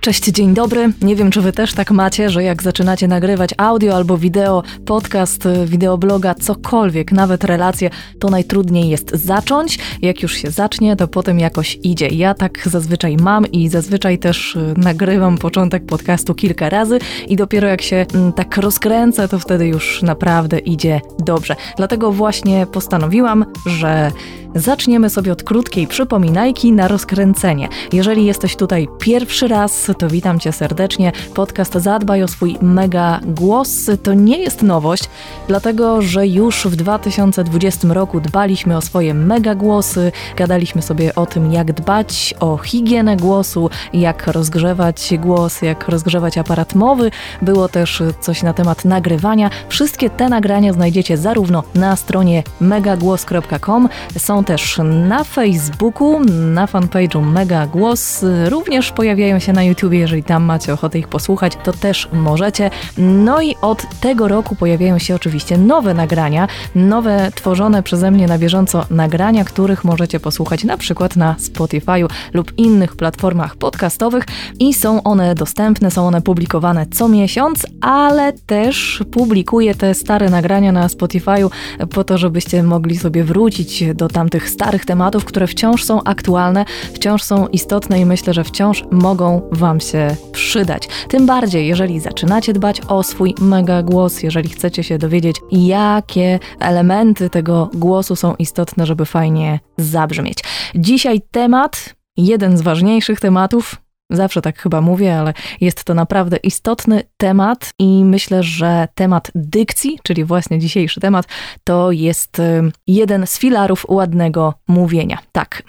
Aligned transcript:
Cześć, 0.00 0.24
dzień 0.24 0.54
dobry. 0.54 0.92
Nie 1.02 1.16
wiem, 1.16 1.30
czy 1.30 1.40
wy 1.40 1.52
też 1.52 1.74
tak 1.74 1.90
macie, 1.90 2.30
że 2.30 2.42
jak 2.42 2.62
zaczynacie 2.62 3.08
nagrywać 3.08 3.50
audio 3.56 3.96
albo 3.96 4.18
wideo, 4.18 4.62
podcast, 4.86 5.48
wideobloga, 5.64 6.34
cokolwiek, 6.34 7.12
nawet 7.12 7.44
relacje, 7.44 7.90
to 8.18 8.30
najtrudniej 8.30 8.88
jest 8.88 9.10
zacząć. 9.10 9.78
Jak 10.02 10.22
już 10.22 10.32
się 10.32 10.50
zacznie, 10.50 10.96
to 10.96 11.08
potem 11.08 11.38
jakoś 11.38 11.78
idzie. 11.82 12.08
Ja 12.08 12.34
tak 12.34 12.68
zazwyczaj 12.68 13.16
mam 13.16 13.46
i 13.46 13.68
zazwyczaj 13.68 14.18
też 14.18 14.56
y, 14.56 14.74
nagrywam 14.76 15.38
początek 15.38 15.86
podcastu 15.86 16.34
kilka 16.34 16.68
razy 16.68 16.98
i 17.28 17.36
dopiero 17.36 17.68
jak 17.68 17.82
się 17.82 18.06
mm, 18.14 18.32
tak 18.32 18.56
rozkręcę, 18.56 19.28
to 19.28 19.38
wtedy 19.38 19.66
już 19.66 20.02
naprawdę 20.02 20.58
idzie 20.58 21.00
dobrze. 21.18 21.56
Dlatego 21.76 22.12
właśnie 22.12 22.66
postanowiłam, 22.66 23.44
że 23.66 24.12
zaczniemy 24.54 25.10
sobie 25.10 25.32
od 25.32 25.42
krótkiej 25.42 25.86
przypominajki 25.86 26.72
na 26.72 26.88
rozkręcenie. 26.88 27.68
Jeżeli 27.92 28.26
jesteś 28.26 28.56
tutaj 28.56 28.88
pierwszy 28.98 29.48
raz, 29.48 29.90
to 29.98 30.08
witam 30.08 30.40
Cię 30.40 30.52
serdecznie. 30.52 31.12
Podcast 31.34 31.74
Zadbaj 31.74 32.22
o 32.22 32.28
swój 32.28 32.56
mega 32.62 33.20
głos 33.24 33.90
to 34.02 34.14
nie 34.14 34.38
jest 34.38 34.62
nowość, 34.62 35.04
dlatego 35.48 36.02
że 36.02 36.26
już 36.26 36.66
w 36.66 36.76
2020 36.76 37.88
roku 37.88 38.20
dbaliśmy 38.20 38.76
o 38.76 38.80
swoje 38.80 39.14
mega 39.14 39.54
głosy, 39.54 40.12
gadaliśmy 40.36 40.82
sobie 40.82 41.14
o 41.14 41.26
tym, 41.26 41.52
jak 41.52 41.72
dbać 41.72 42.34
o 42.40 42.58
higienę 42.58 43.16
głosu, 43.16 43.70
jak 43.92 44.26
rozgrzewać 44.26 45.14
głos, 45.18 45.62
jak 45.62 45.88
rozgrzewać 45.88 46.38
aparat 46.38 46.74
mowy. 46.74 47.10
Było 47.42 47.68
też 47.68 48.02
coś 48.20 48.42
na 48.42 48.52
temat 48.52 48.84
nagrywania. 48.84 49.50
Wszystkie 49.68 50.10
te 50.10 50.28
nagrania 50.28 50.72
znajdziecie 50.72 51.16
zarówno 51.16 51.62
na 51.74 51.96
stronie 51.96 52.42
megagłos.com, 52.60 53.88
są 54.18 54.39
też 54.44 54.80
na 55.08 55.24
Facebooku, 55.24 56.20
na 56.54 56.66
fanpage'u 56.66 57.22
Mega 57.22 57.66
Głos, 57.66 58.24
również 58.48 58.92
pojawiają 58.92 59.38
się 59.38 59.52
na 59.52 59.62
YouTube, 59.62 59.92
jeżeli 59.92 60.22
tam 60.22 60.42
macie 60.42 60.72
ochotę 60.72 60.98
ich 60.98 61.08
posłuchać, 61.08 61.52
to 61.64 61.72
też 61.72 62.08
możecie. 62.12 62.70
No 62.98 63.42
i 63.42 63.54
od 63.62 64.00
tego 64.00 64.28
roku 64.28 64.56
pojawiają 64.56 64.98
się 64.98 65.14
oczywiście 65.14 65.58
nowe 65.58 65.94
nagrania, 65.94 66.48
nowe 66.74 67.32
tworzone 67.34 67.82
przeze 67.82 68.10
mnie 68.10 68.26
na 68.26 68.38
bieżąco 68.38 68.86
nagrania, 68.90 69.44
których 69.44 69.84
możecie 69.84 70.20
posłuchać 70.20 70.64
na 70.64 70.76
przykład 70.76 71.16
na 71.16 71.34
Spotify'u 71.34 72.08
lub 72.34 72.58
innych 72.58 72.96
platformach 72.96 73.56
podcastowych 73.56 74.24
i 74.58 74.74
są 74.74 75.02
one 75.02 75.34
dostępne, 75.34 75.90
są 75.90 76.06
one 76.06 76.22
publikowane 76.22 76.86
co 76.86 77.08
miesiąc, 77.08 77.66
ale 77.80 78.32
też 78.32 79.02
publikuję 79.12 79.74
te 79.74 79.94
stare 79.94 80.30
nagrania 80.30 80.72
na 80.72 80.86
Spotify'u 80.86 81.50
po 81.90 82.04
to, 82.04 82.18
żebyście 82.18 82.62
mogli 82.62 82.98
sobie 82.98 83.24
wrócić 83.24 83.84
do 83.94 84.08
tamtych 84.08 84.29
starych 84.38 84.84
tematów, 84.84 85.24
które 85.24 85.46
wciąż 85.46 85.84
są 85.84 86.04
aktualne, 86.04 86.64
wciąż 86.94 87.22
są 87.22 87.46
istotne 87.46 88.00
i 88.00 88.06
myślę, 88.06 88.34
że 88.34 88.44
wciąż 88.44 88.84
mogą 88.90 89.42
Wam 89.52 89.80
się 89.80 90.16
przydać. 90.32 90.88
Tym 91.08 91.26
bardziej, 91.26 91.66
jeżeli 91.66 92.00
zaczynacie 92.00 92.52
dbać 92.52 92.80
o 92.88 93.02
swój 93.02 93.34
mega 93.40 93.82
głos, 93.82 94.22
jeżeli 94.22 94.48
chcecie 94.48 94.82
się 94.82 94.98
dowiedzieć, 94.98 95.36
jakie 95.50 96.38
elementy 96.60 97.30
tego 97.30 97.70
głosu 97.74 98.16
są 98.16 98.34
istotne, 98.38 98.86
żeby 98.86 99.04
fajnie 99.04 99.60
zabrzmieć. 99.78 100.38
Dzisiaj 100.74 101.20
temat, 101.30 101.94
jeden 102.16 102.56
z 102.56 102.62
ważniejszych 102.62 103.20
tematów, 103.20 103.76
Zawsze 104.10 104.42
tak 104.42 104.58
chyba 104.58 104.80
mówię, 104.80 105.18
ale 105.18 105.34
jest 105.60 105.84
to 105.84 105.94
naprawdę 105.94 106.36
istotny 106.36 107.02
temat 107.16 107.72
i 107.78 108.04
myślę, 108.04 108.42
że 108.42 108.88
temat 108.94 109.30
dykcji, 109.34 109.98
czyli 110.02 110.24
właśnie 110.24 110.58
dzisiejszy 110.58 111.00
temat, 111.00 111.26
to 111.64 111.92
jest 111.92 112.42
jeden 112.86 113.26
z 113.26 113.38
filarów 113.38 113.86
ładnego 113.88 114.54
mówienia. 114.68 115.18
Tak. 115.32 115.62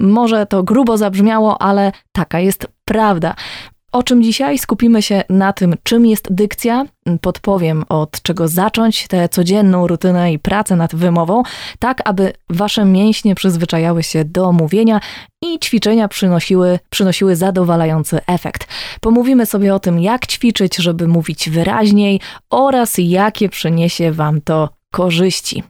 Może 0.00 0.46
to 0.46 0.62
grubo 0.62 0.98
zabrzmiało, 0.98 1.62
ale 1.62 1.92
taka 2.12 2.40
jest 2.40 2.66
prawda. 2.84 3.34
O 3.96 4.02
czym 4.02 4.22
dzisiaj? 4.22 4.58
Skupimy 4.58 5.02
się 5.02 5.22
na 5.28 5.52
tym, 5.52 5.74
czym 5.82 6.06
jest 6.06 6.34
dykcja. 6.34 6.84
Podpowiem, 7.20 7.84
od 7.88 8.22
czego 8.22 8.48
zacząć 8.48 9.08
tę 9.08 9.28
codzienną 9.28 9.86
rutynę 9.86 10.32
i 10.32 10.38
pracę 10.38 10.76
nad 10.76 10.94
wymową, 10.94 11.42
tak 11.78 12.02
aby 12.04 12.32
wasze 12.50 12.84
mięśnie 12.84 13.34
przyzwyczajały 13.34 14.02
się 14.02 14.24
do 14.24 14.52
mówienia 14.52 15.00
i 15.42 15.58
ćwiczenia 15.58 16.08
przynosiły, 16.08 16.78
przynosiły 16.90 17.36
zadowalający 17.36 18.20
efekt. 18.26 18.66
Pomówimy 19.00 19.46
sobie 19.46 19.74
o 19.74 19.80
tym, 19.80 20.00
jak 20.00 20.26
ćwiczyć, 20.26 20.76
żeby 20.76 21.08
mówić 21.08 21.50
wyraźniej 21.50 22.20
oraz 22.50 22.94
jakie 22.98 23.48
przyniesie 23.48 24.12
wam 24.12 24.40
to 24.40 24.68
korzyści. 24.92 25.62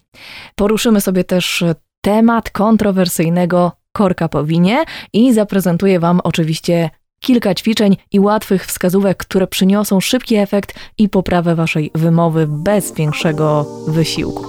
Poruszymy 0.54 1.00
sobie 1.00 1.24
też 1.24 1.64
temat 2.00 2.50
kontrowersyjnego 2.50 3.72
korka 3.92 4.28
po 4.28 4.44
winie 4.44 4.84
i 5.12 5.34
zaprezentuję 5.34 6.00
Wam 6.00 6.20
oczywiście 6.24 6.90
kilka 7.26 7.54
ćwiczeń 7.54 7.96
i 8.12 8.20
łatwych 8.20 8.66
wskazówek, 8.66 9.16
które 9.16 9.46
przyniosą 9.46 10.00
szybki 10.00 10.36
efekt 10.36 10.74
i 10.98 11.08
poprawę 11.08 11.54
Waszej 11.54 11.90
wymowy 11.94 12.46
bez 12.48 12.94
większego 12.94 13.66
wysiłku. 13.88 14.44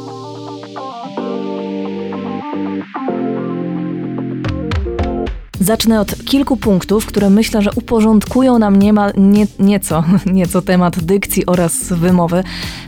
Zacznę 5.60 6.02
od 6.02 6.26
kilku 6.26 6.58
punktów, 6.58 7.06
które 7.06 7.30
myślę, 7.30 7.62
że 7.62 7.70
uporządkują 7.76 8.60
nam 8.60 8.80
niemal, 8.80 9.14
nie, 9.18 9.46
nieco, 9.60 10.04
nieco 10.26 10.62
temat 10.62 11.00
dykcji 11.00 11.46
oraz 11.46 11.94
wymowy, 11.94 12.44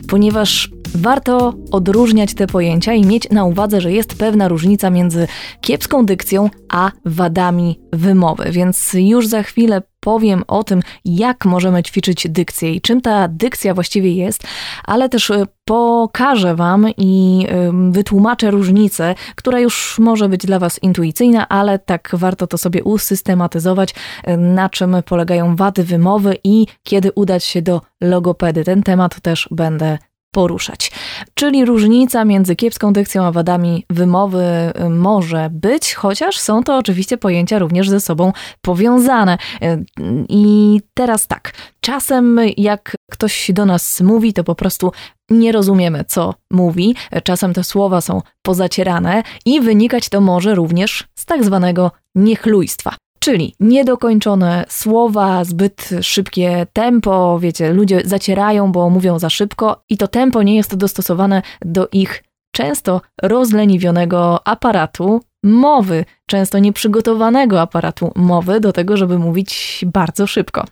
ponieważ 0.08 0.70
Warto 0.94 1.54
odróżniać 1.70 2.34
te 2.34 2.46
pojęcia 2.46 2.94
i 2.94 3.04
mieć 3.04 3.30
na 3.30 3.44
uwadze, 3.44 3.80
że 3.80 3.92
jest 3.92 4.14
pewna 4.14 4.48
różnica 4.48 4.90
między 4.90 5.26
kiepską 5.60 6.06
dykcją 6.06 6.50
a 6.68 6.90
wadami 7.04 7.80
wymowy, 7.92 8.50
więc 8.50 8.90
już 8.94 9.26
za 9.26 9.42
chwilę 9.42 9.82
powiem 10.00 10.44
o 10.48 10.64
tym, 10.64 10.80
jak 11.04 11.44
możemy 11.44 11.82
ćwiczyć 11.82 12.26
dykcję 12.28 12.72
i 12.72 12.80
czym 12.80 13.00
ta 13.00 13.28
dykcja 13.28 13.74
właściwie 13.74 14.12
jest, 14.12 14.42
ale 14.84 15.08
też 15.08 15.30
e, 15.30 15.46
pokażę 15.64 16.54
Wam 16.54 16.86
i 16.96 17.46
wytłumaczę 17.90 18.50
różnicę, 18.50 19.14
która 19.34 19.60
już 19.60 19.98
może 19.98 20.28
być 20.28 20.46
dla 20.46 20.58
Was 20.58 20.82
intuicyjna, 20.82 21.48
ale 21.48 21.78
tak 21.78 22.10
warto 22.12 22.46
to 22.46 22.58
sobie 22.58 22.84
usystematyzować, 22.84 23.94
e, 24.24 24.36
na 24.36 24.68
czym 24.68 24.96
polegają 25.06 25.56
wady 25.56 25.84
wymowy 25.84 26.36
i 26.44 26.66
kiedy 26.82 27.12
udać 27.12 27.44
się 27.44 27.62
do 27.62 27.80
logopedy. 28.00 28.64
Ten 28.64 28.82
temat 28.82 29.20
też 29.20 29.48
będę 29.50 29.98
poruszać. 30.30 30.92
Czyli 31.34 31.64
różnica 31.64 32.24
między 32.24 32.56
kiepską 32.56 32.92
dykcją 32.92 33.24
a 33.24 33.32
wadami 33.32 33.84
wymowy 33.90 34.44
y, 34.86 34.88
może 34.88 35.48
być, 35.52 35.94
chociaż 35.94 36.38
są 36.38 36.62
to 36.62 36.76
oczywiście 36.76 37.16
pojęcia 37.16 37.58
również 37.58 37.88
ze 37.88 38.00
sobą 38.00 38.32
powiązane. 38.60 39.38
Y, 39.62 39.84
I 40.28 40.80
teraz 40.94 41.26
tak, 41.26 41.52
czasem 41.80 42.40
jak 42.56 42.94
ktoś 43.10 43.50
do 43.54 43.66
nas 43.66 44.00
mówi, 44.00 44.32
to 44.32 44.44
po 44.44 44.54
prostu 44.54 44.92
nie 45.30 45.52
rozumiemy, 45.52 46.04
co 46.04 46.34
mówi. 46.50 46.94
Czasem 47.24 47.54
te 47.54 47.64
słowa 47.64 48.00
są 48.00 48.22
pozacierane 48.42 49.22
i 49.44 49.60
wynikać 49.60 50.08
to 50.08 50.20
może 50.20 50.54
również 50.54 51.04
z 51.14 51.26
tak 51.26 51.44
zwanego 51.44 51.90
niechlujstwa. 52.14 52.96
Czyli 53.24 53.54
niedokończone 53.60 54.64
słowa, 54.68 55.44
zbyt 55.44 55.90
szybkie 56.02 56.66
tempo, 56.72 57.38
wiecie, 57.38 57.72
ludzie 57.72 58.00
zacierają, 58.04 58.72
bo 58.72 58.90
mówią 58.90 59.18
za 59.18 59.30
szybko 59.30 59.82
i 59.88 59.96
to 59.96 60.08
tempo 60.08 60.42
nie 60.42 60.56
jest 60.56 60.74
dostosowane 60.74 61.42
do 61.64 61.88
ich 61.92 62.24
często 62.52 63.00
rozleniwionego 63.22 64.48
aparatu 64.48 65.20
mowy, 65.42 66.04
często 66.26 66.58
nieprzygotowanego 66.58 67.60
aparatu 67.60 68.12
mowy 68.16 68.60
do 68.60 68.72
tego, 68.72 68.96
żeby 68.96 69.18
mówić 69.18 69.84
bardzo 69.86 70.26
szybko. 70.26 70.64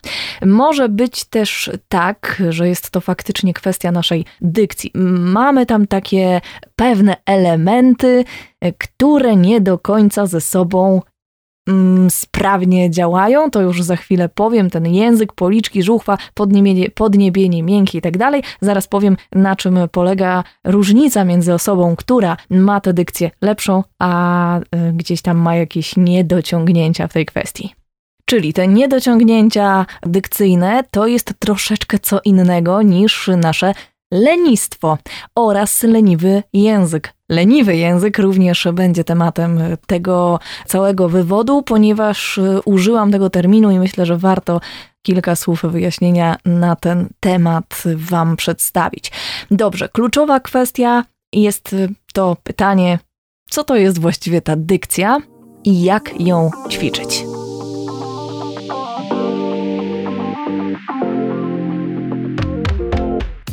Może 0.45 0.89
być 0.89 1.25
też 1.25 1.71
tak, 1.87 2.43
że 2.49 2.67
jest 2.67 2.89
to 2.89 3.01
faktycznie 3.01 3.53
kwestia 3.53 3.91
naszej 3.91 4.25
dykcji. 4.41 4.91
Mamy 5.19 5.65
tam 5.65 5.87
takie 5.87 6.41
pewne 6.75 7.15
elementy, 7.25 8.25
które 8.77 9.35
nie 9.35 9.61
do 9.61 9.77
końca 9.77 10.25
ze 10.25 10.41
sobą 10.41 11.01
sprawnie 12.09 12.91
działają, 12.91 13.51
to 13.51 13.61
już 13.61 13.83
za 13.83 13.95
chwilę 13.95 14.29
powiem, 14.29 14.69
ten 14.69 14.85
język, 14.85 15.33
policzki, 15.33 15.83
żuchwa, 15.83 16.17
podniebienie, 16.33 16.89
podniebienie 16.89 17.63
miękkie 17.63 17.97
i 17.97 18.01
tak 18.01 18.17
dalej. 18.17 18.43
Zaraz 18.61 18.87
powiem, 18.87 19.17
na 19.31 19.55
czym 19.55 19.79
polega 19.91 20.43
różnica 20.63 21.25
między 21.25 21.53
osobą, 21.53 21.95
która 21.95 22.37
ma 22.49 22.81
tę 22.81 22.93
dykcję 22.93 23.31
lepszą, 23.41 23.83
a 23.99 24.59
y, 24.59 24.63
gdzieś 24.93 25.21
tam 25.21 25.37
ma 25.37 25.55
jakieś 25.55 25.97
niedociągnięcia 25.97 27.07
w 27.07 27.13
tej 27.13 27.25
kwestii. 27.25 27.75
Czyli 28.25 28.53
te 28.53 28.67
niedociągnięcia 28.67 29.85
dykcyjne 30.03 30.83
to 30.91 31.07
jest 31.07 31.33
troszeczkę 31.39 31.99
co 31.99 32.19
innego 32.25 32.81
niż 32.81 33.29
nasze 33.37 33.73
lenistwo 34.11 34.97
oraz 35.35 35.83
leniwy 35.83 36.43
język. 36.53 37.13
Leniwy 37.29 37.75
język 37.75 38.17
również 38.17 38.67
będzie 38.73 39.03
tematem 39.03 39.59
tego 39.87 40.39
całego 40.65 41.09
wywodu, 41.09 41.63
ponieważ 41.63 42.39
użyłam 42.65 43.11
tego 43.11 43.29
terminu 43.29 43.71
i 43.71 43.79
myślę, 43.79 44.05
że 44.05 44.17
warto 44.17 44.61
kilka 45.01 45.35
słów 45.35 45.61
wyjaśnienia 45.63 46.35
na 46.45 46.75
ten 46.75 47.09
temat 47.19 47.83
Wam 47.95 48.35
przedstawić. 48.35 49.11
Dobrze, 49.51 49.89
kluczowa 49.89 50.39
kwestia 50.39 51.03
jest 51.33 51.75
to 52.13 52.37
pytanie, 52.43 52.99
co 53.49 53.63
to 53.63 53.75
jest 53.75 53.99
właściwie 53.99 54.41
ta 54.41 54.55
dykcja 54.55 55.17
i 55.63 55.83
jak 55.83 56.21
ją 56.21 56.51
ćwiczyć. 56.69 57.23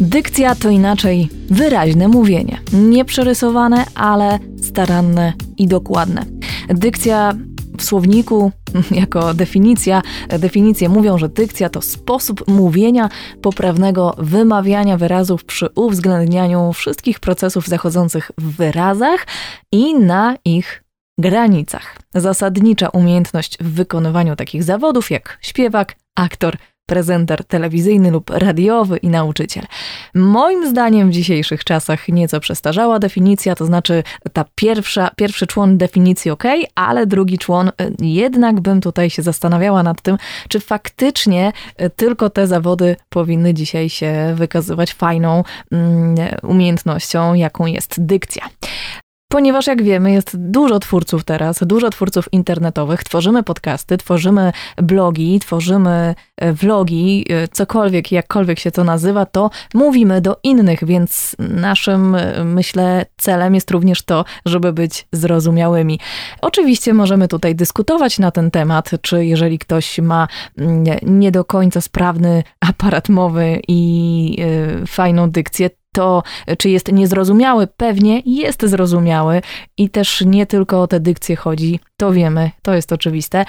Dykcja 0.01 0.55
to 0.55 0.71
inaczej 0.71 1.29
wyraźne 1.51 2.09
mówienie. 2.09 2.59
Nieprzerysowane, 2.73 3.85
ale 3.95 4.39
staranne 4.63 5.33
i 5.59 5.67
dokładne. 5.67 6.25
Dykcja 6.69 7.35
w 7.79 7.83
słowniku 7.83 8.53
jako 8.91 9.35
definicja, 9.35 10.03
definicje 10.39 10.89
mówią, 10.89 11.19
że 11.19 11.29
dykcja 11.29 11.69
to 11.69 11.83
sposób 11.83 12.49
mówienia, 12.49 13.09
poprawnego 13.43 14.15
wymawiania 14.19 14.97
wyrazów 14.97 15.45
przy 15.45 15.69
uwzględnianiu 15.75 16.73
wszystkich 16.73 17.21
procesów 17.21 17.67
zachodzących 17.67 18.31
w 18.39 18.57
wyrazach 18.57 19.27
i 19.73 19.95
na 19.95 20.37
ich 20.45 20.83
granicach. 21.19 21.97
Zasadnicza 22.15 22.89
umiejętność 22.89 23.59
w 23.59 23.75
wykonywaniu 23.75 24.37
takich 24.37 24.65
zawodów 24.65 25.11
jak 25.11 25.39
śpiewak, 25.41 25.97
aktor, 26.17 26.57
prezenter 26.87 27.45
telewizyjny 27.45 28.11
lub 28.11 28.31
radiowy 28.31 28.97
i 28.97 29.09
nauczyciel. 29.09 29.65
Moim 30.15 30.71
zdaniem 30.71 31.09
w 31.09 31.13
dzisiejszych 31.13 31.65
czasach 31.65 32.09
nieco 32.09 32.41
przestarzała 32.41 32.99
definicja, 32.99 33.55
to 33.55 33.67
znaczy 33.67 34.03
ta 34.33 34.45
pierwsza, 34.55 35.11
pierwszy 35.17 35.47
człon 35.47 35.79
definicji 35.79 36.31
ok, 36.31 36.45
ale 36.75 37.07
drugi 37.07 37.39
człon 37.39 37.69
y, 37.69 37.73
jednak 38.01 38.61
bym 38.61 38.81
tutaj 38.81 39.11
się 39.11 39.23
zastanawiała 39.23 39.83
nad 39.83 40.03
tym, 40.03 40.17
czy 40.49 40.61
faktycznie 40.61 41.53
y, 41.83 41.91
tylko 41.91 42.31
te 42.31 42.47
zawody 42.47 42.97
powinny 43.09 43.55
dzisiaj 43.55 43.89
się 43.89 44.33
wykazywać 44.35 44.95
fajną 44.95 45.45
mm, 45.73 46.17
umiejętnością, 46.43 47.35
jaką 47.35 47.67
jest 47.67 48.07
dykcja. 48.07 48.49
Ponieważ 49.29 49.67
jak 49.67 49.83
wiemy, 49.83 50.13
jest 50.13 50.37
dużo 50.51 50.79
twórców 50.79 51.25
teraz, 51.25 51.59
dużo 51.63 51.91
twórców 51.91 52.33
internetowych, 52.33 53.05
tworzymy 53.05 53.43
podcasty, 53.43 53.97
tworzymy 53.97 54.53
blogi, 54.77 55.41
tworzymy 55.41 56.15
e, 56.37 56.53
vlogi, 56.53 57.25
e, 57.31 57.49
cokolwiek, 57.49 58.13
jakkolwiek 58.13 58.59
się 58.59 58.71
to 58.71 58.85
nazywa, 58.85 59.27
to 59.27 59.51
mówimy 59.75 60.21
do 60.21 60.37
innych, 60.43 60.85
więc 60.85 61.37
naszym, 61.39 62.15
e, 62.15 62.45
myślę, 62.45 63.07
celem 63.17 63.55
jest 63.55 63.71
również 63.71 64.03
to, 64.03 64.25
żeby 64.47 64.73
być 64.73 65.07
zrozumiałymi. 65.13 66.01
Oczywiście 66.41 66.95
możemy 66.95 67.29
tutaj 67.29 67.55
dyskutować 67.55 68.19
na 68.19 68.31
ten 68.31 68.51
temat, 68.51 68.91
czy 69.03 69.27
jeżeli 69.27 69.59
ktoś 69.59 69.99
ma 69.99 70.29
mm, 70.59 70.85
nie 71.03 71.33
do 71.33 71.45
końca 71.45 71.81
sprawny 71.81 72.43
aparat 72.61 73.09
mowy 73.09 73.61
i 73.69 74.37
fajną 74.87 75.31
dykcję, 75.31 75.71
to, 75.97 76.23
czy 76.59 76.71
jest 76.71 76.93
niezrozumiały, 76.93 77.67
pewnie 77.67 78.23
jest 78.27 78.67
zrozumiały 78.67 79.43
i 79.77 79.91
też 79.91 80.21
nie 80.21 80.47
tylko 80.47 80.83
o 80.83 80.87
te 80.87 81.01
dykcje 81.01 81.37
chodzi, 81.37 81.81
to 81.97 82.13
wiemy, 82.13 82.51
to 82.63 82.75
jest 82.75 82.93
oczywiste, 82.93 83.45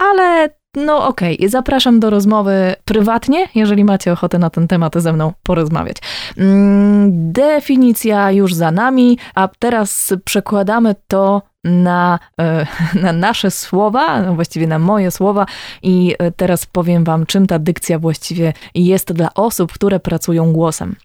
ale 0.00 0.48
no 0.76 1.06
okej, 1.08 1.36
okay. 1.36 1.48
zapraszam 1.48 2.00
do 2.00 2.10
rozmowy 2.10 2.74
prywatnie, 2.84 3.46
jeżeli 3.54 3.84
macie 3.84 4.12
ochotę 4.12 4.38
na 4.38 4.50
ten 4.50 4.68
temat 4.68 4.94
ze 4.96 5.12
mną 5.12 5.32
porozmawiać. 5.42 5.96
Mm, 6.36 7.32
definicja 7.32 8.30
już 8.30 8.54
za 8.54 8.70
nami, 8.70 9.18
a 9.34 9.48
teraz 9.58 10.14
przekładamy 10.24 10.94
to 11.08 11.42
na, 11.64 12.18
e, 12.40 12.66
na 13.02 13.12
nasze 13.12 13.50
słowa, 13.50 14.22
no 14.22 14.34
właściwie 14.34 14.66
na 14.66 14.78
moje 14.78 15.10
słowa 15.10 15.46
i 15.82 16.14
e, 16.18 16.30
teraz 16.30 16.66
powiem 16.66 17.04
wam, 17.04 17.26
czym 17.26 17.46
ta 17.46 17.58
dykcja 17.58 17.98
właściwie 17.98 18.52
jest 18.74 19.12
dla 19.12 19.34
osób, 19.34 19.72
które 19.72 20.00
pracują 20.00 20.52
głosem. 20.52 20.96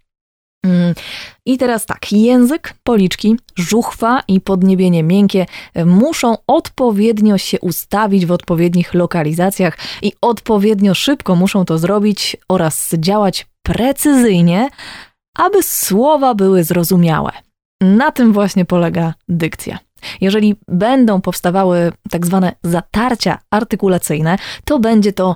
Mm. 0.67 0.93
I 1.45 1.57
teraz 1.57 1.85
tak, 1.85 2.11
język, 2.11 2.73
policzki, 2.83 3.35
żuchwa 3.55 4.21
i 4.27 4.41
podniebienie 4.41 5.03
miękkie 5.03 5.45
muszą 5.85 6.37
odpowiednio 6.47 7.37
się 7.37 7.59
ustawić 7.59 8.25
w 8.25 8.31
odpowiednich 8.31 8.93
lokalizacjach 8.93 9.77
i 10.01 10.11
odpowiednio 10.21 10.93
szybko 10.93 11.35
muszą 11.35 11.65
to 11.65 11.77
zrobić 11.77 12.37
oraz 12.49 12.95
działać 12.97 13.47
precyzyjnie, 13.63 14.69
aby 15.37 15.63
słowa 15.63 16.35
były 16.35 16.63
zrozumiałe. 16.63 17.31
Na 17.81 18.11
tym 18.11 18.33
właśnie 18.33 18.65
polega 18.65 19.13
dykcja. 19.29 19.79
Jeżeli 20.21 20.55
będą 20.67 21.21
powstawały 21.21 21.91
tak 22.09 22.25
zwane 22.25 22.55
zatarcia 22.63 23.39
artykulacyjne, 23.51 24.37
to 24.65 24.79
będzie 24.79 25.13
to 25.13 25.35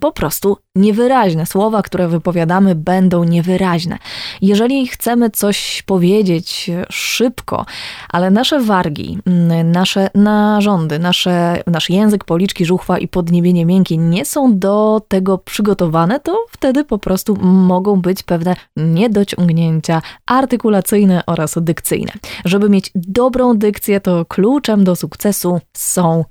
po 0.00 0.12
prostu 0.12 0.56
niewyraźne. 0.76 1.46
Słowa, 1.46 1.82
które 1.82 2.08
wypowiadamy, 2.08 2.74
będą 2.74 3.24
niewyraźne. 3.24 3.98
Jeżeli 4.42 4.86
chcemy 4.86 5.30
coś 5.30 5.82
powiedzieć 5.86 6.70
szybko, 6.90 7.66
ale 8.08 8.30
nasze 8.30 8.60
wargi, 8.60 9.18
mm, 9.26 9.72
nasze 9.72 10.10
narządy, 10.14 10.98
nasze, 10.98 11.62
nasz 11.66 11.90
język, 11.90 12.24
policzki, 12.24 12.64
żuchwa 12.64 12.98
i 12.98 13.08
podniebienie 13.08 13.66
miękkie 13.66 13.96
nie 13.96 14.24
są 14.24 14.58
do 14.58 15.02
tego 15.08 15.38
przygotowane, 15.38 16.20
to 16.20 16.44
wtedy 16.50 16.84
po 16.84 16.98
prostu 16.98 17.36
mogą 17.42 18.00
być 18.00 18.22
pewne 18.22 18.56
niedociągnięcia 18.76 20.02
artykulacyjne 20.26 21.22
oraz 21.26 21.54
dykcyjne. 21.60 22.12
Żeby 22.44 22.70
mieć 22.70 22.90
dobrą 22.94 23.58
dykcję, 23.58 24.00
to 24.00 24.24
kluczem 24.24 24.84
do 24.84 24.96
sukcesu 24.96 25.60
są 25.76 26.24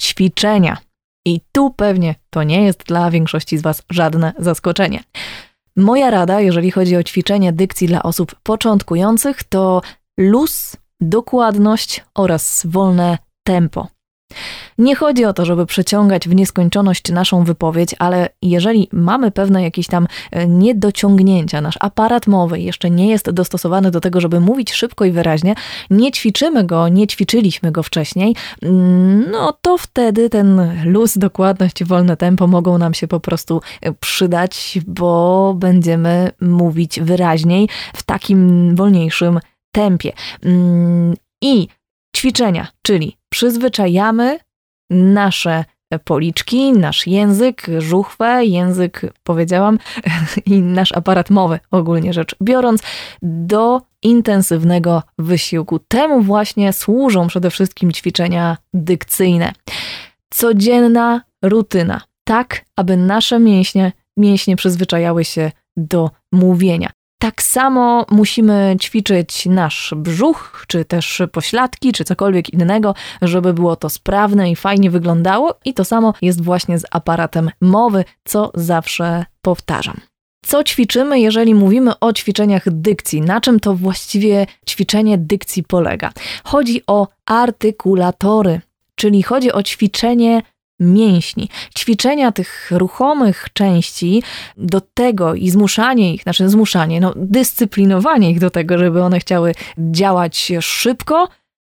ćwiczenia. 0.00 0.87
I 1.28 1.40
tu 1.52 1.70
pewnie 1.70 2.14
to 2.30 2.42
nie 2.42 2.64
jest 2.64 2.84
dla 2.84 3.10
większości 3.10 3.58
z 3.58 3.62
Was 3.62 3.82
żadne 3.90 4.32
zaskoczenie. 4.38 5.02
Moja 5.76 6.10
rada, 6.10 6.40
jeżeli 6.40 6.70
chodzi 6.70 6.96
o 6.96 7.02
ćwiczenie 7.02 7.52
dykcji 7.52 7.88
dla 7.88 8.02
osób 8.02 8.34
początkujących, 8.42 9.42
to 9.42 9.82
luz, 10.18 10.76
dokładność 11.00 12.04
oraz 12.14 12.66
wolne 12.66 13.18
tempo. 13.46 13.88
Nie 14.78 14.94
chodzi 14.96 15.24
o 15.24 15.32
to, 15.32 15.44
żeby 15.44 15.66
przeciągać 15.66 16.28
w 16.28 16.34
nieskończoność 16.34 17.10
naszą 17.10 17.44
wypowiedź, 17.44 17.94
ale 17.98 18.28
jeżeli 18.42 18.88
mamy 18.92 19.30
pewne 19.30 19.62
jakieś 19.62 19.86
tam 19.86 20.06
e, 20.30 20.46
niedociągnięcia, 20.46 21.60
nasz 21.60 21.74
aparat 21.80 22.26
mowy 22.26 22.60
jeszcze 22.60 22.90
nie 22.90 23.08
jest 23.08 23.30
dostosowany 23.30 23.90
do 23.90 24.00
tego, 24.00 24.20
żeby 24.20 24.40
mówić 24.40 24.72
szybko 24.72 25.04
i 25.04 25.12
wyraźnie, 25.12 25.54
nie 25.90 26.12
ćwiczymy 26.12 26.64
go, 26.64 26.88
nie 26.88 27.06
ćwiczyliśmy 27.06 27.72
go 27.72 27.82
wcześniej, 27.82 28.36
mm, 28.62 29.30
no 29.30 29.52
to 29.62 29.78
wtedy 29.78 30.30
ten 30.30 30.72
luz, 30.84 31.18
dokładność 31.18 31.80
i 31.80 31.84
wolne 31.84 32.16
tempo 32.16 32.46
mogą 32.46 32.78
nam 32.78 32.94
się 32.94 33.08
po 33.08 33.20
prostu 33.20 33.60
e, 33.80 33.92
przydać, 33.92 34.78
bo 34.86 35.54
będziemy 35.58 36.30
mówić 36.40 37.00
wyraźniej 37.00 37.68
w 37.94 38.02
takim 38.02 38.74
wolniejszym 38.76 39.40
tempie. 39.72 40.12
Mm, 40.44 41.14
I 41.42 41.68
ćwiczenia, 42.16 42.66
czyli 42.82 43.17
przyzwyczajamy 43.28 44.38
nasze 44.90 45.64
policzki, 46.04 46.72
nasz 46.72 47.06
język, 47.06 47.66
żuchwę, 47.78 48.44
język, 48.44 49.00
powiedziałam, 49.22 49.78
i 50.46 50.60
nasz 50.60 50.92
aparat 50.92 51.30
mowy, 51.30 51.58
ogólnie 51.70 52.12
rzecz 52.12 52.36
biorąc, 52.42 52.82
do 53.22 53.82
intensywnego 54.02 55.02
wysiłku. 55.18 55.78
Temu 55.78 56.22
właśnie 56.22 56.72
służą 56.72 57.26
przede 57.26 57.50
wszystkim 57.50 57.92
ćwiczenia 57.92 58.56
dykcyjne. 58.74 59.52
Codzienna 60.30 61.20
rutyna, 61.42 62.00
tak 62.24 62.64
aby 62.76 62.96
nasze 62.96 63.38
mięśnie, 63.38 63.92
mięśnie 64.16 64.56
przyzwyczajały 64.56 65.24
się 65.24 65.50
do 65.76 66.10
mówienia. 66.32 66.90
Tak 67.20 67.42
samo 67.42 68.06
musimy 68.10 68.76
ćwiczyć 68.80 69.46
nasz 69.46 69.94
brzuch, 69.96 70.64
czy 70.68 70.84
też 70.84 71.22
pośladki, 71.32 71.92
czy 71.92 72.04
cokolwiek 72.04 72.50
innego, 72.50 72.94
żeby 73.22 73.54
było 73.54 73.76
to 73.76 73.88
sprawne 73.88 74.50
i 74.50 74.56
fajnie 74.56 74.90
wyglądało. 74.90 75.58
I 75.64 75.74
to 75.74 75.84
samo 75.84 76.14
jest 76.22 76.44
właśnie 76.44 76.78
z 76.78 76.84
aparatem 76.90 77.50
mowy, 77.60 78.04
co 78.24 78.50
zawsze 78.54 79.24
powtarzam. 79.42 80.00
Co 80.44 80.64
ćwiczymy, 80.64 81.20
jeżeli 81.20 81.54
mówimy 81.54 81.98
o 81.98 82.12
ćwiczeniach 82.12 82.62
dykcji? 82.66 83.20
Na 83.20 83.40
czym 83.40 83.60
to 83.60 83.74
właściwie 83.74 84.46
ćwiczenie 84.68 85.18
dykcji 85.18 85.62
polega? 85.62 86.12
Chodzi 86.44 86.82
o 86.86 87.08
artykulatory, 87.26 88.60
czyli 88.94 89.22
chodzi 89.22 89.52
o 89.52 89.62
ćwiczenie 89.62 90.42
mięśni. 90.80 91.48
Ćwiczenia 91.78 92.32
tych 92.32 92.70
ruchomych 92.70 93.46
części 93.52 94.22
do 94.56 94.80
tego 94.80 95.34
i 95.34 95.50
zmuszanie 95.50 96.14
ich, 96.14 96.22
znaczy 96.22 96.48
zmuszanie, 96.48 97.00
no 97.00 97.12
dyscyplinowanie 97.16 98.30
ich 98.30 98.40
do 98.40 98.50
tego, 98.50 98.78
żeby 98.78 99.02
one 99.02 99.20
chciały 99.20 99.54
działać 99.78 100.52
szybko, 100.60 101.28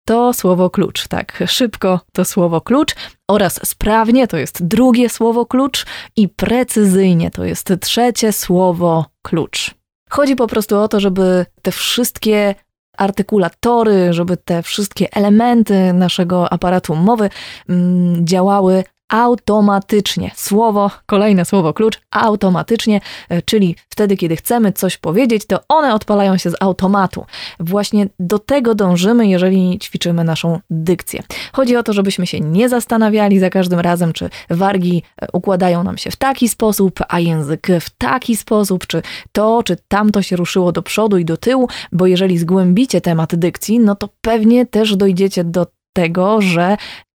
to 0.07 0.33
słowo 0.33 0.71
klucz, 0.71 1.09
tak. 1.09 1.43
Szybko 1.47 2.01
to 2.13 2.25
słowo 2.25 2.61
klucz 2.61 2.95
oraz 3.29 3.61
sprawnie 3.69 4.27
to 4.29 4.37
jest 4.37 4.67
drugie 4.67 5.09
słowo 5.09 5.47
klucz 5.47 5.87
i 6.17 6.29
precyzyjnie 6.29 7.31
to 7.31 7.45
jest 7.45 7.73
trzecie 7.81 8.33
słowo 8.33 9.05
klucz. 9.23 9.75
Chodzi 10.11 10.37
po 10.37 10.47
prostu 10.47 10.79
o 10.79 10.89
to, 10.89 11.01
żeby 11.01 11.47
te 11.63 11.73
wszystkie 11.73 12.55
artykulatory, 12.97 14.13
żeby 14.13 14.37
te 14.37 14.63
wszystkie 14.63 15.13
elementy 15.13 15.93
naszego 15.93 16.53
aparatu 16.53 16.97
mowy 16.97 17.31
mm, 17.69 18.27
działały 18.27 18.85
automatycznie. 19.09 20.31
Słowo, 20.35 20.91
kolejne 21.07 21.45
słowo 21.45 21.75
klucz, 21.75 22.01
automatycznie, 22.11 23.01
e, 23.29 23.43
czyli 23.43 23.77
wtedy, 23.89 24.17
kiedy 24.17 24.37
chcemy 24.37 24.73
coś 24.73 24.97
powiedzieć, 24.97 25.47
to 25.47 25.61
one 25.69 25.95
odpalają 25.95 26.37
się 26.37 26.51
z 26.51 26.57
automatu. 26.61 27.27
Właśnie 27.61 28.07
do 28.19 28.39
tego 28.39 28.75
dążymy, 28.75 29.27
jeżeli 29.27 29.79
ćwiczymy 29.79 30.25
naszą 30.25 30.61
dykcję. 30.71 31.23
Chodzi 31.53 31.77
o 31.77 31.83
to, 31.83 31.93
żebyśmy 31.93 32.27
się 32.27 32.41
nie 32.41 32.69
zastanawiali 32.69 33.39
za 33.39 33.51
każdym 33.51 33.81
razem, 33.81 34.13
czy 34.13 34.31
wargi 34.51 35.03
e, 35.23 35.27
układają 35.33 35.85
nam 35.85 35.99
się 35.99 36.11
w 36.11 36.17
taki 36.17 36.49
sposób, 36.49 37.01
a 37.09 37.21
język 37.21 37.69
w 37.81 37.91
taki 37.91 38.37
sposób, 38.37 38.87
czy 38.87 39.03
to, 39.33 39.63
czy 39.63 39.77
tamto 39.89 40.23
się 40.23 40.37
ruszyło 40.37 40.73
do 40.73 40.83
przodu 40.83 41.19
i 41.19 41.25
do 41.25 41.37
tyłu, 41.37 41.69
bo 41.93 42.07
jeżeli 42.07 42.39
zgłębicie 42.39 43.01
temat 43.01 43.35
dykcji, 43.35 43.81
no 43.81 43.95
to 43.95 44.09
pewnie 44.21 44.67
też 44.67 44.97
dojdziecie 44.97 45.45
do 45.45 45.67
tego, 45.93 46.41
że 46.41 46.77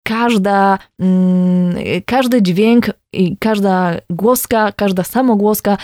każda, 0.08 0.78
mm, 1.00 1.74
każdy 2.06 2.42
dźwięk 2.42 2.90
i 3.12 3.36
każda 3.36 3.94
głoska, 4.10 4.72
każda 4.72 5.04
samogłoska 5.04 5.76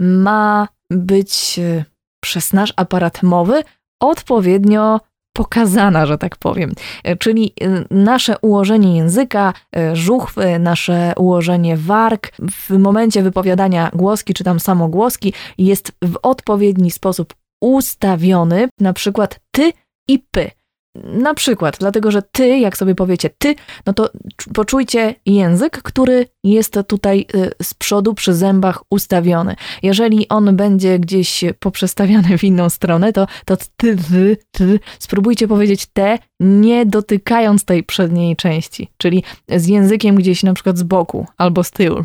ma 0.00 0.68
być 0.90 1.58
e, 1.58 1.84
przez 2.24 2.52
nasz 2.52 2.72
aparat 2.76 3.22
mowy 3.22 3.62
odpowiednio 4.02 5.00
pokazana, 5.36 6.06
że 6.06 6.18
tak 6.18 6.36
powiem. 6.36 6.72
E, 7.04 7.16
czyli 7.16 7.52
e, 7.60 7.84
nasze 7.90 8.38
ułożenie 8.38 8.96
języka, 8.96 9.52
żuchwy, 9.92 10.58
nasze 10.58 11.12
ułożenie 11.16 11.76
warg 11.76 12.32
w 12.38 12.78
momencie 12.78 13.22
wypowiadania 13.22 13.90
głoski 13.94 14.34
czy 14.34 14.44
tam 14.44 14.60
samogłoski 14.60 15.32
jest 15.58 15.92
w 16.04 16.18
odpowiedni 16.22 16.90
sposób 16.90 17.34
ustawiony, 17.62 18.68
na 18.80 18.92
przykład 18.92 19.40
ty 19.50 19.72
i 20.08 20.18
py. 20.18 20.50
Na 20.94 21.34
przykład, 21.34 21.76
dlatego 21.80 22.10
że 22.10 22.22
ty, 22.22 22.58
jak 22.58 22.76
sobie 22.76 22.94
powiecie 22.94 23.30
ty, 23.38 23.54
no 23.86 23.92
to 23.92 24.10
poczujcie 24.54 25.14
język, 25.26 25.82
który 25.82 26.26
jest 26.44 26.78
tutaj 26.86 27.26
y, 27.34 27.50
z 27.62 27.74
przodu 27.74 28.14
przy 28.14 28.34
zębach 28.34 28.82
ustawiony. 28.90 29.56
Jeżeli 29.82 30.28
on 30.28 30.56
będzie 30.56 30.98
gdzieś 30.98 31.44
poprzestawiany 31.58 32.38
w 32.38 32.44
inną 32.44 32.70
stronę, 32.70 33.12
to, 33.12 33.26
to 33.44 33.56
ty, 33.56 33.96
ty, 33.96 34.36
ty, 34.50 34.80
spróbujcie 34.98 35.48
powiedzieć 35.48 35.86
te, 35.86 36.18
nie 36.40 36.86
dotykając 36.86 37.64
tej 37.64 37.82
przedniej 37.82 38.36
części, 38.36 38.88
czyli 38.96 39.24
z 39.48 39.66
językiem 39.66 40.14
gdzieś 40.16 40.42
na 40.42 40.54
przykład 40.54 40.78
z 40.78 40.82
boku 40.82 41.26
albo 41.36 41.64
z 41.64 41.70
tyłu. 41.70 42.04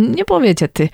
Nie 0.16 0.24
powiecie 0.24 0.68
ty. 0.68 0.88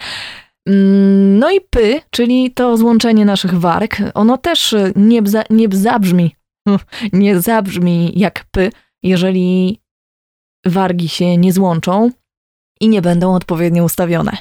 Mm, 0.67 1.39
no 1.39 1.51
i 1.51 1.61
py, 1.71 2.01
czyli 2.11 2.51
to 2.51 2.77
złączenie 2.77 3.25
naszych 3.25 3.55
warg, 3.55 3.97
ono 4.15 4.39
też 4.39 4.75
nie, 4.97 5.23
bza, 5.23 5.43
nie 5.51 5.69
zabrzmi 5.71 6.35
nie 7.13 7.41
zabrzmi 7.41 8.13
jak 8.19 8.45
p, 8.51 8.71
jeżeli 9.03 9.81
wargi 10.67 11.09
się 11.09 11.37
nie 11.37 11.53
złączą 11.53 12.11
i 12.81 12.89
nie 12.89 13.03
będą 13.03 13.35
odpowiednio 13.35 13.85
ustawione. 13.85 14.37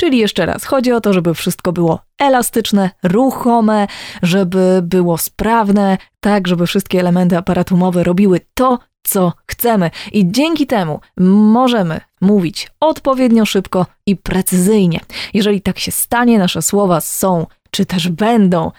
Czyli 0.00 0.18
jeszcze 0.18 0.46
raz, 0.46 0.64
chodzi 0.64 0.92
o 0.92 1.00
to, 1.00 1.12
żeby 1.12 1.34
wszystko 1.34 1.72
było 1.72 2.00
elastyczne, 2.18 2.90
ruchome, 3.02 3.86
żeby 4.22 4.80
było 4.82 5.18
sprawne, 5.18 5.98
tak, 6.20 6.48
żeby 6.48 6.66
wszystkie 6.66 7.00
elementy 7.00 7.36
aparatu 7.36 7.76
mowy 7.76 8.04
robiły 8.04 8.40
to, 8.54 8.78
co 9.02 9.32
chcemy. 9.46 9.90
I 10.12 10.30
dzięki 10.30 10.66
temu 10.66 11.00
możemy 11.52 12.00
mówić 12.20 12.70
odpowiednio 12.80 13.46
szybko 13.46 13.86
i 14.06 14.16
precyzyjnie. 14.16 15.00
Jeżeli 15.34 15.60
tak 15.60 15.78
się 15.78 15.92
stanie, 15.92 16.38
nasze 16.38 16.62
słowa 16.62 17.00
są 17.00 17.46
czy 17.70 17.86
też 17.86 18.08
będą 18.08 18.70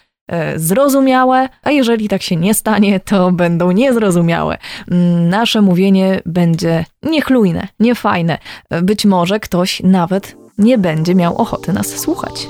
zrozumiałe, 0.55 1.49
a 1.63 1.71
jeżeli 1.71 2.09
tak 2.09 2.21
się 2.21 2.35
nie 2.35 2.53
stanie, 2.53 2.99
to 2.99 3.31
będą 3.31 3.71
niezrozumiałe. 3.71 4.57
Mm, 4.91 5.29
nasze 5.29 5.61
mówienie 5.61 6.21
będzie 6.25 6.85
niechlujne, 7.03 7.67
niefajne. 7.79 8.37
E, 8.69 8.81
być 8.81 9.05
może 9.05 9.39
ktoś 9.39 9.81
nawet 9.83 10.35
nie 10.57 10.77
będzie 10.77 11.15
miał 11.15 11.37
ochoty 11.37 11.73
nas 11.73 11.87
słuchać. 11.87 12.47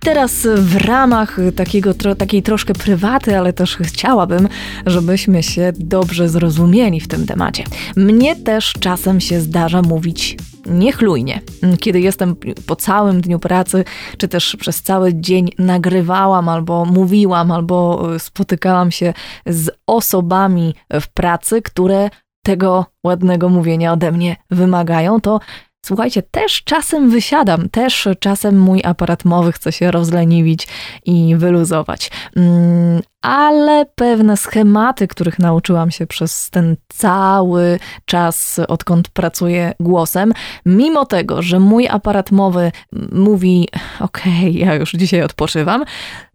Teraz 0.00 0.46
w 0.56 0.76
ramach 0.76 1.36
takiego, 1.56 1.94
tro, 1.94 2.14
takiej 2.14 2.42
troszkę 2.42 2.74
prywaty, 2.74 3.38
ale 3.38 3.52
też 3.52 3.76
chciałabym, 3.76 4.48
żebyśmy 4.86 5.42
się 5.42 5.72
dobrze 5.76 6.28
zrozumieli 6.28 7.00
w 7.00 7.08
tym 7.08 7.26
temacie. 7.26 7.64
Mnie 7.96 8.36
też 8.36 8.72
czasem 8.80 9.20
się 9.20 9.40
zdarza 9.40 9.82
mówić 9.82 10.36
niechlujnie. 10.66 11.40
Kiedy 11.80 12.00
jestem 12.00 12.36
po 12.66 12.76
całym 12.76 13.20
dniu 13.20 13.38
pracy, 13.38 13.84
czy 14.18 14.28
też 14.28 14.56
przez 14.60 14.82
cały 14.82 15.14
dzień 15.14 15.50
nagrywałam, 15.58 16.48
albo 16.48 16.84
mówiłam, 16.84 17.50
albo 17.50 18.08
e, 18.14 18.18
spotykałam 18.18 18.90
się 18.90 19.14
z 19.46 19.70
osobami 19.86 20.74
w 21.00 21.08
pracy, 21.08 21.62
które 21.62 22.10
tego 22.44 22.86
ładnego 23.04 23.48
mówienia 23.48 23.92
ode 23.92 24.12
mnie 24.12 24.36
wymagają, 24.50 25.20
to 25.20 25.40
Słuchajcie, 25.86 26.22
też 26.22 26.62
czasem 26.64 27.10
wysiadam, 27.10 27.68
też 27.68 28.08
czasem 28.20 28.58
mój 28.58 28.80
aparat 28.84 29.24
mowy 29.24 29.52
chce 29.52 29.72
się 29.72 29.90
rozleniwić 29.90 30.68
i 31.04 31.36
wyluzować. 31.36 32.10
Mm, 32.36 33.02
ale 33.22 33.86
pewne 33.94 34.36
schematy, 34.36 35.08
których 35.08 35.38
nauczyłam 35.38 35.90
się 35.90 36.06
przez 36.06 36.50
ten 36.50 36.76
cały 36.88 37.78
czas, 38.04 38.60
odkąd 38.68 39.08
pracuję 39.08 39.74
głosem, 39.80 40.32
mimo 40.66 41.06
tego, 41.06 41.42
że 41.42 41.60
mój 41.60 41.88
aparat 41.88 42.30
mowy 42.30 42.72
mówi: 43.12 43.68
OK, 44.00 44.20
ja 44.50 44.74
już 44.74 44.92
dzisiaj 44.92 45.22
odpoczywam, 45.22 45.84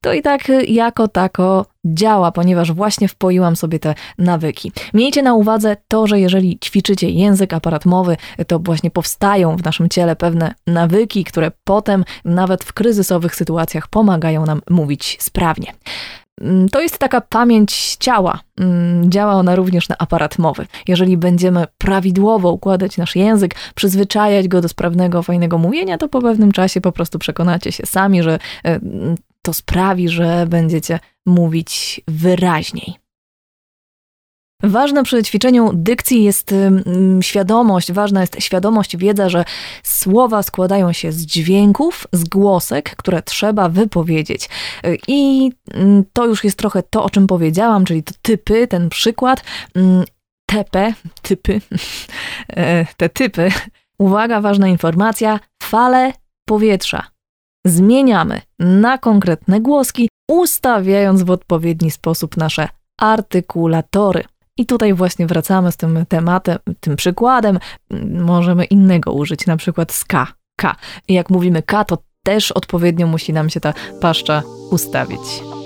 to 0.02 0.14
i 0.14 0.22
tak 0.22 0.52
jako 0.68 1.08
tako 1.08 1.66
działa, 1.86 2.32
ponieważ 2.32 2.72
właśnie 2.72 3.08
wpoiłam 3.08 3.56
sobie 3.56 3.80
te 3.80 3.96
nawyki. 4.18 4.72
Miejcie 4.94 5.24
na 5.24 5.34
uwadze 5.34 5.78
to, 5.88 6.08
że 6.08 6.20
jeżeli 6.20 6.60
ćwiczycie 6.60 7.10
język, 7.10 7.54
aparat 7.54 7.86
mowy, 7.86 8.18
to 8.48 8.60
właśnie 8.60 8.92
powstają 8.92 9.58
w 9.58 9.64
naszym 9.64 9.90
ciele 9.90 10.16
pewne 10.16 10.54
nawyki, 10.68 11.24
które 11.24 11.52
potem 11.64 12.06
nawet 12.26 12.64
w 12.64 12.74
kryzysowych 12.74 13.36
sytuacjach 13.36 13.88
pomagają 13.88 14.46
nam 14.46 14.62
mówić 14.70 15.18
sprawnie. 15.20 15.74
Mm, 16.42 16.70
to 16.70 16.82
jest 16.82 16.98
taka 16.98 17.22
pamięć 17.22 17.96
ciała. 18.00 18.40
Mm, 18.60 19.12
działa 19.12 19.34
ona 19.34 19.56
również 19.56 19.90
na 19.90 19.98
aparat 19.98 20.40
mowy. 20.40 20.68
Jeżeli 20.88 21.18
będziemy 21.18 21.66
prawidłowo 21.78 22.52
układać 22.52 22.98
nasz 22.98 23.16
język, 23.16 23.56
przyzwyczajać 23.76 24.48
go 24.48 24.62
do 24.62 24.70
sprawnego, 24.70 25.24
fajnego 25.24 25.58
mówienia, 25.58 25.98
to 25.98 26.08
po 26.08 26.22
pewnym 26.22 26.52
czasie 26.52 26.82
po 26.82 26.92
prostu 26.92 27.20
przekonacie 27.20 27.72
się 27.72 27.86
sami, 27.86 28.24
że 28.24 28.40
e, 28.66 28.80
to 29.48 29.54
sprawi, 29.54 30.10
że 30.10 30.46
będziecie 30.50 31.00
mówić 31.26 32.02
wyraźniej. 32.08 32.96
Ważne 34.64 35.04
przy 35.04 35.24
ćwiczeniu 35.24 35.72
dykcji 35.74 36.24
jest 36.24 36.54
świadomość, 37.22 37.92
ważna 37.92 38.22
jest 38.22 38.36
świadomość, 38.40 38.98
wiedza, 38.98 39.30
że 39.30 39.46
słowa 39.84 40.44
składają 40.44 40.94
się 40.94 41.12
z 41.12 41.26
dźwięków, 41.26 42.08
z 42.14 42.24
głosek, 42.24 42.96
które 42.96 43.22
trzeba 43.22 43.70
wypowiedzieć. 43.70 44.50
Y, 44.86 44.98
I 45.08 45.52
to 46.14 46.26
już 46.26 46.44
jest 46.44 46.58
trochę 46.58 46.84
to, 46.84 47.04
o 47.04 47.10
czym 47.10 47.28
powiedziałam, 47.28 47.86
czyli 47.86 48.04
to 48.04 48.14
typy, 48.22 48.68
ten 48.68 48.90
przykład. 48.90 49.44
TP, 50.46 50.94
typy, 51.22 51.62
e, 52.50 52.86
te 52.98 53.10
typy. 53.10 53.52
Uwaga, 54.00 54.42
ważna 54.42 54.68
informacja, 54.68 55.40
fale 55.64 56.14
powietrza. 56.46 57.17
Zmieniamy 57.66 58.42
na 58.60 58.98
konkretne 58.98 59.62
głoski, 59.62 60.10
ustawiając 60.30 61.24
w 61.24 61.30
odpowiedni 61.30 61.92
sposób 61.92 62.38
nasze 62.38 62.68
artykulatory. 63.00 64.24
I 64.58 64.66
tutaj 64.66 64.94
właśnie 64.94 65.28
wracamy 65.28 65.72
z 65.72 65.78
tym 65.78 66.06
tematem, 66.06 66.58
tym 66.80 66.96
przykładem. 66.96 67.60
Możemy 68.10 68.66
innego 68.66 69.14
użyć, 69.14 69.46
na 69.46 69.58
przykład 69.58 69.92
z 69.92 70.06
K. 70.06 70.28
K. 70.60 70.76
I 71.08 71.14
jak 71.14 71.30
mówimy 71.30 71.62
K, 71.62 71.84
to 71.84 71.98
też 72.24 72.52
odpowiednio 72.52 73.08
musi 73.08 73.34
nam 73.34 73.50
się 73.50 73.60
ta 73.60 73.74
paszcza 74.02 74.44
ustawić. 74.72 75.57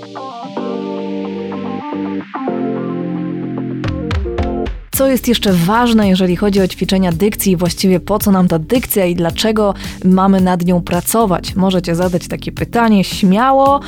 Co 5.02 5.08
jest 5.08 5.28
jeszcze 5.28 5.52
ważne, 5.52 6.08
jeżeli 6.08 6.36
chodzi 6.36 6.60
o 6.60 6.68
ćwiczenia 6.68 7.12
dykcji, 7.12 7.56
właściwie 7.56 8.00
po 8.00 8.18
co 8.18 8.30
nam 8.30 8.48
ta 8.48 8.58
dykcja 8.58 9.06
i 9.06 9.14
dlaczego 9.14 9.74
mamy 10.04 10.40
nad 10.40 10.64
nią 10.64 10.82
pracować? 10.82 11.54
Możecie 11.54 11.94
zadać 11.94 12.28
takie 12.28 12.52
pytanie 12.52 13.04
śmiało, 13.04 13.80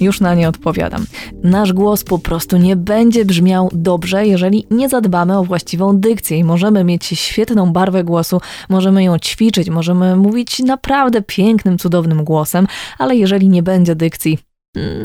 już 0.00 0.20
na 0.20 0.34
nie 0.34 0.48
odpowiadam. 0.48 1.04
Nasz 1.42 1.72
głos 1.72 2.04
po 2.04 2.18
prostu 2.18 2.56
nie 2.56 2.76
będzie 2.76 3.24
brzmiał 3.24 3.68
dobrze, 3.72 4.26
jeżeli 4.26 4.66
nie 4.70 4.88
zadbamy 4.88 5.38
o 5.38 5.44
właściwą 5.44 6.00
dykcję 6.00 6.38
i 6.38 6.44
możemy 6.44 6.84
mieć 6.84 7.04
świetną 7.04 7.72
barwę 7.72 8.04
głosu, 8.04 8.40
możemy 8.68 9.04
ją 9.04 9.18
ćwiczyć, 9.18 9.70
możemy 9.70 10.16
mówić 10.16 10.58
naprawdę 10.58 11.22
pięknym, 11.22 11.78
cudownym 11.78 12.24
głosem, 12.24 12.66
ale 12.98 13.16
jeżeli 13.16 13.48
nie 13.48 13.62
będzie 13.62 13.94
dykcji, 13.94 14.38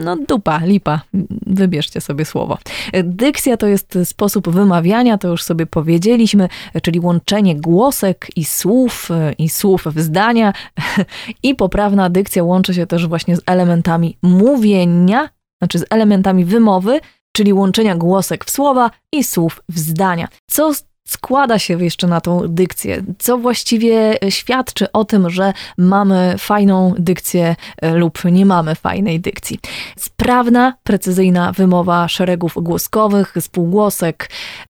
no 0.04 0.16
dupa, 0.16 0.58
lipa, 0.58 1.02
wybierzcie 1.46 2.02
sobie 2.02 2.26
słowo. 2.26 2.58
Dykcja 3.04 3.58
to 3.58 3.68
jest 3.68 3.98
sposób 4.04 4.50
wymawiania, 4.50 5.18
to 5.18 5.28
już 5.28 5.44
sobie 5.44 5.66
powiedzieliśmy, 5.66 6.50
czyli 6.84 7.00
łączenie 7.00 7.56
głosek 7.56 8.28
i 8.36 8.46
słów, 8.46 9.10
i 9.38 9.50
słów 9.50 9.84
w 9.86 10.02
zdania. 10.02 10.54
I 11.44 11.56
poprawna 11.56 12.10
dykcja 12.10 12.44
łączy 12.44 12.74
się 12.74 12.88
też 12.88 13.08
właśnie 13.08 13.36
z 13.36 13.42
elementami 13.46 14.18
mówienia, 14.22 15.30
znaczy 15.62 15.80
z 15.80 15.86
elementami 15.90 16.46
wymowy 16.46 17.00
czyli 17.36 17.54
łączenia 17.54 17.96
głosek 17.96 18.46
w 18.46 18.52
słowa 18.52 18.92
i 19.12 19.24
słów 19.24 19.64
w 19.70 19.80
zdania. 19.80 20.28
Co 20.48 20.72
składa 21.08 21.60
się 21.60 21.84
jeszcze 21.84 22.08
na 22.08 22.22
tą 22.22 22.42
dykcję, 22.48 23.04
co 23.20 23.38
właściwie 23.38 24.18
świadczy 24.30 24.92
o 24.92 25.06
tym, 25.06 25.30
że 25.30 25.54
mamy 25.78 26.36
fajną 26.38 26.94
dykcję 27.00 27.56
e, 27.82 27.94
lub 27.94 28.24
nie 28.26 28.46
mamy 28.46 28.76
fajnej 28.76 29.20
dykcji. 29.20 29.60
Sprawna, 29.98 30.74
precyzyjna 30.84 31.52
wymowa 31.52 32.08
szeregów 32.08 32.54
głoskowych, 32.56 33.34
spółgłosek, 33.40 34.30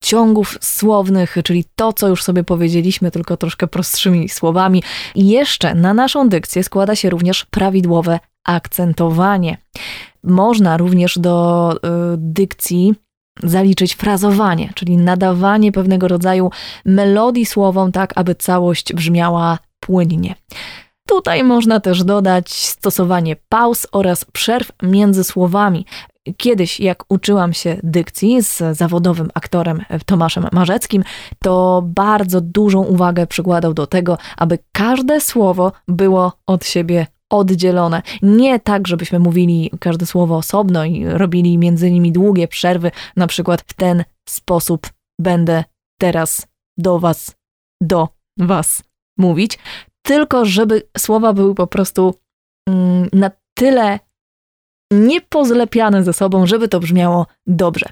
ciągów 0.03 0.57
słownych, 0.61 1.37
czyli 1.43 1.65
to, 1.75 1.93
co 1.93 2.07
już 2.07 2.23
sobie 2.23 2.43
powiedzieliśmy, 2.43 3.11
tylko 3.11 3.37
troszkę 3.37 3.67
prostszymi 3.67 4.29
słowami. 4.29 4.83
I 5.15 5.27
jeszcze 5.27 5.75
na 5.75 5.93
naszą 5.93 6.29
dykcję 6.29 6.63
składa 6.63 6.95
się 6.95 7.09
również 7.09 7.45
prawidłowe 7.45 8.19
akcentowanie. 8.45 9.57
Można 10.23 10.77
również 10.77 11.19
do 11.19 11.73
y, 11.73 11.77
dykcji 12.17 12.95
zaliczyć 13.43 13.95
frazowanie, 13.95 14.69
czyli 14.75 14.97
nadawanie 14.97 15.71
pewnego 15.71 16.07
rodzaju 16.07 16.51
melodii 16.85 17.45
słowom, 17.45 17.91
tak 17.91 18.13
aby 18.15 18.35
całość 18.35 18.93
brzmiała 18.93 19.57
płynnie. 19.79 20.35
Tutaj 21.07 21.43
można 21.43 21.79
też 21.79 22.03
dodać 22.03 22.53
stosowanie 22.53 23.35
pauz 23.49 23.87
oraz 23.91 24.25
przerw 24.25 24.71
między 24.83 25.23
słowami. 25.23 25.85
Kiedyś, 26.37 26.79
jak 26.79 27.03
uczyłam 27.09 27.53
się 27.53 27.77
dykcji 27.83 28.43
z 28.43 28.77
zawodowym 28.77 29.29
aktorem 29.33 29.85
Tomaszem 30.05 30.47
Marzeckim, 30.51 31.03
to 31.39 31.81
bardzo 31.85 32.41
dużą 32.41 32.83
uwagę 32.83 33.27
przykładał 33.27 33.73
do 33.73 33.87
tego, 33.87 34.17
aby 34.37 34.59
każde 34.71 35.21
słowo 35.21 35.71
było 35.87 36.33
od 36.47 36.65
siebie 36.65 37.07
oddzielone. 37.29 38.01
Nie 38.21 38.59
tak, 38.59 38.87
żebyśmy 38.87 39.19
mówili 39.19 39.71
każde 39.79 40.05
słowo 40.05 40.37
osobno 40.37 40.85
i 40.85 41.05
robili 41.05 41.57
między 41.57 41.91
nimi 41.91 42.11
długie 42.11 42.47
przerwy, 42.47 42.91
na 43.15 43.27
przykład 43.27 43.61
w 43.61 43.73
ten 43.73 44.03
sposób 44.29 44.87
będę 45.19 45.63
teraz 45.99 46.47
do 46.77 46.99
was, 46.99 47.35
do 47.81 48.07
was 48.37 48.83
mówić, 49.17 49.59
tylko 50.05 50.45
żeby 50.45 50.87
słowa 50.97 51.33
były 51.33 51.55
po 51.55 51.67
prostu 51.67 52.15
mm, 52.69 53.09
na 53.13 53.31
tyle 53.57 53.99
niepozlepiane 54.91 56.03
ze 56.03 56.13
sobą, 56.13 56.47
żeby 56.47 56.67
to 56.67 56.79
brzmiało 56.79 57.25
dobrze. 57.47 57.85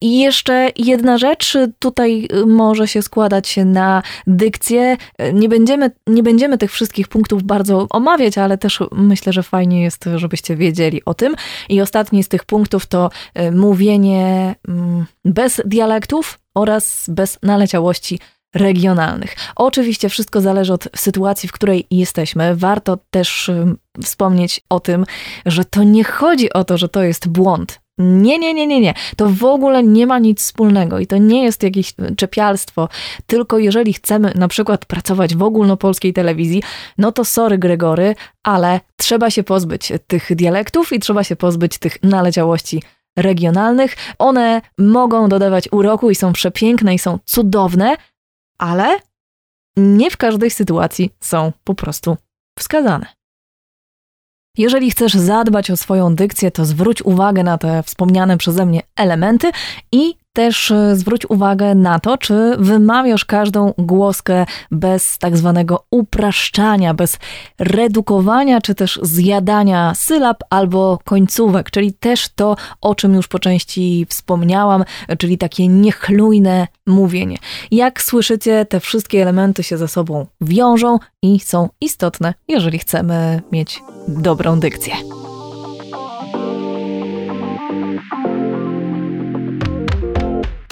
I 0.00 0.20
jeszcze 0.20 0.68
jedna 0.76 1.18
rzecz 1.18 1.56
tutaj 1.78 2.28
y, 2.32 2.46
może 2.46 2.88
się 2.88 3.02
składać 3.02 3.56
na 3.64 4.02
dykcję. 4.26 4.96
Nie 5.32 5.48
będziemy, 5.48 5.90
nie 6.06 6.22
będziemy 6.22 6.58
tych 6.58 6.72
wszystkich 6.72 7.08
punktów 7.08 7.42
bardzo 7.42 7.86
omawiać, 7.90 8.38
ale 8.38 8.58
też 8.58 8.78
myślę, 8.92 9.32
że 9.32 9.42
fajnie 9.42 9.82
jest, 9.82 10.04
żebyście 10.16 10.56
wiedzieli 10.56 11.04
o 11.04 11.14
tym. 11.14 11.34
I 11.68 11.80
ostatni 11.80 12.22
z 12.22 12.28
tych 12.28 12.44
punktów 12.44 12.86
to 12.86 13.10
y, 13.38 13.52
mówienie 13.52 14.54
mm, 14.68 15.06
bez 15.24 15.60
dialektów 15.64 16.38
oraz 16.54 17.06
bez 17.08 17.38
naleciałości 17.42 18.18
regionalnych. 18.54 19.36
Oczywiście 19.56 20.08
wszystko 20.08 20.40
zależy 20.40 20.72
od 20.72 20.88
sytuacji, 20.96 21.48
w 21.48 21.52
której 21.52 21.86
jesteśmy. 21.90 22.56
Warto 22.56 22.98
też 23.10 23.50
wspomnieć 24.02 24.60
o 24.68 24.80
tym, 24.80 25.04
że 25.46 25.64
to 25.64 25.82
nie 25.82 26.04
chodzi 26.04 26.52
o 26.52 26.64
to, 26.64 26.78
że 26.78 26.88
to 26.88 27.02
jest 27.02 27.28
błąd. 27.28 27.80
Nie, 27.98 28.38
nie, 28.38 28.54
nie, 28.54 28.66
nie, 28.66 28.80
nie. 28.80 28.94
To 29.16 29.28
w 29.28 29.44
ogóle 29.44 29.82
nie 29.82 30.06
ma 30.06 30.18
nic 30.18 30.40
wspólnego 30.40 30.98
i 30.98 31.06
to 31.06 31.16
nie 31.16 31.44
jest 31.44 31.62
jakieś 31.62 31.94
czepialstwo. 32.16 32.88
Tylko 33.26 33.58
jeżeli 33.58 33.92
chcemy 33.92 34.32
na 34.34 34.48
przykład 34.48 34.84
pracować 34.84 35.36
w 35.36 35.42
ogólnopolskiej 35.42 36.12
telewizji, 36.12 36.62
no 36.98 37.12
to 37.12 37.24
sorry 37.24 37.58
Gregory, 37.58 38.14
ale 38.42 38.80
trzeba 38.96 39.30
się 39.30 39.42
pozbyć 39.42 39.92
tych 40.06 40.36
dialektów 40.36 40.92
i 40.92 41.00
trzeba 41.00 41.24
się 41.24 41.36
pozbyć 41.36 41.78
tych 41.78 42.02
naleciałości 42.02 42.82
regionalnych. 43.16 43.96
One 44.18 44.62
mogą 44.78 45.28
dodawać 45.28 45.68
uroku 45.72 46.10
i 46.10 46.14
są 46.14 46.32
przepiękne 46.32 46.94
i 46.94 46.98
są 46.98 47.18
cudowne, 47.24 47.96
ale 48.60 48.98
nie 49.76 50.10
w 50.10 50.16
każdej 50.16 50.50
sytuacji 50.50 51.10
są 51.20 51.52
po 51.64 51.74
prostu 51.74 52.16
wskazane. 52.58 53.06
Jeżeli 54.56 54.90
chcesz 54.90 55.12
zadbać 55.12 55.70
o 55.70 55.76
swoją 55.76 56.14
dykcję, 56.14 56.50
to 56.50 56.64
zwróć 56.64 57.02
uwagę 57.02 57.42
na 57.42 57.58
te 57.58 57.82
wspomniane 57.82 58.38
przeze 58.38 58.66
mnie 58.66 58.82
elementy 58.96 59.50
i 59.92 60.14
też 60.32 60.70
e, 60.70 60.96
zwróć 60.96 61.30
uwagę 61.30 61.74
na 61.74 62.00
to, 62.00 62.18
czy 62.18 62.56
wymawiasz 62.58 63.24
każdą 63.24 63.74
głoskę 63.78 64.46
bez 64.70 65.18
tak 65.18 65.36
zwanego 65.36 65.84
upraszczania, 65.90 66.94
bez 66.94 67.18
redukowania, 67.58 68.60
czy 68.60 68.74
też 68.74 69.00
zjadania 69.02 69.92
sylab 69.94 70.44
albo 70.50 70.98
końcówek, 71.04 71.70
czyli 71.70 71.92
też 71.92 72.28
to, 72.28 72.56
o 72.80 72.94
czym 72.94 73.14
już 73.14 73.28
po 73.28 73.38
części 73.38 74.06
wspomniałam, 74.08 74.84
czyli 75.18 75.38
takie 75.38 75.68
niechlujne 75.68 76.66
mówienie. 76.86 77.36
Jak 77.70 78.02
słyszycie, 78.02 78.64
te 78.64 78.80
wszystkie 78.80 79.22
elementy 79.22 79.62
się 79.62 79.76
ze 79.76 79.88
sobą 79.88 80.26
wiążą 80.40 80.98
i 81.22 81.40
są 81.40 81.68
istotne, 81.80 82.34
jeżeli 82.48 82.78
chcemy 82.78 83.42
mieć 83.52 83.82
dobrą 84.08 84.60
dykcję. 84.60 84.94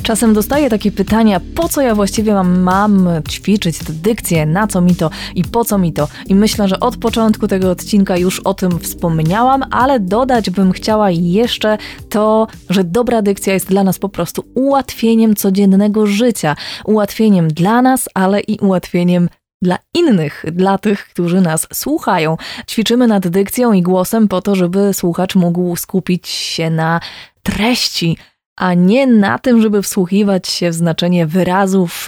Czasem 0.08 0.34
dostaję 0.34 0.70
takie 0.70 0.92
pytania, 0.92 1.40
po 1.54 1.68
co 1.68 1.80
ja 1.80 1.94
właściwie 1.94 2.34
mam, 2.34 2.60
mam 2.60 3.08
ćwiczyć 3.28 3.78
tę 3.78 3.92
dykcję, 3.92 4.46
na 4.46 4.66
co 4.66 4.80
mi 4.80 4.94
to 4.94 5.10
i 5.34 5.44
po 5.44 5.64
co 5.64 5.78
mi 5.78 5.92
to. 5.92 6.08
I 6.26 6.34
myślę, 6.34 6.68
że 6.68 6.80
od 6.80 6.96
początku 6.96 7.48
tego 7.48 7.70
odcinka 7.70 8.16
już 8.16 8.40
o 8.40 8.54
tym 8.54 8.78
wspomniałam, 8.78 9.64
ale 9.70 10.00
dodać 10.00 10.50
bym 10.50 10.72
chciała 10.72 11.10
jeszcze 11.10 11.78
to, 12.08 12.46
że 12.70 12.84
dobra 12.84 13.22
dykcja 13.22 13.52
jest 13.52 13.68
dla 13.68 13.84
nas 13.84 13.98
po 13.98 14.08
prostu 14.08 14.44
ułatwieniem 14.54 15.34
codziennego 15.36 16.06
życia. 16.06 16.56
Ułatwieniem 16.84 17.48
dla 17.48 17.82
nas, 17.82 18.08
ale 18.14 18.40
i 18.40 18.58
ułatwieniem 18.58 19.28
dla 19.62 19.78
innych, 19.94 20.44
dla 20.52 20.78
tych, 20.78 21.08
którzy 21.08 21.40
nas 21.40 21.66
słuchają. 21.72 22.36
Ćwiczymy 22.70 23.06
nad 23.06 23.28
dykcją 23.28 23.72
i 23.72 23.82
głosem 23.82 24.28
po 24.28 24.42
to, 24.42 24.54
żeby 24.54 24.94
słuchacz 24.94 25.34
mógł 25.34 25.76
skupić 25.76 26.28
się 26.28 26.70
na 26.70 27.00
treści 27.42 28.16
a 28.58 28.74
nie 28.74 29.06
na 29.06 29.38
tym, 29.38 29.62
żeby 29.62 29.82
wsłuchiwać 29.82 30.48
się 30.48 30.70
w 30.70 30.74
znaczenie 30.74 31.26
wyrazów 31.26 32.06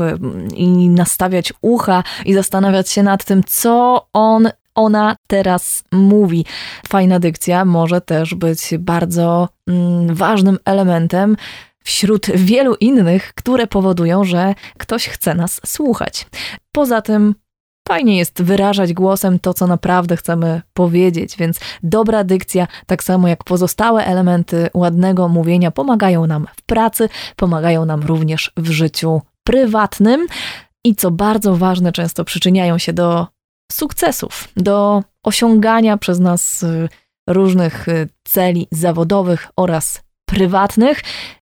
i 0.55 0.89
nastawiać 0.89 1.53
ucha 1.61 2.03
i 2.25 2.35
zastanawiać 2.35 2.91
się 2.91 3.03
nad 3.03 3.25
tym, 3.25 3.45
co 3.47 4.07
on 4.13 4.51
ona 4.75 5.17
teraz 5.27 5.85
mówi. 5.93 6.45
Fajna 6.89 7.21
dykcja 7.21 7.65
może 7.65 8.01
też 8.01 8.35
być 8.35 8.75
bardzo 8.79 9.49
mm, 9.67 10.15
ważnym 10.15 10.59
elementem 10.65 11.37
wśród 11.85 12.27
wielu 12.35 12.75
innych, 12.75 13.35
które 13.35 13.67
powodują, 13.67 14.25
że 14.25 14.55
ktoś 14.79 15.09
chce 15.09 15.35
nas 15.35 15.61
słuchać. 15.67 16.27
Poza 16.73 17.03
tym 17.03 17.35
Fajnie 17.91 18.19
jest 18.19 18.43
wyrażać 18.43 18.93
głosem 18.93 19.39
to, 19.39 19.55
co 19.55 19.67
naprawdę 19.67 20.17
chcemy 20.17 20.63
powiedzieć, 20.75 21.37
więc 21.37 21.61
dobra 21.83 22.25
dykcja, 22.25 22.67
tak 22.87 23.05
samo 23.05 23.29
jak 23.29 23.45
pozostałe 23.45 24.05
elementy 24.05 24.69
ładnego 24.75 25.29
mówienia, 25.29 25.71
pomagają 25.71 26.27
nam 26.27 26.47
w 26.57 26.63
pracy, 26.63 27.09
pomagają 27.37 27.85
nam 27.85 28.03
również 28.03 28.53
w 28.57 28.71
życiu 28.71 29.21
prywatnym 29.45 30.27
i 30.85 30.95
co 30.95 31.11
bardzo 31.11 31.57
ważne, 31.57 31.93
często 31.93 32.25
przyczyniają 32.25 32.79
się 32.79 32.93
do 32.93 33.27
sukcesów, 33.73 34.49
do 34.57 35.03
osiągania 35.25 35.97
przez 35.97 36.19
nas 36.19 36.63
y, 36.63 36.89
różnych 37.29 37.89
y, 37.89 38.09
celi 38.25 38.69
zawodowych 38.71 39.49
oraz 39.57 40.03
prywatnych. 40.29 41.03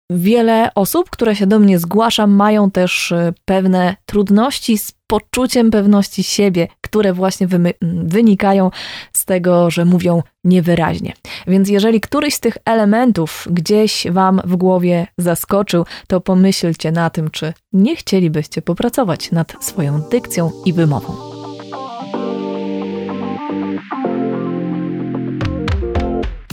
Wiele 0.10 0.70
osób, 0.76 1.10
które 1.10 1.36
się 1.36 1.48
do 1.48 1.60
mnie 1.60 1.80
zgłasza, 1.80 2.28
mają 2.28 2.72
też 2.72 3.12
y, 3.12 3.34
pewne 3.46 3.96
trudności 4.06 4.78
z 4.78 4.92
poczuciem 5.08 5.72
pewności 5.72 6.24
siebie, 6.24 6.68
które 6.82 7.14
właśnie 7.14 7.48
wynikają 7.82 8.72
z 9.14 9.26
tego, 9.26 9.72
że 9.72 9.86
mówią 9.86 10.24
niewyraźnie. 10.44 11.14
Więc 11.48 11.70
jeżeli 11.70 12.02
któryś 12.02 12.34
z 12.34 12.40
tych 12.40 12.58
elementów 12.66 13.48
gdzieś 13.52 14.08
Wam 14.12 14.42
w 14.46 14.56
głowie 14.56 15.08
zaskoczył, 15.18 15.86
to 16.08 16.22
pomyślcie 16.22 16.92
na 16.92 17.10
tym, 17.10 17.30
czy 17.30 17.54
nie 17.74 17.96
chcielibyście 17.96 18.62
popracować 18.62 19.32
nad 19.32 19.54
swoją 19.60 20.02
dykcją 20.02 20.52
i 20.66 20.74
wymową. 20.74 21.14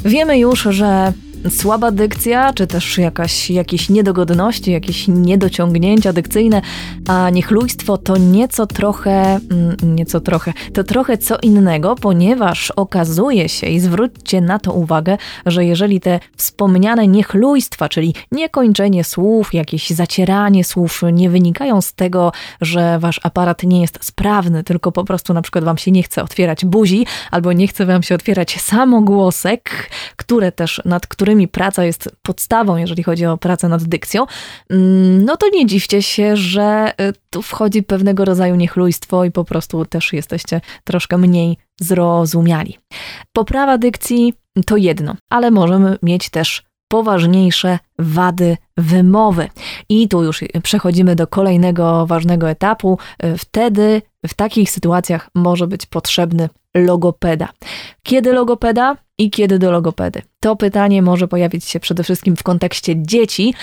Wiemy 0.05 0.39
już, 0.39 0.63
że 0.63 1.13
słaba 1.51 1.91
dykcja, 1.91 2.53
czy 2.53 2.67
też 2.67 2.99
jakaś, 2.99 3.51
jakieś 3.51 3.89
niedogodności, 3.89 4.73
jakieś 4.73 5.09
niedociągnięcia 5.09 6.13
dykcyjne, 6.13 6.63
a 7.09 7.31
niechlujstwo 7.31 7.99
to 7.99 8.17
nieco 8.17 8.67
trochę, 8.67 9.39
mm, 9.51 9.77
nieco 9.83 10.21
trochę, 10.21 10.53
to 10.73 10.85
trochę 10.85 11.19
co 11.19 11.37
innego, 11.43 11.95
ponieważ 11.95 12.71
okazuje 12.71 13.49
się, 13.49 13.67
i 13.67 13.81
zwróćcie 13.81 14.41
na 14.41 14.59
to 14.59 14.73
uwagę, 14.73 15.17
że 15.47 15.65
jeżeli 15.65 16.01
te 16.01 16.21
wspomniane 16.37 17.09
niechlujstwa, 17.09 17.89
czyli 17.89 18.15
niekończenie 18.33 19.05
słów, 19.05 19.55
jakieś 19.55 19.91
zacieranie 19.91 20.65
słów 20.65 21.03
nie 21.13 21.31
wynikają 21.31 21.81
z 21.81 21.93
tego, 21.93 22.33
że 22.61 22.99
wasz 22.99 23.21
aparat 23.23 23.63
nie 23.63 23.81
jest 23.81 24.05
sprawny, 24.05 24.65
tylko 24.65 24.93
po 24.93 25.05
prostu 25.05 25.35
na 25.35 25.43
przykład 25.43 25.65
wam 25.65 25.79
się 25.79 25.91
nie 25.91 26.03
chce 26.03 26.23
otwierać 26.23 26.65
buzi, 26.65 27.07
albo 27.31 27.53
nie 27.53 27.69
chce 27.69 27.87
wam 27.87 28.03
się 28.03 28.15
otwierać 28.15 28.61
samogłosek, 28.61 29.91
które 30.17 30.53
też, 30.53 30.83
nad 30.85 31.07
którymi 31.07 31.34
praca 31.49 31.85
jest 31.85 32.17
podstawą, 32.23 32.77
jeżeli 32.77 33.03
chodzi 33.03 33.27
o 33.27 33.37
pracę 33.37 33.69
nad 33.69 33.83
dykcją, 33.83 34.27
mm, 34.71 35.25
no 35.25 35.37
to 35.37 35.47
nie 35.53 35.67
dziwcie 35.67 36.03
się, 36.03 36.37
że 36.37 36.93
y, 37.01 37.13
tu 37.31 37.43
wchodzi 37.43 37.83
pewnego 37.83 38.25
rodzaju 38.25 38.55
niechlujstwo 38.55 39.25
i 39.25 39.31
po 39.31 39.45
prostu 39.45 39.85
też 39.85 40.13
jesteście 40.13 40.61
troszkę 40.85 41.19
mniej 41.19 41.57
zrozumiali. 41.81 42.79
Poprawa 43.33 43.79
dykcji 43.79 44.35
to 44.67 44.77
jedno, 44.77 45.17
ale 45.31 45.51
możemy 45.51 45.99
mieć 46.03 46.31
też 46.31 46.63
poważniejsze 46.89 47.79
wady 47.99 48.57
wymowy. 48.77 49.49
I 49.89 50.09
tu 50.09 50.23
już 50.23 50.45
przechodzimy 50.63 51.17
do 51.17 51.27
kolejnego 51.27 52.07
ważnego 52.07 52.51
etapu. 52.51 52.99
Wtedy 53.39 54.03
w 54.27 54.35
takich 54.35 54.71
sytuacjach 54.71 55.31
może 55.35 55.67
być 55.67 55.87
potrzebny 55.87 56.49
logopeda. 56.75 57.49
Kiedy 58.03 58.33
logopeda 58.33 58.97
i 59.19 59.31
kiedy 59.31 59.59
do 59.59 59.71
logopedy? 59.71 60.23
To 60.41 60.57
pytanie 60.57 61.03
może 61.03 61.29
pojawić 61.29 61.65
się 61.65 61.81
przede 61.81 62.03
wszystkim 62.03 62.37
w 62.37 62.43
kontekście 62.43 63.03
dzieci, 63.03 63.55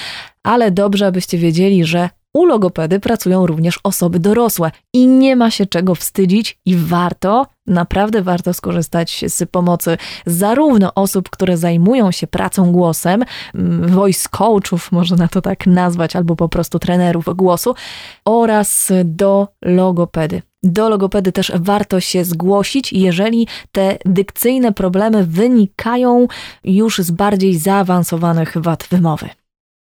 ale 0.43 0.71
dobrze, 0.71 1.07
abyście 1.07 1.37
wiedzieli, 1.37 1.85
że 1.85 2.09
u 2.33 2.45
logopedy 2.45 2.99
pracują 2.99 3.47
również 3.47 3.79
osoby 3.83 4.19
dorosłe 4.19 4.71
i 4.93 5.07
nie 5.07 5.35
ma 5.35 5.51
się 5.51 5.65
czego 5.65 5.95
wstydzić 5.95 6.59
i 6.65 6.75
warto, 6.75 7.47
naprawdę 7.67 8.21
warto 8.21 8.53
skorzystać 8.53 9.25
z 9.27 9.49
pomocy 9.51 9.97
zarówno 10.25 10.93
osób, 10.93 11.29
które 11.29 11.57
zajmują 11.57 12.11
się 12.11 12.27
pracą 12.27 12.71
głosem, 12.71 13.23
mm, 13.55 13.87
voice 13.89 14.29
coachów, 14.31 14.91
można 14.91 15.27
to 15.27 15.41
tak 15.41 15.67
nazwać, 15.67 16.15
albo 16.15 16.35
po 16.35 16.49
prostu 16.49 16.79
trenerów 16.79 17.25
głosu, 17.35 17.75
oraz 18.25 18.91
do 19.05 19.47
logopedy. 19.61 20.41
Do 20.63 20.89
logopedy 20.89 21.31
też 21.31 21.51
warto 21.55 21.99
się 21.99 22.25
zgłosić, 22.25 22.93
jeżeli 22.93 23.47
te 23.71 23.97
dykcyjne 24.05 24.71
problemy 24.71 25.25
wynikają 25.25 26.27
już 26.63 26.99
z 26.99 27.11
bardziej 27.11 27.57
zaawansowanych 27.57 28.57
wad 28.57 28.87
wymowy. 28.91 29.29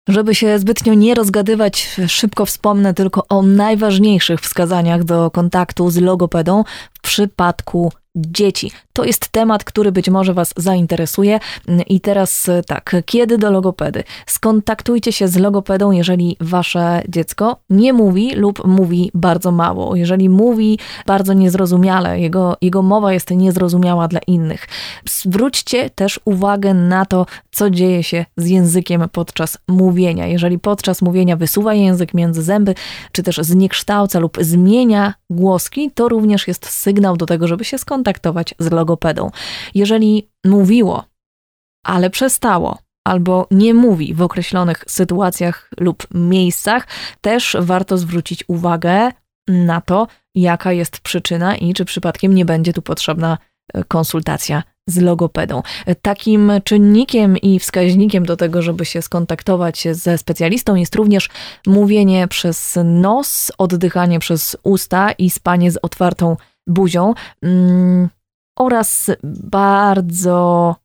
Żeby 0.10 0.36
się 0.36 0.60
zbytnio 0.60 0.94
nie 0.94 1.16
rozgadywać, 1.16 1.96
szybko 2.08 2.46
wspomnę 2.46 2.94
tylko 2.94 3.24
o 3.30 3.42
najważniejszych 3.42 4.42
wskazaniach 4.42 5.04
do 5.04 5.32
kontaktu 5.32 5.89
z 5.89 5.98
logopedą 5.98 6.63
w 6.94 7.02
przypadku 7.02 7.92
dzieci. 8.15 8.71
To 8.93 9.04
jest 9.04 9.30
temat, 9.30 9.63
który 9.63 9.91
być 9.91 10.10
może 10.10 10.34
Was 10.34 10.54
zainteresuje. 10.58 11.39
I 11.88 12.02
teraz 12.02 12.49
e, 12.49 12.63
tak, 12.63 12.95
kiedy 13.06 13.38
do 13.38 13.52
logopedy? 13.52 14.04
Skontaktujcie 14.26 15.12
się 15.12 15.28
z 15.28 15.38
logopedą, 15.38 15.91
jeżeli 15.91 16.38
Wasze 16.39 17.02
dziecko 17.10 17.58
nie 17.69 17.93
mówi 17.93 18.36
lub 18.36 18.65
mówi 18.67 19.12
bardzo 19.13 19.52
mało. 19.52 19.95
Jeżeli 19.95 20.30
mówi 20.30 20.80
bardzo 21.06 21.34
niezrozumiale, 21.34 22.19
jego, 22.19 22.58
jego 22.62 22.82
mowa 22.82 23.13
jest 23.13 23.32
niezrozumiała 23.32 24.08
dla 24.08 24.19
innych. 24.28 24.67
Zwróćcie 25.06 25.89
też 25.89 26.19
uwagę 26.26 26.73
na 26.73 27.06
to, 27.06 27.26
co 27.52 27.69
dzieje 27.69 28.04
się 28.04 28.26
z 28.38 28.47
językiem 28.47 29.10
podczas 29.12 29.58
mówienia. 29.67 30.28
Jeżeli 30.28 30.60
podczas 30.60 31.02
mówienia 31.02 31.36
wysuwa 31.36 31.73
język 31.73 32.13
między 32.13 32.43
zęby, 32.43 32.76
czy 33.12 33.23
też 33.23 33.38
zniekształca 33.38 34.19
lub 34.19 34.38
zmienia 34.41 35.13
głoski, 35.30 35.91
to 35.91 36.10
również 36.10 36.47
jest 36.47 36.69
sygnał 36.69 37.17
do 37.17 37.26
tego, 37.26 37.47
żeby 37.47 37.65
się 37.65 37.78
skontaktować 37.78 38.03
z 38.60 38.72
logopedą. 38.72 39.32
Jeżeli 39.76 40.30
mówiło, 40.46 41.06
ale 41.86 42.10
przestało, 42.10 42.78
albo 43.08 43.48
nie 43.52 43.74
mówi 43.74 44.13
w 44.13 44.22
określonych 44.22 44.84
sytuacjach 44.88 45.70
lub 45.80 46.08
miejscach, 46.13 46.88
też 47.22 47.58
warto 47.60 47.98
zwrócić 47.98 48.44
uwagę 48.48 49.12
na 49.48 49.82
to, 49.82 50.08
jaka 50.36 50.72
jest 50.72 51.00
przyczyna 51.00 51.56
i 51.56 51.74
czy 51.74 51.86
przypadkiem 51.86 52.36
nie 52.36 52.46
będzie 52.46 52.74
tu 52.74 52.82
potrzebna 52.82 53.38
e, 53.74 53.84
konsultacja 53.84 54.63
z 54.88 54.98
logopedą. 54.98 55.62
Takim 56.02 56.52
czynnikiem 56.63 57.38
i 57.38 57.60
wskaźnikiem 57.60 58.26
do 58.26 58.38
tego, 58.38 58.62
żeby 58.62 58.86
się 58.86 59.02
skontaktować 59.02 59.88
ze 59.92 60.18
specjalistą, 60.18 60.76
jest 60.76 60.96
również 60.96 61.30
mówienie 61.68 62.28
przez 62.28 62.80
nos, 62.84 63.52
oddychanie 63.58 64.20
przez 64.20 64.58
usta 64.63 65.12
i 65.12 65.30
spanie 65.30 65.72
z 65.72 65.78
otwartą 65.82 66.38
buzią 66.67 67.13
mm, 67.41 68.10
oraz 68.60 69.12
bardzo 69.43 70.76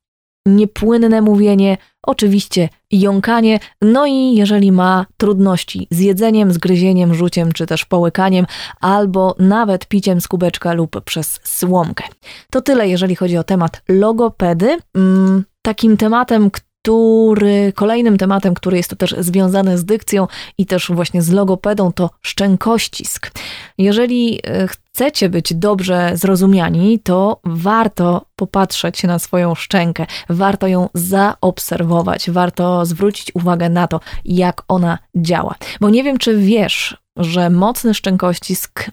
niepłynne 0.46 1.22
mówienie, 1.22 1.76
oczywiście 2.06 2.68
jąkanie, 2.90 3.58
no 3.82 4.06
i 4.06 4.34
jeżeli 4.34 4.72
ma 4.72 5.06
trudności 5.16 5.88
z 5.90 5.98
jedzeniem, 5.98 6.52
zgryzieniem, 6.52 7.14
rzuciem 7.14 7.52
czy 7.52 7.66
też 7.66 7.84
połykaniem, 7.84 8.46
albo 8.80 9.34
nawet 9.38 9.86
piciem 9.86 10.20
z 10.20 10.28
kubeczka 10.28 10.72
lub 10.72 11.00
przez 11.04 11.40
słomkę. 11.44 12.04
To 12.50 12.60
tyle, 12.60 12.88
jeżeli 12.88 13.16
chodzi 13.16 13.38
o 13.38 13.44
temat 13.44 13.82
logopedy. 13.88 14.78
Mm, 14.96 15.44
takim 15.62 15.96
tematem, 15.96 16.50
który, 16.88 17.72
kolejnym 17.74 18.18
tematem, 18.18 18.54
który 18.54 18.76
jest 18.76 18.90
to 18.90 18.96
też 18.96 19.14
związany 19.18 19.78
z 19.78 19.84
dykcją 19.84 20.26
i 20.58 20.66
też 20.66 20.90
właśnie 20.94 21.22
z 21.22 21.30
logopedą, 21.30 21.92
to 21.92 22.10
szczękościsk. 22.22 23.30
Jeżeli 23.78 24.40
e, 24.44 24.68
chcecie 24.68 25.28
być 25.28 25.54
dobrze 25.54 26.10
zrozumiani, 26.14 26.98
to 26.98 27.40
warto 27.44 28.24
popatrzeć 28.36 29.02
na 29.02 29.18
swoją 29.18 29.54
szczękę, 29.54 30.06
warto 30.28 30.66
ją 30.66 30.88
zaobserwować, 30.94 32.30
warto 32.30 32.86
zwrócić 32.86 33.34
uwagę 33.34 33.68
na 33.68 33.86
to, 33.86 34.00
jak 34.24 34.62
ona 34.68 34.98
działa. 35.16 35.54
Bo 35.80 35.90
nie 35.90 36.04
wiem, 36.04 36.18
czy 36.18 36.36
wiesz, 36.36 36.96
że 37.16 37.50
mocny 37.50 37.94
szczękościsk 37.94 38.90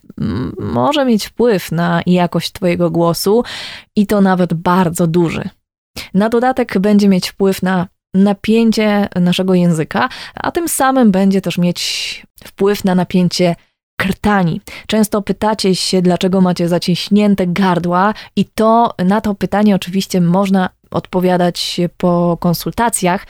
może 0.60 1.06
mieć 1.06 1.26
wpływ 1.26 1.72
na 1.72 2.02
jakość 2.06 2.52
Twojego 2.52 2.92
głosu 2.92 3.44
i 3.96 4.08
to 4.08 4.22
nawet 4.22 4.54
bardzo 4.54 5.08
duży. 5.08 5.50
Na 6.14 6.30
dodatek 6.30 6.80
będzie 6.80 7.08
mieć 7.08 7.30
wpływ 7.30 7.62
na 7.64 7.88
napięcie 8.14 9.08
naszego 9.16 9.54
języka, 9.54 10.10
a 10.36 10.52
tym 10.52 10.70
samym 10.70 11.12
będzie 11.12 11.42
też 11.42 11.58
mieć 11.58 12.26
wpływ 12.44 12.84
na 12.86 12.96
napięcie 12.96 13.56
krtani. 14.00 14.62
Często 14.88 15.22
pytacie 15.22 15.76
się, 15.76 16.02
dlaczego 16.02 16.42
macie 16.42 16.68
zaciśnięte 16.68 17.48
gardła, 17.48 18.14
i 18.36 18.46
to 18.46 18.94
na 19.06 19.22
to 19.22 19.36
pytanie 19.36 19.76
oczywiście 19.76 20.22
można 20.22 20.70
odpowiadać 20.92 21.82
po 21.98 22.38
konsultacjach, 22.40 23.28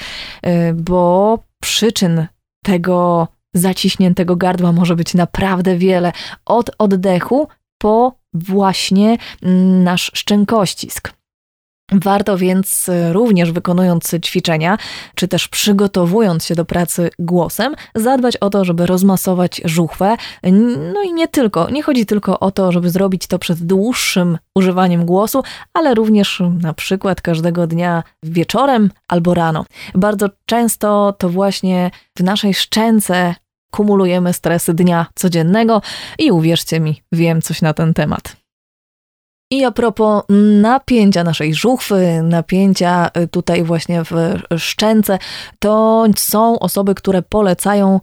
y, 0.47 0.73
bo 0.73 1.39
przyczyn 1.61 2.27
tego 2.63 3.27
zaciśniętego 3.53 4.35
gardła 4.35 4.71
może 4.71 4.95
być 4.95 5.13
naprawdę 5.13 5.77
wiele. 5.77 6.11
Od 6.45 6.71
oddechu 6.77 7.47
po 7.77 8.13
właśnie 8.33 9.17
mm, 9.43 9.83
nasz 9.83 10.11
szczękościsk. 10.13 11.13
Warto 11.91 12.37
więc 12.37 12.89
e, 12.89 13.13
również 13.13 13.51
wykonując 13.51 14.15
ćwiczenia, 14.25 14.77
czy 15.15 15.27
też 15.27 15.47
przygotowując 15.47 16.45
się 16.45 16.55
do 16.55 16.65
pracy 16.65 17.09
głosem, 17.19 17.75
zadbać 17.95 18.37
o 18.37 18.49
to, 18.49 18.65
żeby 18.65 18.85
rozmasować 18.85 19.61
żuchwę. 19.65 20.15
No 20.93 21.03
i 21.03 21.13
nie 21.13 21.27
tylko, 21.27 21.69
nie 21.69 21.83
chodzi 21.83 22.05
tylko 22.05 22.39
o 22.39 22.51
to, 22.51 22.71
żeby 22.71 22.89
zrobić 22.89 23.27
to 23.27 23.39
przed 23.39 23.63
dłuższym 23.63 24.37
używaniem 24.55 25.05
głosu, 25.05 25.43
ale 25.73 25.93
również 25.93 26.43
na 26.61 26.73
przykład 26.73 27.21
każdego 27.21 27.67
dnia 27.67 28.03
wieczorem 28.23 28.91
albo 29.07 29.33
rano. 29.33 29.65
Bardzo 29.95 30.29
często 30.45 31.15
to 31.17 31.29
właśnie 31.29 31.91
w 32.17 32.23
naszej 32.23 32.53
szczęce 32.53 33.35
kumulujemy 33.71 34.33
stresy 34.33 34.73
dnia 34.73 35.05
codziennego 35.15 35.81
i 36.19 36.31
uwierzcie 36.31 36.79
mi, 36.79 37.01
wiem 37.11 37.41
coś 37.41 37.61
na 37.61 37.73
ten 37.73 37.93
temat. 37.93 38.44
I 39.51 39.65
a 39.65 39.71
propos 39.71 40.23
napięcia 40.61 41.23
naszej 41.23 41.53
żuchwy, 41.53 42.21
napięcia 42.23 43.09
y, 43.17 43.27
tutaj 43.27 43.63
właśnie 43.63 44.03
w 44.03 44.13
szczęce, 44.57 45.19
to 45.59 46.05
są 46.15 46.59
osoby, 46.59 46.95
które 46.95 47.21
polecają 47.21 47.99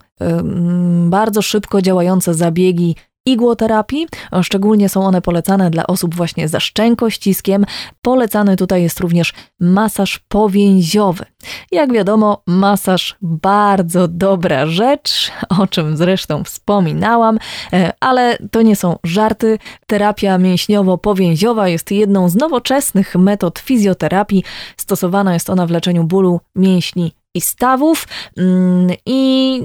bardzo 1.09 1.41
szybko 1.41 1.81
działające 1.81 2.33
zabiegi 2.33 2.95
igłoterapii. 3.25 4.07
Szczególnie 4.41 4.89
są 4.89 5.05
one 5.05 5.21
polecane 5.21 5.69
dla 5.69 5.87
osób 5.87 6.15
właśnie 6.15 6.47
ze 6.47 6.61
szczękościskiem. 6.61 7.65
Polecany 8.01 8.55
tutaj 8.55 8.83
jest 8.83 8.99
również 8.99 9.33
masaż 9.59 10.19
powięziowy. 10.27 11.25
Jak 11.71 11.93
wiadomo, 11.93 12.41
masaż 12.47 13.17
bardzo 13.21 14.07
dobra 14.07 14.65
rzecz, 14.65 15.31
o 15.61 15.67
czym 15.67 15.97
zresztą 15.97 16.43
wspominałam, 16.43 17.39
e, 17.73 17.91
ale 17.99 18.37
to 18.51 18.61
nie 18.61 18.75
są 18.75 18.95
żarty. 19.03 19.57
Terapia 19.87 20.37
mięśniowo-powięziowa 20.37 21.67
jest 21.67 21.91
jedną 21.91 22.29
z 22.29 22.35
nowoczesnych 22.35 23.15
metod 23.15 23.59
fizjoterapii. 23.59 24.43
Stosowana 24.77 25.33
jest 25.33 25.49
ona 25.49 25.67
w 25.67 25.71
leczeniu 25.71 26.03
bólu 26.03 26.39
mięśni 26.55 27.13
i 27.33 27.41
stawów 27.41 28.07
mm, 28.37 28.87
i 29.05 29.61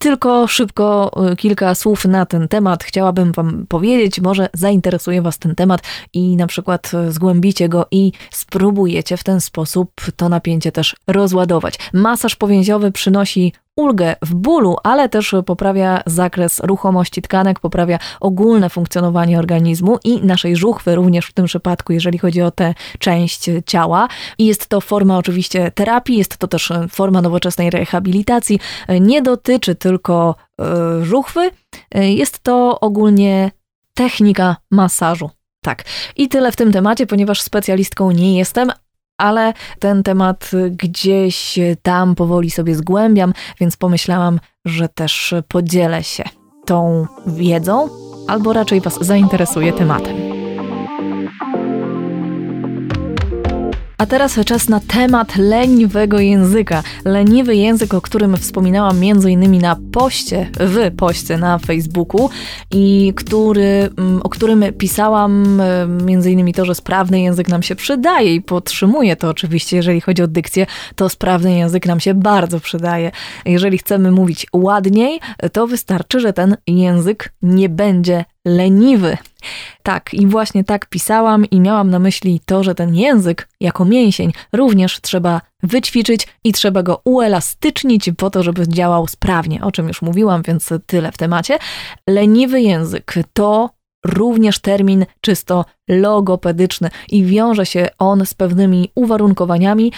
tylko 0.00 0.46
szybko 0.46 1.10
y, 1.32 1.36
kilka 1.36 1.74
słów 1.74 2.04
na 2.04 2.26
ten 2.26 2.48
temat 2.48 2.84
chciałabym 2.84 3.32
Wam 3.32 3.66
powiedzieć. 3.68 4.20
Może 4.20 4.48
zainteresuje 4.52 5.22
Was 5.22 5.38
ten 5.38 5.54
temat 5.54 5.82
i 6.12 6.36
na 6.36 6.46
przykład 6.46 6.90
y, 7.08 7.12
zgłębicie 7.12 7.68
go 7.68 7.86
i 7.90 8.12
spróbujecie 8.30 9.16
w 9.16 9.24
ten 9.24 9.40
sposób 9.40 9.90
to 10.16 10.28
napięcie 10.28 10.72
też 10.72 10.96
rozładować. 11.06 11.74
Masaż 11.92 12.36
powięziowy 12.36 12.92
przynosi 12.92 13.52
ulgę 13.80 14.16
w 14.22 14.34
bólu, 14.34 14.76
ale 14.82 15.08
też 15.08 15.34
poprawia 15.46 16.02
zakres 16.06 16.60
ruchomości 16.64 17.22
tkanek, 17.22 17.60
poprawia 17.60 17.98
ogólne 18.20 18.70
funkcjonowanie 18.70 19.38
organizmu 19.38 19.98
i 20.04 20.26
naszej 20.26 20.56
żuchwy 20.56 20.94
również 20.94 21.26
w 21.26 21.32
tym 21.32 21.44
przypadku, 21.44 21.92
jeżeli 21.92 22.18
chodzi 22.18 22.42
o 22.42 22.50
tę 22.50 22.74
część 22.98 23.50
ciała. 23.66 24.08
I 24.38 24.46
jest 24.46 24.68
to 24.68 24.80
forma 24.80 25.18
oczywiście 25.18 25.70
terapii, 25.70 26.18
jest 26.18 26.36
to 26.36 26.48
też 26.48 26.72
forma 26.90 27.22
nowoczesnej 27.22 27.70
rehabilitacji. 27.70 28.60
Nie 29.00 29.22
dotyczy 29.22 29.74
tylko 29.74 30.34
e, 30.60 31.04
żuchwy, 31.04 31.50
e, 31.94 32.12
jest 32.12 32.38
to 32.38 32.80
ogólnie 32.80 33.50
technika 33.94 34.56
masażu. 34.70 35.30
Tak. 35.62 35.84
I 36.16 36.28
tyle 36.28 36.52
w 36.52 36.56
tym 36.56 36.72
temacie, 36.72 37.06
ponieważ 37.06 37.40
specjalistką 37.40 38.10
nie 38.10 38.38
jestem, 38.38 38.72
ale 39.20 39.52
ten 39.78 40.02
temat 40.02 40.50
gdzieś 40.70 41.58
tam 41.82 42.14
powoli 42.14 42.50
sobie 42.50 42.74
zgłębiam, 42.74 43.32
więc 43.60 43.76
pomyślałam, 43.76 44.40
że 44.64 44.88
też 44.88 45.34
podzielę 45.48 46.02
się 46.02 46.24
tą 46.66 47.06
wiedzą, 47.26 47.88
albo 48.28 48.52
raczej 48.52 48.80
Was 48.80 48.98
zainteresuje 49.00 49.72
tematem. 49.72 50.29
A 54.00 54.06
teraz 54.06 54.38
czas 54.46 54.68
na 54.68 54.80
temat 54.80 55.36
leniwego 55.36 56.20
języka. 56.20 56.82
Leniwy 57.04 57.56
język, 57.56 57.94
o 57.94 58.00
którym 58.00 58.36
wspominałam 58.36 58.96
m.in. 59.02 59.60
na 59.60 59.76
poście, 59.92 60.50
w 60.60 60.96
poście 60.96 61.38
na 61.38 61.58
Facebooku 61.58 62.30
i 62.70 63.12
który, 63.16 63.90
mm, 63.98 64.20
o 64.22 64.28
którym 64.28 64.64
pisałam 64.78 65.60
e, 65.60 65.82
m.in. 65.82 66.52
to, 66.52 66.64
że 66.64 66.74
sprawny 66.74 67.20
język 67.20 67.48
nam 67.48 67.62
się 67.62 67.74
przydaje 67.74 68.34
i 68.34 68.42
podtrzymuję 68.42 69.16
to 69.16 69.28
oczywiście, 69.28 69.76
jeżeli 69.76 70.00
chodzi 70.00 70.22
o 70.22 70.28
dykcję, 70.28 70.66
to 70.94 71.08
sprawny 71.08 71.56
język 71.56 71.86
nam 71.86 72.00
się 72.00 72.14
bardzo 72.14 72.60
przydaje. 72.60 73.10
Jeżeli 73.44 73.78
chcemy 73.78 74.10
mówić 74.10 74.46
ładniej, 74.52 75.20
to 75.52 75.66
wystarczy, 75.66 76.20
że 76.20 76.32
ten 76.32 76.56
język 76.66 77.32
nie 77.42 77.68
będzie 77.68 78.24
leniwy. 78.44 79.16
Tak, 79.82 80.14
i 80.14 80.26
właśnie 80.26 80.64
tak 80.64 80.86
pisałam 80.86 81.44
i 81.44 81.60
miałam 81.60 81.90
na 81.90 81.98
myśli 81.98 82.40
to, 82.46 82.64
że 82.64 82.74
ten 82.74 82.94
język 82.94 83.48
jako 83.60 83.84
mięsień 83.84 84.32
również 84.52 85.00
trzeba 85.00 85.40
wyćwiczyć 85.62 86.28
i 86.44 86.52
trzeba 86.52 86.82
go 86.82 87.00
uelastycznić 87.04 88.10
po 88.16 88.30
to, 88.30 88.42
żeby 88.42 88.68
działał 88.68 89.06
sprawnie, 89.06 89.62
o 89.62 89.72
czym 89.72 89.88
już 89.88 90.02
mówiłam, 90.02 90.42
więc 90.42 90.68
tyle 90.86 91.12
w 91.12 91.18
temacie. 91.18 91.58
Leniwy 92.06 92.60
język 92.60 93.14
to 93.32 93.70
również 94.04 94.58
termin 94.58 95.06
czysto 95.20 95.64
logopedyczny 95.90 96.90
i 97.08 97.24
wiąże 97.24 97.66
się 97.66 97.88
on 97.98 98.26
z 98.26 98.34
pewnymi 98.34 98.90
uwarunkowaniami, 98.94 99.92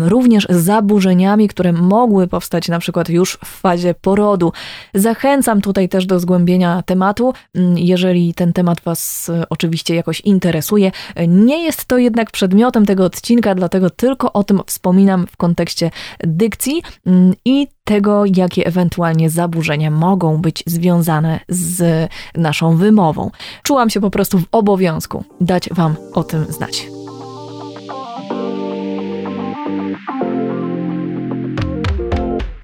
również 0.00 0.46
zaburzeniami, 0.50 1.48
które 1.48 1.72
mogły 1.72 2.26
powstać 2.26 2.68
na 2.68 2.78
przykład 2.78 3.08
już 3.08 3.38
w 3.44 3.60
fazie 3.60 3.94
porodu. 3.94 4.52
Zachęcam 4.94 5.60
tutaj 5.60 5.88
też 5.88 6.06
do 6.06 6.20
zgłębienia 6.20 6.82
tematu, 6.82 7.32
mm, 7.54 7.78
jeżeli 7.78 8.34
ten 8.34 8.52
temat 8.52 8.80
Was 8.80 9.28
e, 9.28 9.44
oczywiście 9.50 9.94
jakoś 9.94 10.20
interesuje. 10.20 10.92
Nie 11.28 11.64
jest 11.64 11.84
to 11.84 11.98
jednak 11.98 12.30
przedmiotem 12.30 12.86
tego 12.86 13.04
odcinka, 13.04 13.54
dlatego 13.54 13.90
tylko 13.90 14.32
o 14.32 14.44
tym 14.44 14.60
wspominam 14.66 15.26
w 15.26 15.36
kontekście 15.36 15.90
dykcji 16.20 16.82
mm, 17.06 17.34
i 17.44 17.68
tego, 17.86 18.24
jakie 18.34 18.66
ewentualnie 18.66 19.30
zaburzenia 19.30 19.90
mogą 19.90 20.38
być 20.38 20.62
związane 20.66 21.40
z 21.48 22.08
naszą 22.34 22.76
wymową. 22.76 23.30
Czułam 23.62 23.90
się 23.90 24.00
po 24.00 24.10
prostu 24.10 24.38
w 24.38 24.46
obowiązku 24.52 25.05
dać 25.40 25.68
Wam 25.72 25.96
o 26.12 26.24
tym 26.24 26.44
znać. 26.48 26.88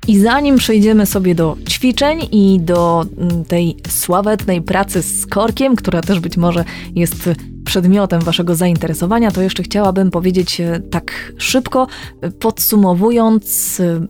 I 0.09 0.19
zanim 0.19 0.57
przejdziemy 0.57 1.07
sobie 1.07 1.35
do 1.35 1.57
ćwiczeń 1.69 2.29
i 2.33 2.61
do 2.61 3.05
mm, 3.19 3.45
tej 3.45 3.77
sławetnej 3.89 4.63
pracy 4.63 5.03
z 5.03 5.27
korkiem, 5.27 5.77
która 5.77 6.01
też 6.01 6.21
być 6.21 6.37
może 6.37 6.65
jest 6.95 7.31
przedmiotem 7.65 8.21
Waszego 8.21 8.55
zainteresowania, 8.55 9.31
to 9.31 9.43
jeszcze 9.43 9.63
chciałabym 9.63 10.11
powiedzieć 10.11 10.61
e, 10.61 10.81
tak 10.91 11.33
szybko, 11.39 11.87
e, 12.21 12.31
podsumowując 12.31 13.81
e, 13.81 14.07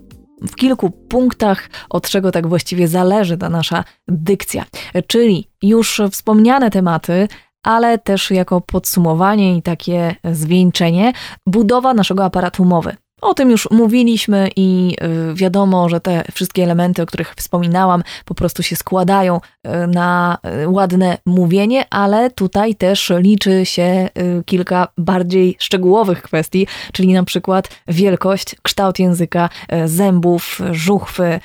w 0.48 0.54
kilku 0.54 0.90
punktach, 0.90 1.70
od 1.90 2.08
czego 2.08 2.32
tak 2.32 2.46
właściwie 2.46 2.88
zależy 2.88 3.38
ta 3.38 3.48
nasza 3.48 3.84
dykcja. 4.08 4.64
Czyli 5.06 5.48
już 5.62 6.02
wspomniane 6.10 6.70
tematy, 6.70 7.28
ale 7.62 7.98
też 7.98 8.30
jako 8.30 8.60
podsumowanie 8.60 9.56
i 9.56 9.62
takie 9.62 10.14
zwieńczenie 10.24 11.12
budowa 11.46 11.94
naszego 11.94 12.24
aparatu 12.24 12.64
mowy. 12.64 12.96
O 13.22 13.34
tym 13.34 13.50
już 13.50 13.70
mówiliśmy 13.70 14.50
i 14.56 14.96
y, 15.30 15.34
wiadomo, 15.34 15.88
że 15.88 16.00
te 16.00 16.24
wszystkie 16.32 16.62
elementy, 16.62 17.02
o 17.02 17.06
których 17.06 17.34
wspominałam, 17.34 18.02
po 18.24 18.34
prostu 18.34 18.62
się 18.62 18.76
składają 18.76 19.36
y, 19.36 19.86
na 19.86 20.38
y, 20.62 20.68
ładne 20.68 21.18
mówienie, 21.26 21.84
ale 21.90 22.30
tutaj 22.30 22.74
też 22.74 23.12
liczy 23.16 23.66
się 23.66 24.08
kilka 24.46 24.88
bardziej 24.98 25.56
szczegółowych 25.58 26.22
kwestii, 26.22 26.66
czyli 26.92 27.12
na 27.12 27.24
przykład 27.24 27.68
wielkość, 27.88 28.56
kształt 28.62 28.98
języka, 28.98 29.48
zębów, 29.84 30.60
żuchwy 30.70 31.40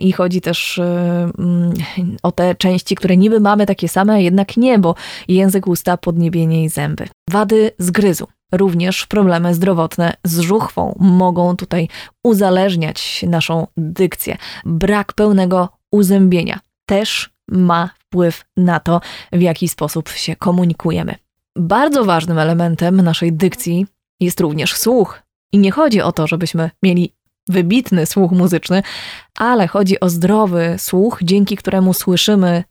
i 0.00 0.12
chodzi 0.12 0.40
też 0.40 0.78
mm, 0.78 1.74
o 2.22 2.32
te 2.32 2.54
części, 2.54 2.94
które 2.94 3.16
niby 3.16 3.40
mamy 3.40 3.66
takie 3.66 3.88
same, 3.88 4.22
jednak 4.22 4.56
nie, 4.56 4.78
bo 4.78 4.94
język, 5.28 5.66
usta, 5.66 5.96
podniebienie 5.96 6.64
i 6.64 6.68
zęby. 6.68 7.08
Wady 7.30 7.70
zgryzu. 7.78 8.37
Również 8.52 9.06
problemy 9.06 9.54
zdrowotne 9.54 10.14
z 10.24 10.38
żuchwą 10.38 10.96
mogą 11.00 11.56
tutaj 11.56 11.88
uzależniać 12.24 13.24
naszą 13.28 13.66
dykcję. 13.76 14.36
Brak 14.64 15.12
pełnego 15.12 15.68
uzębienia 15.90 16.60
też 16.86 17.30
ma 17.48 17.90
wpływ 17.98 18.44
na 18.56 18.80
to, 18.80 19.00
w 19.32 19.40
jaki 19.40 19.68
sposób 19.68 20.08
się 20.08 20.36
komunikujemy. 20.36 21.14
Bardzo 21.56 22.04
ważnym 22.04 22.38
elementem 22.38 23.00
naszej 23.00 23.32
dykcji 23.32 23.86
jest 24.20 24.40
również 24.40 24.76
słuch. 24.76 25.22
I 25.52 25.58
nie 25.58 25.70
chodzi 25.70 26.00
o 26.00 26.12
to, 26.12 26.26
żebyśmy 26.26 26.70
mieli 26.82 27.12
wybitny 27.48 28.06
słuch 28.06 28.32
muzyczny, 28.32 28.82
ale 29.38 29.68
chodzi 29.68 30.00
o 30.00 30.08
zdrowy 30.08 30.74
słuch, 30.78 31.18
dzięki 31.22 31.56
któremu 31.56 31.94
słyszymy 31.94 32.64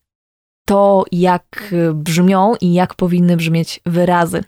to, 0.68 1.06
jak 1.12 1.74
brzmią 1.94 2.56
i 2.62 2.74
jak 2.74 2.96
powinny 2.96 3.38
brzmieć 3.38 3.80
wyrazy. 3.86 4.44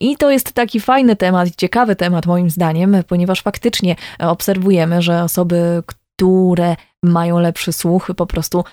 I 0.00 0.16
to 0.16 0.30
jest 0.30 0.52
taki 0.52 0.80
fajny 0.80 1.16
temat, 1.16 1.48
ciekawy 1.56 1.96
temat 1.96 2.26
moim 2.26 2.50
zdaniem, 2.50 2.96
ponieważ 3.08 3.42
faktycznie 3.42 3.96
obserwujemy, 4.18 5.02
że 5.02 5.22
osoby, 5.22 5.82
które 5.86 6.76
mają 7.02 7.38
lepszy 7.38 7.72
słuch, 7.72 8.10
po 8.16 8.26
prostu 8.26 8.64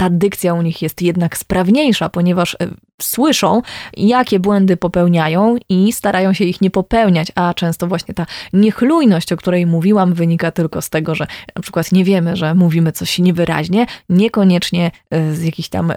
ta 0.00 0.10
dykcja 0.10 0.54
u 0.54 0.62
nich 0.62 0.82
jest 0.82 1.02
jednak 1.02 1.38
sprawniejsza, 1.38 2.08
ponieważ 2.08 2.54
e, 2.54 2.56
słyszą, 3.02 3.62
jakie 3.96 4.40
błędy 4.40 4.76
popełniają 4.76 5.56
i 5.68 5.92
starają 5.92 6.32
się 6.32 6.44
ich 6.44 6.60
nie 6.60 6.70
popełniać, 6.70 7.32
a 7.34 7.54
często 7.54 7.86
właśnie 7.86 8.14
ta 8.14 8.26
niechlujność, 8.52 9.32
o 9.32 9.36
której 9.36 9.66
mówiłam, 9.66 10.14
wynika 10.14 10.50
tylko 10.50 10.82
z 10.82 10.90
tego, 10.90 11.14
że 11.14 11.26
na 11.56 11.62
przykład 11.62 11.92
nie 11.92 12.04
wiemy, 12.04 12.36
że 12.36 12.54
mówimy 12.54 12.92
coś 12.92 13.18
niewyraźnie, 13.18 13.86
niekoniecznie 14.08 14.90
e, 15.10 15.34
z 15.34 15.42
jakichś 15.42 15.68
tam 15.68 15.90
e, 15.90 15.96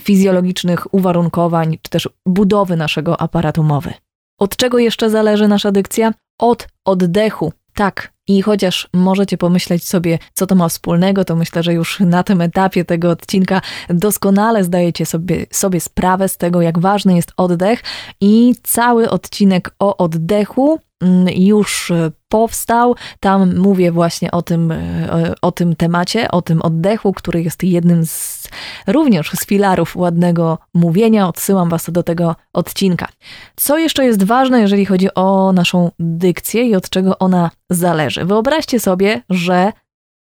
fizjologicznych 0.00 0.94
uwarunkowań, 0.94 1.78
czy 1.82 1.90
też 1.90 2.08
budowy 2.26 2.76
naszego 2.76 3.20
aparatu 3.20 3.62
mowy. 3.62 3.92
Od 4.38 4.56
czego 4.56 4.78
jeszcze 4.78 5.10
zależy 5.10 5.48
nasza 5.48 5.72
dykcja? 5.72 6.12
Od 6.38 6.68
oddechu. 6.84 7.52
Tak, 7.74 8.12
i 8.30 8.42
chociaż 8.42 8.88
możecie 8.92 9.38
pomyśleć 9.38 9.84
sobie, 9.84 10.18
co 10.34 10.46
to 10.46 10.54
ma 10.54 10.68
wspólnego, 10.68 11.24
to 11.24 11.36
myślę, 11.36 11.62
że 11.62 11.74
już 11.74 12.00
na 12.00 12.22
tym 12.22 12.40
etapie 12.40 12.84
tego 12.84 13.10
odcinka 13.10 13.60
doskonale 13.88 14.64
zdajecie 14.64 15.06
sobie, 15.06 15.46
sobie 15.50 15.80
sprawę 15.80 16.28
z 16.28 16.36
tego, 16.36 16.62
jak 16.62 16.78
ważny 16.78 17.16
jest 17.16 17.32
oddech. 17.36 17.82
I 18.20 18.54
cały 18.62 19.10
odcinek 19.10 19.74
o 19.78 19.96
oddechu 19.96 20.80
mm, 21.00 21.26
już 21.36 21.92
powstał. 22.30 22.94
Tam 23.20 23.56
mówię 23.56 23.92
właśnie 23.92 24.30
o 24.30 24.42
tym, 24.42 24.72
e, 24.72 25.34
o 25.42 25.52
tym 25.52 25.76
temacie, 25.76 26.30
o 26.30 26.42
tym 26.42 26.62
oddechu, 26.62 27.12
który 27.12 27.42
jest 27.42 27.64
jednym 27.64 28.06
z 28.06 28.48
również 28.86 29.30
z 29.30 29.46
filarów 29.46 29.96
ładnego 29.96 30.58
mówienia. 30.74 31.28
Odsyłam 31.28 31.68
Was 31.68 31.90
do 31.90 32.02
tego 32.02 32.36
odcinka. 32.52 33.08
Co 33.56 33.78
jeszcze 33.78 34.04
jest 34.04 34.24
ważne, 34.24 34.60
jeżeli 34.60 34.86
chodzi 34.86 35.14
o 35.14 35.52
naszą 35.52 35.90
dykcję 35.98 36.64
i 36.64 36.76
od 36.76 36.90
czego 36.90 37.18
ona 37.18 37.50
zależy? 37.70 38.24
Wyobraźcie 38.24 38.80
sobie, 38.80 39.22
że 39.30 39.72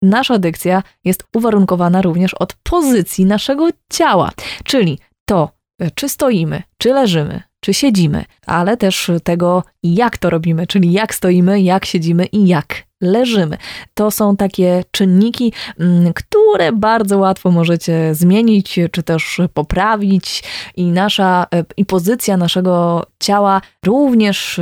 nasza 0.01 0.39
dykcja 0.39 0.83
jest 1.05 1.23
uwarunkowana 1.35 2.01
również 2.01 2.33
od 2.33 2.53
pozycji 2.53 3.25
naszego 3.25 3.67
ciała, 3.89 4.31
czyli 4.63 4.99
to, 5.25 5.49
czy 5.95 6.09
stoimy, 6.09 6.63
czy 6.77 6.89
leżymy, 6.89 7.43
czy 7.63 7.73
siedzimy, 7.73 8.25
ale 8.45 8.77
też 8.77 9.11
tego, 9.23 9.63
jak 9.83 10.17
to 10.17 10.29
robimy, 10.29 10.67
czyli 10.67 10.91
jak 10.91 11.15
stoimy, 11.15 11.61
jak 11.61 11.85
siedzimy 11.85 12.25
i 12.25 12.47
jak 12.47 12.83
leżymy. 13.01 13.57
To 13.93 14.11
są 14.11 14.37
takie 14.37 14.83
czynniki, 14.91 15.53
mm, 15.79 16.13
które 16.13 16.71
bardzo 16.71 17.17
łatwo 17.17 17.51
możecie 17.51 18.15
zmienić, 18.15 18.79
czy 18.91 19.03
też 19.03 19.41
poprawić 19.53 20.43
i 20.75 20.85
nasza, 20.85 21.45
e, 21.55 21.63
i 21.77 21.85
pozycja 21.85 22.37
naszego 22.37 23.05
ciała 23.19 23.61
również 23.85 24.59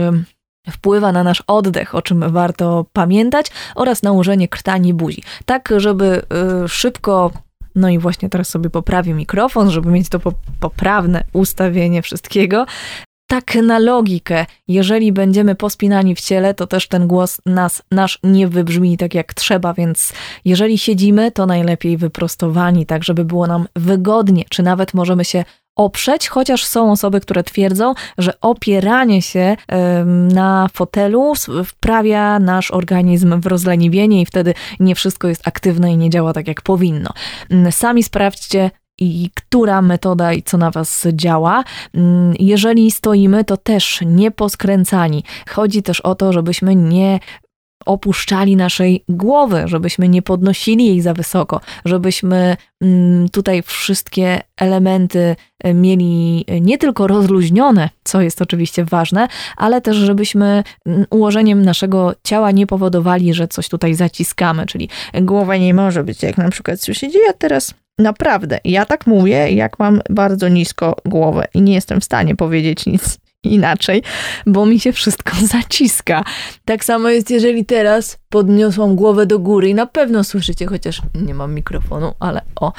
wpływa 0.69 1.11
na 1.11 1.23
nasz 1.23 1.43
oddech, 1.47 1.95
o 1.95 2.01
czym 2.01 2.31
warto 2.31 2.85
pamiętać, 2.93 3.47
oraz 3.75 4.03
nałożenie 4.03 4.47
krtani 4.47 4.93
buzi. 4.93 5.23
Tak, 5.45 5.69
żeby 5.77 6.21
y, 6.65 6.67
szybko 6.69 7.31
no 7.75 7.89
i 7.89 7.99
właśnie 7.99 8.29
teraz 8.29 8.49
sobie 8.49 8.69
poprawię 8.69 9.13
mikrofon, 9.13 9.69
żeby 9.69 9.91
mieć 9.91 10.09
to 10.09 10.19
poprawne 10.59 11.23
ustawienie 11.33 12.01
wszystkiego. 12.01 12.65
Tak 13.27 13.55
na 13.55 13.79
logikę, 13.79 14.45
jeżeli 14.67 15.11
będziemy 15.11 15.55
pospinani 15.55 16.15
w 16.15 16.21
ciele, 16.21 16.53
to 16.53 16.67
też 16.67 16.87
ten 16.87 17.07
głos 17.07 17.41
nas, 17.45 17.81
nasz 17.91 18.19
nie 18.23 18.47
wybrzmi 18.47 18.97
tak 18.97 19.15
jak 19.15 19.33
trzeba, 19.33 19.73
więc 19.73 20.13
jeżeli 20.45 20.77
siedzimy, 20.77 21.31
to 21.31 21.45
najlepiej 21.45 21.97
wyprostowani, 21.97 22.85
tak 22.85 23.03
żeby 23.03 23.25
było 23.25 23.47
nam 23.47 23.67
wygodnie, 23.75 24.43
czy 24.49 24.63
nawet 24.63 24.93
możemy 24.93 25.25
się 25.25 25.43
oprzeć, 25.85 26.27
chociaż 26.27 26.65
są 26.65 26.91
osoby, 26.91 27.21
które 27.21 27.43
twierdzą, 27.43 27.93
że 28.17 28.33
opieranie 28.41 29.21
się 29.21 29.57
na 30.33 30.67
fotelu 30.73 31.33
wprawia 31.65 32.39
nasz 32.39 32.71
organizm 32.71 33.41
w 33.41 33.45
rozleniwienie 33.45 34.21
i 34.21 34.25
wtedy 34.25 34.53
nie 34.79 34.95
wszystko 34.95 35.27
jest 35.27 35.47
aktywne 35.47 35.91
i 35.91 35.97
nie 35.97 36.09
działa 36.09 36.33
tak 36.33 36.47
jak 36.47 36.61
powinno. 36.61 37.09
Mm, 37.49 37.71
sami 37.71 38.03
sprawdźcie, 38.03 38.71
i 39.01 39.29
która 39.35 39.81
metoda 39.81 40.33
i 40.33 40.43
co 40.43 40.57
na 40.57 40.71
Was 40.71 41.07
działa. 41.13 41.63
Mm, 41.93 42.33
jeżeli 42.39 42.91
stoimy, 42.91 43.43
to 43.43 43.57
też 43.57 43.99
nie 44.05 44.31
poskręcani. 44.31 45.23
Chodzi 45.49 45.83
też 45.83 46.01
o 46.01 46.15
to, 46.15 46.33
żebyśmy 46.33 46.75
nie 46.75 47.19
opuszczali 47.85 48.55
naszej 48.55 49.03
głowy, 49.09 49.63
żebyśmy 49.65 50.09
nie 50.09 50.21
podnosili 50.21 50.85
jej 50.85 51.01
za 51.01 51.13
wysoko, 51.13 51.61
żebyśmy 51.85 52.57
mm, 52.81 53.29
tutaj 53.29 53.61
wszystkie 53.61 54.41
elementy 54.57 55.35
e, 55.63 55.73
mieli 55.73 56.45
nie 56.61 56.77
tylko 56.77 57.07
rozluźnione, 57.07 57.89
co 58.03 58.21
jest 58.21 58.41
oczywiście 58.41 58.85
ważne, 58.85 59.27
ale 59.57 59.81
też 59.81 59.97
żebyśmy 59.97 60.63
mm, 60.85 61.05
ułożeniem 61.09 61.65
naszego 61.65 62.13
ciała 62.23 62.51
nie 62.51 62.67
powodowali, 62.67 63.33
że 63.33 63.47
coś 63.47 63.69
tutaj 63.69 63.93
zaciskamy, 63.93 64.65
czyli 64.65 64.89
głowa 65.21 65.57
nie 65.57 65.73
może 65.73 66.03
być 66.03 66.23
jak 66.23 66.37
na 66.37 66.49
przykład 66.49 66.81
słyszycie, 66.81 67.19
ja 67.27 67.33
teraz 67.33 67.73
naprawdę, 67.99 68.59
ja 68.63 68.85
tak 68.85 69.07
mówię, 69.07 69.51
jak 69.51 69.79
mam 69.79 70.01
bardzo 70.09 70.47
nisko 70.47 70.95
głowę 71.05 71.47
i 71.53 71.61
nie 71.61 71.73
jestem 71.73 72.01
w 72.01 72.03
stanie 72.03 72.35
powiedzieć 72.35 72.85
nic 72.85 73.20
inaczej, 73.43 74.03
bo 74.45 74.65
mi 74.65 74.79
się 74.79 74.91
wszystko 74.91 75.31
zaciska. 75.57 76.23
Tak 76.65 76.85
samo 76.85 77.09
jest, 77.09 77.29
jeżeli 77.29 77.65
teraz 77.65 78.19
podniosłam 78.29 78.95
głowę 78.95 79.25
do 79.25 79.39
góry 79.39 79.69
i 79.69 79.75
na 79.75 79.85
pewno 79.85 80.23
słyszycie, 80.23 80.65
chociaż 80.65 81.01
nie 81.15 81.33
mam 81.33 81.53
mikrofonu, 81.53 82.13
ale 82.19 82.41
o, 82.55 82.73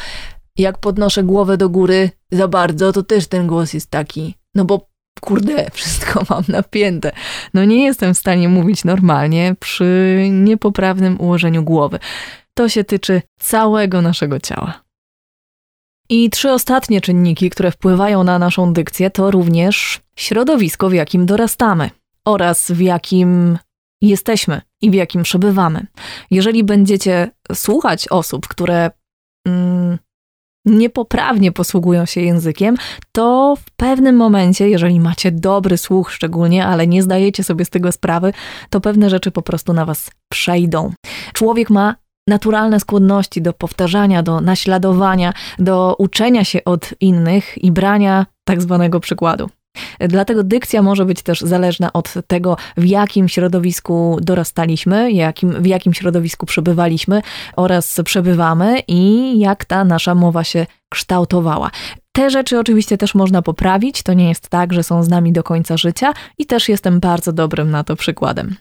jak 0.59 0.79
podnoszę 0.79 1.23
głowę 1.23 1.57
do 1.57 1.69
góry 1.69 2.11
za 2.33 2.49
bardzo, 2.49 2.93
to 2.93 3.03
też 3.03 3.27
ten 3.27 3.47
głos 3.47 3.75
jest 3.75 3.91
taki, 3.91 4.35
no 4.55 4.65
bo 4.65 4.89
kurde, 5.21 5.71
wszystko 5.73 6.25
mam 6.31 6.45
napięte. 6.49 7.13
No 7.55 7.65
nie 7.65 7.85
jestem 7.85 8.15
w 8.15 8.19
stanie 8.19 8.49
mówić 8.49 8.85
normalnie 8.85 9.55
przy 9.61 10.19
niepoprawnym 10.31 11.21
ułożeniu 11.21 11.65
głowy. 11.65 11.99
To 12.55 12.69
się 12.69 12.85
tyczy 12.85 13.23
całego 13.41 14.03
naszego 14.03 14.41
ciała. 14.41 14.83
I 16.13 16.31
trzy 16.31 16.51
ostatnie 16.53 17.01
czynniki, 17.01 17.51
które 17.51 17.71
wpływają 17.71 18.25
na 18.25 18.39
naszą 18.39 18.73
dykcję, 18.73 19.11
to 19.11 19.31
również 19.31 20.01
środowisko, 20.17 20.89
w 20.89 20.93
jakim 20.93 21.27
dorastamy 21.27 21.91
oraz 22.25 22.71
w 22.71 22.81
jakim 22.81 23.59
jesteśmy 24.03 24.61
i 24.83 24.91
w 24.91 24.95
jakim 24.95 25.23
przebywamy. 25.23 25.87
Jeżeli 26.31 26.65
będziecie 26.65 27.31
słuchać 27.55 28.09
osób, 28.09 28.49
które 28.49 28.91
mm, 29.47 29.99
niepoprawnie 30.67 31.53
posługują 31.53 32.07
się 32.07 32.21
językiem, 32.21 32.77
to 33.13 33.57
w 33.57 33.71
pewnym 33.77 34.17
momencie, 34.17 34.69
jeżeli 34.69 35.01
macie 35.01 35.33
dobry 35.33 35.79
słuch 35.79 36.13
szczególnie, 36.13 36.67
ale 36.67 36.87
nie 36.87 37.03
zdajecie 37.03 37.45
sobie 37.45 37.65
z 37.65 37.71
tego 37.71 37.93
sprawy, 37.93 38.33
to 38.71 38.81
pewne 38.81 39.11
rzeczy 39.11 39.31
po 39.31 39.43
prostu 39.43 39.73
na 39.73 39.85
was 39.85 40.11
przejdą. 40.33 40.93
Człowiek 41.33 41.71
ma 41.71 42.02
naturalne 42.29 42.81
skłonności 42.81 43.43
do 43.43 43.53
powtarzania, 43.53 44.23
do 44.23 44.41
naśladowania, 44.41 45.33
do 45.59 45.95
uczenia 45.99 46.45
się 46.45 46.65
od 46.65 46.91
innych 47.01 47.65
i 47.65 47.73
brania 47.73 48.27
tak 48.45 48.63
zwanego 48.63 49.01
przykładu. 49.01 49.51
Dlatego 50.01 50.43
dykcja 50.43 50.83
może 50.83 51.05
być 51.05 51.23
też 51.23 51.41
zależna 51.41 51.93
od 51.93 52.15
tego, 52.27 52.57
w 52.77 52.85
jakim 52.85 53.29
środowisku 53.29 54.19
dorastaliśmy, 54.23 55.13
jakim, 55.13 55.63
w 55.63 55.67
jakim 55.67 55.95
środowisku 55.95 56.47
przebywaliśmy 56.47 57.23
oraz 57.57 58.01
przebywamy 58.05 58.83
i 58.89 59.33
jak 59.39 59.65
ta 59.65 59.85
nasza 59.85 60.15
mowa 60.15 60.45
się 60.45 60.67
kształtowała. 60.89 61.71
Te 62.13 62.31
rzeczy 62.31 62.59
oczywiście 62.59 62.99
też 62.99 63.15
można 63.15 63.43
poprawić. 63.43 64.03
To 64.03 64.13
nie 64.13 64.29
jest 64.29 64.49
tak, 64.49 64.73
że 64.73 64.83
są 64.83 65.03
z 65.03 65.09
nami 65.09 65.33
do 65.33 65.43
końca 65.43 65.77
życia 65.77 66.13
i 66.39 66.47
też 66.47 66.69
jestem 66.69 67.01
bardzo 67.01 67.33
dobrym 67.33 67.71
na 67.71 67.85
to 67.85 67.97
przykładem. 67.97 68.57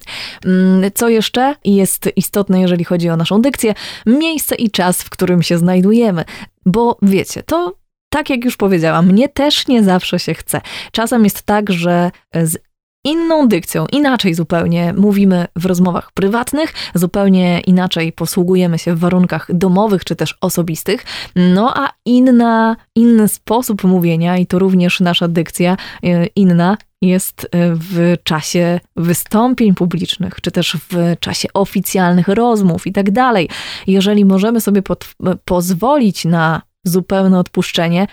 Mm, 0.46 0.92
co 0.96 1.10
jeszcze 1.10 1.56
jest 1.66 2.10
istotne, 2.16 2.62
jeżeli 2.62 2.84
chodzi 2.84 3.10
o 3.10 3.18
naszą 3.18 3.42
dykcję? 3.42 3.74
Miejsce 4.06 4.56
i 4.56 4.72
czas, 4.72 5.04
w 5.04 5.10
którym 5.10 5.44
się 5.44 5.58
znajdujemy. 5.58 6.26
Bo 6.66 6.98
wiecie, 7.02 7.44
to 7.44 7.76
tak 8.10 8.30
jak 8.30 8.46
już 8.46 8.58
powiedziałam, 8.58 9.08
mnie 9.08 9.30
też 9.30 9.68
nie 9.68 9.84
zawsze 9.84 10.20
się 10.20 10.34
chce. 10.34 10.62
Czasem 10.92 11.24
jest 11.24 11.42
tak, 11.42 11.72
że 11.72 12.12
z 12.44 12.58
inną 13.04 13.48
dykcją, 13.48 13.86
inaczej 13.92 14.34
zupełnie 14.34 14.94
mówimy 14.94 15.46
w 15.56 15.66
rozmowach 15.66 16.12
prywatnych, 16.12 16.74
zupełnie 16.96 17.60
inaczej 17.60 18.12
posługujemy 18.12 18.80
się 18.80 18.96
w 18.96 19.00
warunkach 19.00 19.48
domowych 19.54 20.06
czy 20.06 20.16
też 20.16 20.38
osobistych, 20.42 21.06
no 21.36 21.74
a 21.78 21.90
inna, 22.06 22.76
inny 22.96 23.28
sposób 23.28 23.84
mówienia 23.84 24.38
i 24.38 24.46
to 24.46 24.60
również 24.60 25.00
nasza 25.00 25.28
dykcja 25.28 25.78
e, 26.04 26.26
inna 26.26 26.78
jest 27.02 27.44
e, 27.44 27.48
w 27.76 28.16
czasie 28.24 28.80
wystąpień 28.96 29.74
publicznych, 29.74 30.42
czy 30.42 30.52
też 30.52 30.78
w 30.90 31.20
czasie 31.20 31.48
oficjalnych 31.54 32.28
rozmów 32.28 32.88
i 32.88 32.92
tak 32.92 33.12
dalej. 33.12 33.50
Jeżeli 33.88 34.26
możemy 34.26 34.62
sobie 34.62 34.82
pod, 34.82 35.16
pozwolić 35.46 36.26
na 36.26 36.62
zupełne 36.86 37.40
odpuszczenie, 37.40 38.08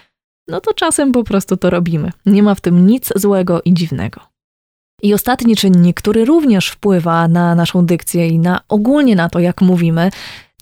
no 0.48 0.60
to 0.60 0.74
czasem 0.74 1.12
po 1.12 1.24
prostu 1.24 1.56
to 1.56 1.70
robimy. 1.70 2.10
Nie 2.26 2.42
ma 2.42 2.54
w 2.54 2.60
tym 2.60 2.86
nic 2.86 3.12
złego 3.16 3.62
i 3.64 3.74
dziwnego. 3.74 4.37
I 5.02 5.14
ostatni 5.14 5.56
czynnik, 5.56 5.96
który 5.96 6.24
również 6.24 6.68
wpływa 6.68 7.28
na 7.28 7.54
naszą 7.54 7.86
dykcję 7.86 8.28
i 8.28 8.38
na 8.38 8.60
ogólnie 8.68 9.16
na 9.16 9.28
to, 9.28 9.38
jak 9.38 9.60
mówimy, 9.60 10.10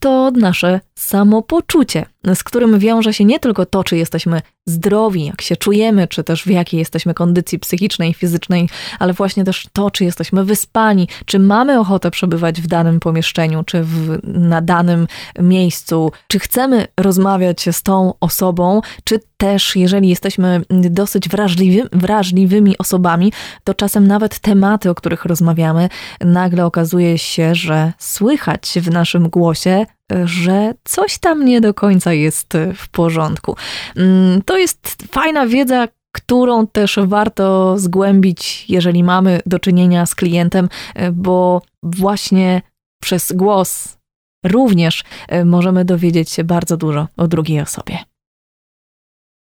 to 0.00 0.30
nasze 0.30 0.80
samopoczucie, 0.94 2.06
z 2.34 2.44
którym 2.44 2.78
wiąże 2.78 3.14
się 3.14 3.24
nie 3.24 3.40
tylko 3.40 3.66
to, 3.66 3.84
czy 3.84 3.96
jesteśmy 3.96 4.42
zdrowi, 4.66 5.24
jak 5.24 5.42
się 5.42 5.56
czujemy, 5.56 6.08
czy 6.08 6.24
też 6.24 6.42
w 6.42 6.46
jakiej 6.46 6.78
jesteśmy 6.78 7.14
kondycji 7.14 7.58
psychicznej, 7.58 8.14
fizycznej, 8.14 8.68
ale 8.98 9.12
właśnie 9.12 9.44
też 9.44 9.66
to, 9.72 9.90
czy 9.90 10.04
jesteśmy 10.04 10.44
wyspani, 10.44 11.08
czy 11.26 11.38
mamy 11.38 11.80
ochotę 11.80 12.10
przebywać 12.10 12.60
w 12.60 12.66
danym 12.66 13.00
pomieszczeniu, 13.00 13.64
czy 13.64 13.82
w, 13.82 14.18
na 14.24 14.62
danym 14.62 15.06
miejscu, 15.40 16.12
czy 16.28 16.38
chcemy 16.38 16.86
rozmawiać 17.00 17.68
z 17.72 17.82
tą 17.82 18.14
osobą, 18.20 18.80
czy 19.04 19.20
też, 19.36 19.76
jeżeli 19.76 20.08
jesteśmy 20.08 20.62
dosyć 20.70 21.28
wrażliwy, 21.28 21.88
wrażliwymi 21.92 22.78
osobami, 22.78 23.32
to 23.64 23.74
czasem 23.74 24.06
nawet 24.06 24.38
tematy, 24.38 24.90
o 24.90 24.94
których 24.94 25.24
rozmawiamy, 25.24 25.88
nagle 26.20 26.66
okazuje 26.66 27.18
się, 27.18 27.54
że 27.54 27.92
słychać 27.98 28.72
w 28.76 28.90
naszym 28.90 29.28
głosie 29.28 29.86
że 30.24 30.74
coś 30.84 31.18
tam 31.18 31.44
nie 31.44 31.60
do 31.60 31.74
końca 31.74 32.12
jest 32.12 32.52
w 32.76 32.88
porządku. 32.88 33.56
Mm, 33.96 34.42
to 34.42 34.58
jest 34.58 34.96
fajna 35.10 35.46
wiedza, 35.46 35.88
którą 36.12 36.66
też 36.66 36.98
warto 37.02 37.78
zgłębić, 37.78 38.64
jeżeli 38.68 39.04
mamy 39.04 39.40
do 39.46 39.58
czynienia 39.58 40.06
z 40.06 40.14
klientem, 40.14 40.68
bo 41.12 41.62
właśnie 41.82 42.62
przez 43.02 43.32
głos 43.32 43.96
również 44.44 45.04
e, 45.28 45.44
możemy 45.44 45.84
dowiedzieć 45.84 46.30
się 46.30 46.44
bardzo 46.44 46.76
dużo 46.76 47.08
o 47.16 47.28
drugiej 47.28 47.60
osobie. 47.60 47.98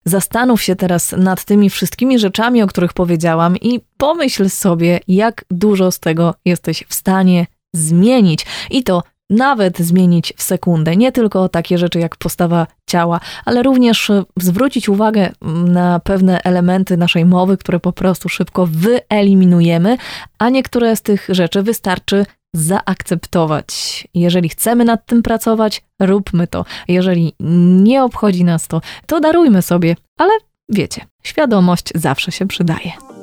Zastanów 0.05 0.63
się 0.63 0.77
teraz 0.77 1.13
nad 1.13 1.45
tymi 1.45 1.71
wszystkimi 1.71 2.19
rzeczami, 2.19 2.63
o 2.63 2.67
których 2.67 2.93
powiedziałam, 2.93 3.57
i 3.57 3.81
pomyśl 3.97 4.49
sobie, 4.49 5.01
jak 5.09 5.45
dużo 5.51 5.91
z 5.91 6.01
tego 6.01 6.35
jesteś 6.45 6.85
w 6.89 6.95
stanie 6.95 7.47
zmienić. 7.75 8.47
I 8.71 8.83
to 8.83 9.03
nawet 9.35 9.79
zmienić 9.79 10.35
w 10.37 10.43
sekundę. 10.43 10.97
Nie 10.97 11.13
tylko 11.13 11.49
takie 11.49 11.79
rzeczy 11.79 11.99
jak 11.99 12.17
postawa 12.17 12.67
ciała, 12.87 13.21
ale 13.45 13.63
również 13.63 14.11
zwrócić 14.37 14.89
uwagę 14.89 15.33
mm, 15.43 15.73
na 15.73 16.01
pewne 16.01 16.43
elementy 16.43 16.97
naszej 16.97 17.25
mowy, 17.25 17.57
które 17.57 17.81
po 17.81 17.93
prostu 17.93 18.29
szybko 18.29 18.69
wyeliminujemy, 18.71 19.97
a 20.39 20.49
niektóre 20.49 20.97
z 20.97 21.03
tych 21.03 21.27
rzeczy 21.29 21.63
wystarczy 21.63 22.27
zaakceptować. 22.55 24.09
Jeżeli 24.15 24.49
chcemy 24.49 24.85
nad 24.85 25.07
tym 25.07 25.23
pracować, 25.23 25.83
róbmy 26.01 26.47
to. 26.47 26.65
Jeżeli 26.89 27.35
nie 27.83 28.05
obchodzi 28.05 28.45
nas 28.45 28.69
to, 28.69 28.81
to 29.07 29.21
darujmy 29.21 29.63
sobie, 29.63 29.97
ale 30.19 30.31
wiecie, 30.69 31.07
świadomość 31.23 31.93
zawsze 31.95 32.33
się 32.33 32.47
przydaje. 32.47 33.14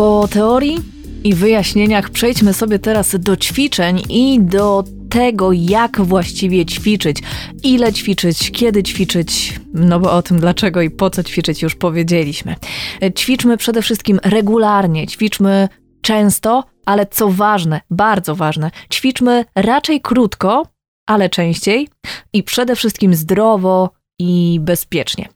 Po 0.00 0.28
teorii 0.28 0.78
i 1.24 1.34
wyjaśnieniach 1.34 2.10
przejdźmy 2.10 2.54
sobie 2.54 2.78
teraz 2.78 3.16
do 3.18 3.36
ćwiczeń 3.36 4.02
i 4.08 4.40
do 4.40 4.84
tego, 5.10 5.52
jak 5.52 6.00
właściwie 6.00 6.66
ćwiczyć, 6.66 7.18
ile 7.62 7.92
ćwiczyć, 7.92 8.50
kiedy 8.50 8.82
ćwiczyć, 8.82 9.60
no 9.74 10.00
bo 10.00 10.12
o 10.12 10.22
tym 10.22 10.40
dlaczego 10.40 10.82
i 10.82 10.90
po 10.90 11.10
co 11.10 11.22
ćwiczyć 11.22 11.62
już 11.62 11.74
powiedzieliśmy. 11.74 12.56
Ćwiczmy 13.18 13.56
przede 13.56 13.82
wszystkim 13.82 14.20
regularnie, 14.24 15.06
ćwiczmy 15.06 15.68
często, 16.02 16.64
ale 16.86 17.06
co 17.06 17.28
ważne, 17.28 17.80
bardzo 17.90 18.34
ważne, 18.34 18.70
ćwiczmy 18.92 19.44
raczej 19.54 20.00
krótko, 20.00 20.66
ale 21.06 21.28
częściej 21.28 21.88
i 22.32 22.42
przede 22.42 22.76
wszystkim 22.76 23.14
zdrowo 23.14 23.90
i 24.18 24.58
bezpiecznie. 24.60 25.28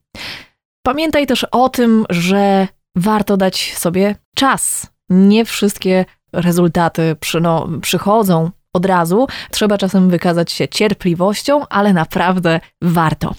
Pamiętaj 0.82 1.26
też 1.26 1.46
o 1.50 1.68
tym, 1.68 2.04
że 2.10 2.68
warto 2.96 3.36
dać 3.36 3.74
sobie 3.76 4.16
czas. 4.34 4.86
Nie 5.10 5.44
wszystkie 5.44 6.04
rezultaty 6.32 7.16
przyno, 7.20 7.68
przychodzą 7.82 8.50
od 8.72 8.86
razu. 8.86 9.26
Trzeba 9.50 9.78
czasem 9.78 10.10
wykazać 10.10 10.52
się 10.52 10.68
cierpliwością, 10.68 11.68
ale 11.68 11.92
naprawdę 11.92 12.60
warto. 12.82 13.34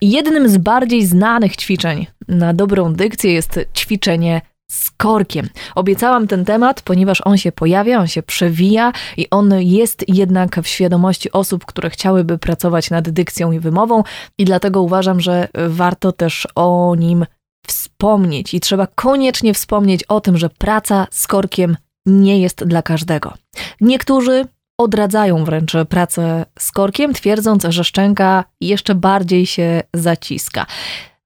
Jednym 0.00 0.48
z 0.48 0.58
bardziej 0.58 1.06
znanych 1.06 1.56
ćwiczeń 1.56 2.06
na 2.28 2.54
dobrą 2.54 2.94
dykcję 2.94 3.32
jest 3.32 3.60
ćwiczenie 3.76 4.40
z 4.70 4.90
korkiem. 4.90 5.48
Obiecałam 5.74 6.26
ten 6.26 6.44
temat, 6.44 6.82
ponieważ 6.82 7.22
on 7.24 7.36
się 7.36 7.52
pojawia, 7.52 7.98
on 7.98 8.06
się 8.06 8.22
przewija 8.22 8.92
i 9.16 9.30
on 9.30 9.54
jest 9.58 10.04
jednak 10.08 10.60
w 10.62 10.66
świadomości 10.66 11.32
osób, 11.32 11.64
które 11.64 11.90
chciałyby 11.90 12.38
pracować 12.38 12.90
nad 12.90 13.08
dykcją 13.10 13.52
i 13.52 13.60
wymową, 13.60 14.02
i 14.38 14.44
dlatego 14.44 14.82
uważam, 14.82 15.20
że 15.20 15.48
warto 15.68 16.12
też 16.12 16.48
o 16.54 16.94
nim 16.98 17.26
wspomnieć 17.66 18.54
i 18.54 18.60
trzeba 18.60 18.86
koniecznie 18.86 19.54
wspomnieć 19.54 20.04
o 20.04 20.20
tym, 20.20 20.38
że 20.38 20.50
praca 20.50 21.06
z 21.10 21.26
korkiem 21.26 21.76
nie 22.06 22.40
jest 22.40 22.64
dla 22.64 22.82
każdego. 22.82 23.34
Niektórzy 23.80 24.44
odradzają 24.78 25.44
wręcz 25.44 25.72
pracę 25.88 26.46
z 26.58 26.72
korkiem, 26.72 27.14
twierdząc, 27.14 27.66
że 27.68 27.84
szczęka 27.84 28.44
jeszcze 28.60 28.94
bardziej 28.94 29.46
się 29.46 29.82
zaciska. 29.94 30.66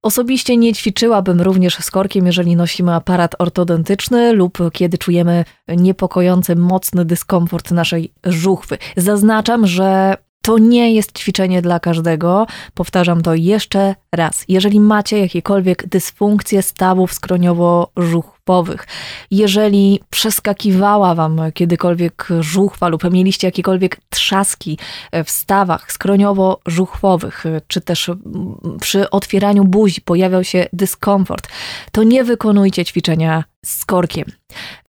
Osobiście 0.03 0.57
nie 0.57 0.73
ćwiczyłabym 0.75 1.41
również 1.41 1.75
z 1.75 1.91
korkiem, 1.91 2.27
jeżeli 2.27 2.57
nosimy 2.57 2.95
aparat 2.95 3.35
ortodontyczny 3.39 4.33
lub 4.33 4.59
kiedy 4.73 4.99
czujemy 4.99 5.45
niepokojący, 5.69 6.57
mocny 6.57 7.05
dyskomfort 7.05 7.71
naszej 7.71 8.13
żuchwy. 8.25 8.79
Zaznaczam, 8.97 9.67
że 9.67 10.17
to 10.49 10.59
nie 10.59 10.95
jest 10.95 11.19
ćwiczenie 11.19 11.63
dla 11.63 11.81
każdego. 11.81 12.47
Powtarzam 12.75 13.23
to 13.23 13.35
jeszcze 13.35 13.95
raz. 14.13 14.45
Jeżeli 14.49 14.81
macie 14.81 15.19
jakiekolwiek 15.19 15.87
dysfunkcje 15.89 16.63
stawów 16.63 17.13
skroniowo-żuchwowych, 17.13 18.38
jeżeli 19.31 20.01
przeskakiwała 20.11 21.15
wam 21.15 21.41
kiedykolwiek 21.55 22.29
żuchwa 22.41 22.89
lub 22.89 23.11
mieliście 23.11 23.47
jakiekolwiek 23.47 24.01
trzaski 24.11 24.79
w 25.25 25.31
stawach 25.31 25.93
skroniowo-żuchwowych, 25.93 27.45
czy 27.67 27.81
też 27.81 28.11
przy 28.81 29.11
otwieraniu 29.11 29.65
buzi 29.65 30.01
pojawiał 30.01 30.45
się 30.45 30.67
dyskomfort, 30.73 31.49
to 31.93 32.03
nie 32.03 32.25
wykonujcie 32.25 32.85
ćwiczenia 32.85 33.45
z 33.65 33.85
korkiem. 33.85 34.25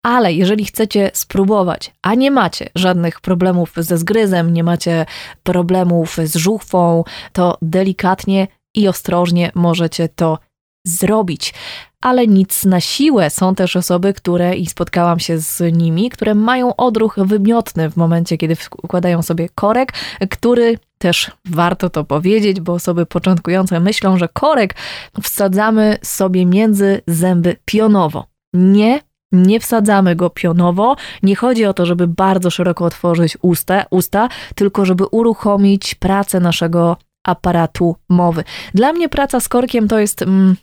Ale 0.03 0.33
jeżeli 0.33 0.65
chcecie 0.65 1.11
spróbować, 1.15 1.93
a 2.03 2.15
nie 2.15 2.31
macie 2.31 2.71
żadnych 2.75 3.21
problemów 3.21 3.73
ze 3.77 3.99
zgryzem, 3.99 4.53
nie 4.53 4.65
macie 4.65 5.07
problemów 5.43 6.17
z 6.25 6.37
żuchwą, 6.37 7.05
to 7.33 7.59
delikatnie 7.63 8.47
i 8.75 8.89
ostrożnie 8.89 9.53
możecie 9.55 10.09
to 10.09 10.39
zrobić. 10.87 11.55
Ale 12.03 12.27
nic 12.27 12.65
na 12.65 12.81
siłę. 12.81 13.31
Są 13.31 13.55
też 13.55 13.77
osoby, 13.77 14.15
które, 14.15 14.57
i 14.57 14.67
spotkałam 14.67 15.19
się 15.19 15.39
z 15.39 15.77
nimi, 15.77 16.11
które 16.11 16.35
mają 16.35 16.77
odruch 16.77 17.17
wymiotny 17.19 17.91
w 17.91 17.97
momencie, 17.97 18.39
kiedy 18.39 18.57
układają 18.83 19.23
sobie 19.23 19.49
korek, 19.55 19.93
który 20.31 20.79
też 20.99 21.31
warto 21.45 21.91
to 21.91 22.05
powiedzieć, 22.05 22.61
bo 22.61 22.73
osoby 22.73 23.07
początkujące 23.07 23.81
myślą, 23.81 24.19
że 24.19 24.29
korek 24.29 24.75
wsadzamy 25.23 25.99
sobie 26.03 26.47
między 26.47 27.01
zęby 27.07 27.57
pionowo. 27.65 28.27
Nie, 28.53 29.01
nie 29.33 29.61
wsadzamy 29.61 30.17
go 30.17 30.31
pionowo. 30.31 30.97
Nie 31.23 31.37
chodzi 31.37 31.67
o 31.67 31.75
to, 31.75 31.87
żeby 31.87 32.07
bardzo 32.07 32.51
szeroko 32.51 32.85
otworzyć 32.85 33.39
usta, 33.43 33.85
usta 33.91 34.29
tylko 34.55 34.85
żeby 34.85 35.07
uruchomić 35.07 35.95
pracę 35.95 36.41
naszego 36.41 36.97
aparatu 37.27 37.97
mowy. 38.09 38.45
Dla 38.75 38.93
mnie 38.93 39.09
praca 39.09 39.41
z 39.41 39.49
korkiem 39.49 39.89
to 39.89 39.99
jest 39.99 40.23
mm, 40.23 40.57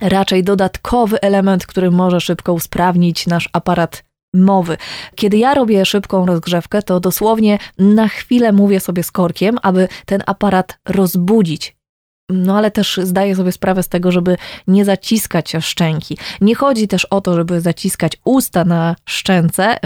raczej 0.00 0.44
dodatkowy 0.44 1.20
element, 1.20 1.66
który 1.66 1.90
może 1.90 2.20
szybko 2.20 2.52
usprawnić 2.52 3.26
nasz 3.26 3.48
aparat 3.52 4.04
mowy. 4.34 4.76
Kiedy 5.14 5.36
ja 5.36 5.54
robię 5.54 5.86
szybką 5.86 6.26
rozgrzewkę, 6.26 6.82
to 6.82 7.00
dosłownie 7.00 7.58
na 7.78 8.08
chwilę 8.08 8.52
mówię 8.52 8.80
sobie 8.80 9.02
z 9.02 9.10
korkiem, 9.10 9.58
aby 9.62 9.88
ten 10.06 10.22
aparat 10.26 10.78
rozbudzić. 10.88 11.76
No 12.30 12.58
ale 12.58 12.70
też 12.70 13.00
zdaję 13.02 13.36
sobie 13.36 13.52
sprawę 13.52 13.82
z 13.82 13.88
tego, 13.88 14.12
żeby 14.12 14.36
nie 14.66 14.84
zaciskać 14.84 15.52
szczęki. 15.60 16.18
Nie 16.40 16.54
chodzi 16.54 16.88
też 16.88 17.04
o 17.04 17.20
to, 17.20 17.34
żeby 17.34 17.60
zaciskać 17.60 18.12
usta 18.24 18.64
na 18.64 18.96
szczęce, 19.08 19.76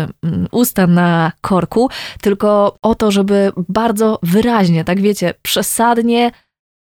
usta 0.51 0.87
na 0.87 1.33
korku, 1.41 1.89
tylko 2.21 2.77
o 2.83 2.95
to, 2.95 3.11
żeby 3.11 3.53
bardzo 3.69 4.19
wyraźnie, 4.23 4.85
tak 4.85 5.01
wiecie, 5.01 5.35
przesadnie 5.43 6.31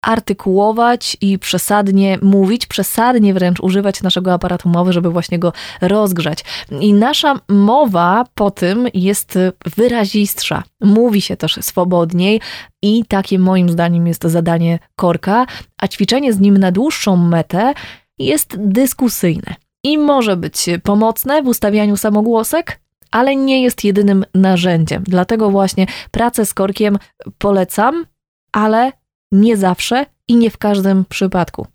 artykułować 0.04 1.16
i 1.20 1.38
przesadnie 1.38 2.18
mówić, 2.22 2.66
przesadnie 2.66 3.34
wręcz 3.34 3.60
używać 3.60 4.02
naszego 4.02 4.32
aparatu 4.32 4.68
mowy, 4.68 4.92
żeby 4.92 5.10
właśnie 5.10 5.38
go 5.38 5.52
rozgrzać. 5.80 6.44
I 6.80 6.94
nasza 6.94 7.34
mowa 7.48 8.24
po 8.34 8.50
tym 8.50 8.88
jest 8.94 9.38
wyrazistsza. 9.76 10.62
Mówi 10.80 11.20
się 11.20 11.36
też 11.36 11.58
swobodniej 11.60 12.40
i 12.82 13.04
takie 13.08 13.38
moim 13.38 13.68
zdaniem 13.68 14.06
jest 14.06 14.24
zadanie 14.24 14.78
korka, 14.96 15.46
a 15.78 15.88
ćwiczenie 15.88 16.32
z 16.32 16.40
nim 16.40 16.58
na 16.58 16.72
dłuższą 16.72 17.16
metę 17.16 17.74
jest 18.18 18.56
dyskusyjne. 18.58 19.54
I 19.84 19.98
może 19.98 20.36
być 20.36 20.66
pomocne 20.82 21.42
w 21.42 21.46
ustawianiu 21.46 21.96
samogłosek, 21.96 22.80
ale 23.10 23.36
nie 23.36 23.62
jest 23.62 23.84
jedynym 23.84 24.24
narzędziem. 24.34 25.02
Dlatego 25.06 25.50
właśnie 25.50 25.86
pracę 26.10 26.46
z 26.46 26.54
korkiem 26.54 26.98
polecam, 27.38 28.06
ale 28.52 28.92
nie 29.32 29.56
zawsze 29.56 30.06
i 30.28 30.36
nie 30.36 30.50
w 30.50 30.58
każdym 30.58 31.04
przypadku. 31.04 31.66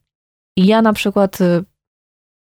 Ja 0.57 0.81
na 0.81 0.93
przykład 0.93 1.41
y, 1.41 1.63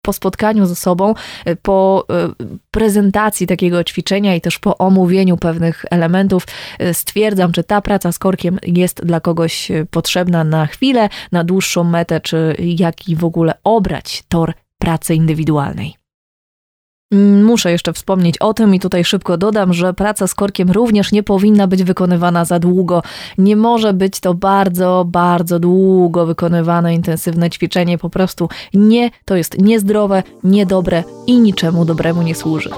po 0.03 0.13
spotkaniu 0.13 0.67
ze 0.67 0.77
sobą, 0.77 1.15
y, 1.49 1.57
po 1.57 2.07
y, 2.43 2.59
prezentacji 2.71 3.47
takiego 3.47 3.85
ćwiczenia 3.85 4.35
i 4.35 4.41
też 4.41 4.59
po 4.59 4.79
omówieniu 4.79 5.37
pewnych 5.37 5.85
elementów 5.91 6.47
stwierdzam, 6.93 7.53
czy 7.53 7.65
ta 7.65 7.81
praca 7.81 8.13
z 8.13 8.19
korkiem 8.19 8.59
jest 8.67 9.05
dla 9.05 9.21
kogoś 9.21 9.69
potrzebna 9.91 10.45
na 10.45 10.67
chwilę, 10.67 11.09
na 11.33 11.45
dłuższą 11.45 11.85
metę, 11.85 12.21
czy 12.21 12.57
jaki 12.59 13.17
w 13.17 13.25
ogóle 13.25 13.55
obrać 13.65 14.23
tor 14.29 14.53
pracy 14.79 15.15
indywidualnej. 15.15 15.98
Mm, 17.13 17.45
muszę 17.45 17.71
jeszcze 17.71 17.93
wspomnieć 17.93 18.39
o 18.39 18.55
tym 18.55 18.75
i 18.75 18.81
tutaj 18.81 19.05
szybko 19.05 19.37
dodam, 19.37 19.73
że 19.73 19.95
praca 19.95 20.27
z 20.27 20.35
korkiem 20.35 20.71
również 20.71 21.13
nie 21.13 21.23
powinna 21.23 21.67
być 21.67 21.85
wykonywana 21.85 22.45
za 22.45 22.59
długo. 22.59 23.03
Nie 23.39 23.57
może 23.57 23.93
być 23.93 24.21
to 24.21 24.35
bardzo, 24.35 25.05
bardzo 25.09 25.59
długo 25.59 26.27
wykonywane 26.27 26.95
intensywne 26.95 27.51
ćwiczenie. 27.51 27.99
Po 27.99 28.11
prostu 28.11 28.49
nie, 28.75 29.11
to 29.25 29.37
jest 29.37 29.59
niezdrowe, 29.59 30.23
niedobre 30.45 31.05
i 31.27 31.41
niczemu 31.41 31.85
dobremu 31.85 32.23
nie 32.23 32.35
służy. 32.35 32.71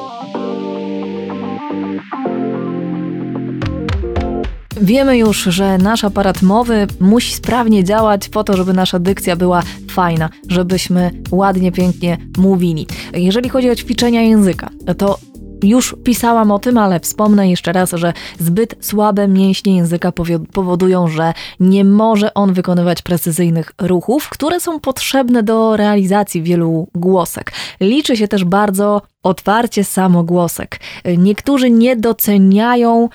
Wiemy 4.83 5.19
już, 5.19 5.43
że 5.43 5.79
nasz 5.79 6.05
aparat 6.05 6.43
mowy 6.43 6.87
musi 7.01 7.35
sprawnie 7.35 7.85
działać 7.85 8.29
po 8.29 8.45
to, 8.45 8.57
żeby 8.57 8.73
nasza 8.73 8.99
dykcja 8.99 9.37
była 9.37 9.63
fajna, 9.91 10.29
żebyśmy 10.49 11.11
ładnie, 11.31 11.73
pięknie 11.73 12.19
mówili. 12.39 12.87
Jeżeli 13.15 13.49
chodzi 13.49 13.71
o 13.71 13.77
ćwiczenia 13.77 14.23
języka, 14.23 14.71
to 14.99 15.19
już 15.63 15.97
pisałam 16.05 16.51
o 16.51 16.59
tym, 16.59 16.79
ale 16.79 17.01
wspomnę 17.01 17.51
jeszcze 17.51 17.73
raz, 17.73 17.91
że 17.91 18.13
zbyt 18.39 18.75
słabe 18.81 19.29
mięśnie 19.29 19.77
języka 19.77 20.13
powodują, 20.53 21.09
że 21.09 21.35
nie 21.61 21.85
może 21.85 22.35
on 22.35 22.53
wykonywać 22.53 23.03
precyzyjnych 23.03 23.73
ruchów, 23.79 24.29
które 24.29 24.61
są 24.61 24.81
potrzebne 24.81 25.43
do 25.43 25.77
realizacji 25.77 26.43
wielu 26.43 26.89
głosek. 26.95 27.53
Liczy 27.81 28.17
się 28.17 28.29
też 28.29 28.45
bardzo 28.45 29.03
otwarcie 29.23 29.85
samogłosek. 29.85 30.81
Niektórzy 31.19 31.71
nie 31.71 31.97
doceniają 31.97 33.09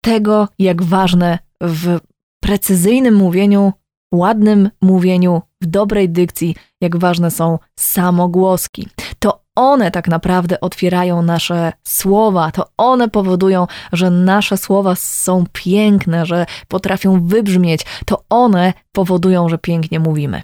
tego, 0.00 0.48
jak 0.58 0.82
ważne 0.82 1.38
w 1.60 1.98
precyzyjnym 2.42 3.14
mówieniu, 3.14 3.72
ładnym 4.14 4.70
mówieniu, 4.82 5.42
w 5.62 5.66
dobrej 5.66 6.08
dykcji, 6.08 6.56
jak 6.80 6.96
ważne 6.96 7.30
są 7.30 7.58
samogłoski. 7.78 8.88
To 9.18 9.42
one 9.54 9.90
tak 9.90 10.08
naprawdę 10.08 10.60
otwierają 10.60 11.22
nasze 11.22 11.72
słowa, 11.88 12.50
to 12.50 12.66
one 12.76 13.08
powodują, 13.08 13.66
że 13.92 14.10
nasze 14.10 14.56
słowa 14.56 14.94
są 14.94 15.44
piękne, 15.52 16.26
że 16.26 16.46
potrafią 16.68 17.26
wybrzmieć, 17.26 17.86
to 18.06 18.24
one 18.30 18.72
powodują, 18.92 19.48
że 19.48 19.58
pięknie 19.58 20.00
mówimy. 20.00 20.42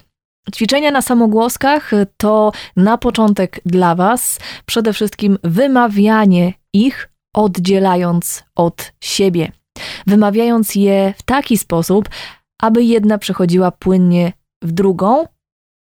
Ćwiczenia 0.55 0.91
na 0.91 1.03
samogłoskach 1.03 1.91
to 2.17 2.53
na 2.77 2.99
początek 2.99 3.61
dla 3.67 3.95
Was 3.95 4.39
przede 4.67 4.93
wszystkim 4.93 5.39
wymawianie 5.45 6.53
ich 6.73 7.09
oddzielając 7.35 8.45
od 8.55 8.93
siebie, 9.01 9.53
wymawiając 10.07 10.75
je 10.75 11.15
w 11.17 11.23
taki 11.23 11.59
sposób, 11.59 12.09
aby 12.63 12.85
jedna 12.85 13.19
przechodziła 13.19 13.71
płynnie 13.71 14.33
w 14.63 14.73
drugą, 14.73 15.25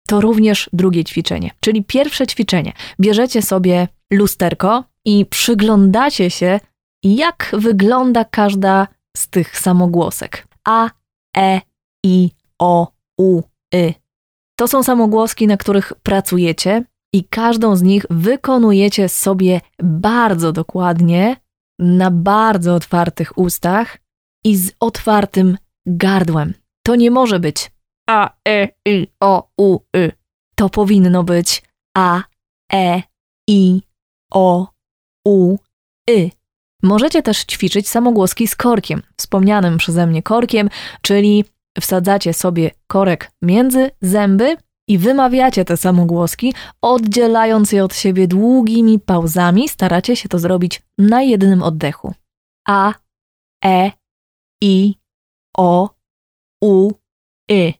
to 0.08 0.20
również 0.20 0.70
drugie 0.72 1.04
ćwiczenie. 1.04 1.50
Czyli 1.60 1.84
pierwsze 1.84 2.26
ćwiczenie. 2.26 2.72
Bierzecie 3.00 3.42
sobie 3.42 3.88
lusterko 4.12 4.84
i 5.04 5.26
przyglądacie 5.26 6.30
się, 6.30 6.60
jak 7.02 7.50
wygląda 7.52 8.24
każda 8.24 8.88
z 9.16 9.28
tych 9.28 9.58
samogłosek. 9.58 10.46
A, 10.64 10.90
E, 11.36 11.60
I, 12.04 12.30
O, 12.58 12.92
U, 13.18 13.42
Y. 13.74 13.94
To 14.58 14.68
są 14.68 14.82
samogłoski, 14.82 15.46
na 15.46 15.56
których 15.56 15.92
pracujecie 16.02 16.84
i 17.16 17.24
każdą 17.24 17.76
z 17.76 17.82
nich 17.82 18.06
wykonujecie 18.10 19.08
sobie 19.08 19.60
bardzo 19.82 20.52
dokładnie, 20.52 21.36
na 21.78 22.10
bardzo 22.10 22.74
otwartych 22.74 23.38
ustach 23.38 23.98
i 24.44 24.56
z 24.56 24.72
otwartym 24.80 25.58
gardłem. 25.86 26.54
To 26.86 26.96
nie 26.96 27.10
może 27.10 27.40
być 27.40 27.70
A, 28.08 28.36
E, 28.48 28.68
I, 28.86 29.08
O, 29.20 29.48
U, 29.58 29.78
Y. 29.96 30.12
To 30.54 30.68
powinno 30.68 31.24
być 31.24 31.62
A, 31.96 32.22
E, 32.72 33.02
I, 33.48 33.82
O, 34.32 34.68
U, 35.26 35.56
Y. 36.10 36.30
Możecie 36.82 37.22
też 37.22 37.44
ćwiczyć 37.44 37.88
samogłoski 37.88 38.48
z 38.48 38.56
korkiem, 38.56 39.02
wspomnianym 39.16 39.78
przeze 39.78 40.06
mnie 40.06 40.22
korkiem, 40.22 40.68
czyli 41.02 41.44
wsadzacie 41.80 42.34
sobie 42.34 42.70
korek 42.86 43.30
między 43.42 43.90
zęby 44.00 44.56
i 44.88 44.98
wymawiacie 44.98 45.64
te 45.64 45.76
samogłoski, 45.76 46.54
oddzielając 46.82 47.72
je 47.72 47.84
od 47.84 47.94
siebie 47.94 48.28
długimi 48.28 48.98
pauzami. 48.98 49.68
Staracie 49.68 50.16
się 50.16 50.28
to 50.28 50.38
zrobić 50.38 50.82
na 50.98 51.22
jednym 51.22 51.62
oddechu. 51.62 52.14
A, 52.68 52.92
E, 53.64 53.92
I, 54.62 54.94
O, 55.56 55.90
U, 56.62 56.90
Y. 57.50 57.74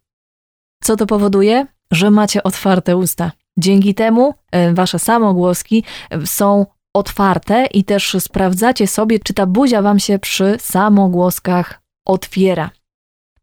Co 0.82 0.96
to 0.96 1.07
powoduje? 1.07 1.66
Że 1.90 2.11
macie 2.11 2.42
otwarte 2.42 2.96
usta. 2.96 3.32
Dzięki 3.59 3.94
temu 3.94 4.34
e, 4.50 4.74
wasze 4.74 4.98
samogłoski 4.98 5.84
e, 6.11 6.26
są 6.26 6.66
otwarte 6.94 7.66
i 7.66 7.84
też 7.84 8.16
sprawdzacie 8.20 8.86
sobie, 8.86 9.18
czy 9.18 9.34
ta 9.34 9.46
buzia 9.46 9.82
wam 9.82 9.98
się 9.98 10.18
przy 10.18 10.57
samogłoskach 10.61 11.82
otwiera. 12.07 12.70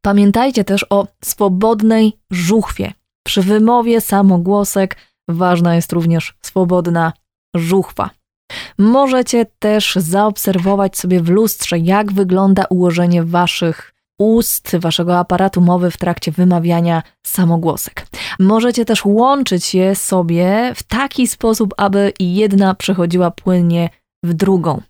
Pamiętajcie 0.02 0.64
też 0.64 0.86
o 0.90 1.08
swobodnej 1.24 2.14
żuchwie. 2.32 2.94
Przy 3.24 3.42
wymowie 3.42 4.02
samogłosek 4.02 4.98
ważna 5.28 5.76
jest 5.76 5.94
również 5.94 6.34
swobodna 6.42 7.14
żuchwa. 7.56 8.10
Możecie 8.78 9.46
też 9.60 9.96
zaobserwować 9.96 10.98
sobie 10.98 11.22
w 11.22 11.30
lustrze, 11.30 11.78
jak 11.78 12.12
wygląda 12.12 12.66
ułożenie 12.70 13.24
waszych 13.24 13.94
ust, 14.20 14.76
waszego 14.76 15.18
aparatu 15.18 15.62
mowy 15.62 15.92
w 15.92 15.98
trakcie 15.98 16.32
wymawiania 16.32 17.04
samogłosek. 17.26 18.08
Możecie 18.40 18.86
też 18.86 19.06
łączyć 19.06 19.76
je 19.76 19.96
sobie 19.96 20.72
w 20.76 20.84
taki 20.84 21.28
sposób, 21.28 21.74
aby 21.78 22.14
jedna 22.20 22.76
przechodziła 22.76 23.32
płynnie 23.32 23.90
w 24.24 24.34
drugą. 24.34 24.82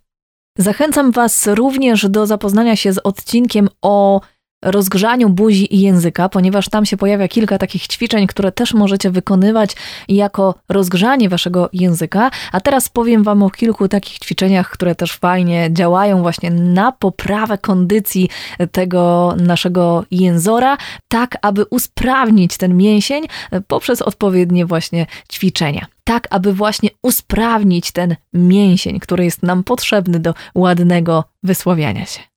Zachęcam 0.57 1.11
Was 1.11 1.47
również 1.47 2.09
do 2.09 2.27
zapoznania 2.27 2.75
się 2.75 2.93
z 2.93 2.97
odcinkiem 2.97 3.69
o 3.81 4.21
rozgrzaniu 4.63 5.29
buzi 5.29 5.75
i 5.75 5.81
języka, 5.81 6.29
ponieważ 6.29 6.69
tam 6.69 6.85
się 6.85 6.97
pojawia 6.97 7.27
kilka 7.27 7.57
takich 7.57 7.87
ćwiczeń, 7.87 8.27
które 8.27 8.51
też 8.51 8.73
możecie 8.73 9.11
wykonywać 9.11 9.75
jako 10.07 10.55
rozgrzanie 10.69 11.29
waszego 11.29 11.69
języka. 11.73 12.31
A 12.51 12.61
teraz 12.61 12.89
powiem 12.89 13.23
wam 13.23 13.43
o 13.43 13.49
kilku 13.49 13.87
takich 13.87 14.19
ćwiczeniach, 14.19 14.69
które 14.69 14.95
też 14.95 15.13
fajnie 15.13 15.69
działają 15.71 16.21
właśnie 16.21 16.51
na 16.51 16.91
poprawę 16.91 17.57
kondycji 17.57 18.29
tego 18.71 19.33
naszego 19.37 20.05
jęzora, 20.11 20.77
tak 21.07 21.37
aby 21.41 21.65
usprawnić 21.65 22.57
ten 22.57 22.77
mięsień 22.77 23.23
poprzez 23.67 24.01
odpowiednie 24.01 24.65
właśnie 24.65 25.05
ćwiczenia 25.31 25.85
tak 26.03 26.27
aby 26.29 26.53
właśnie 26.53 26.89
usprawnić 27.01 27.91
ten 27.91 28.15
mięsień, 28.33 28.99
który 28.99 29.23
jest 29.25 29.43
nam 29.43 29.63
potrzebny 29.63 30.19
do 30.19 30.33
ładnego 30.55 31.23
wysławiania 31.43 32.05
się. 32.05 32.32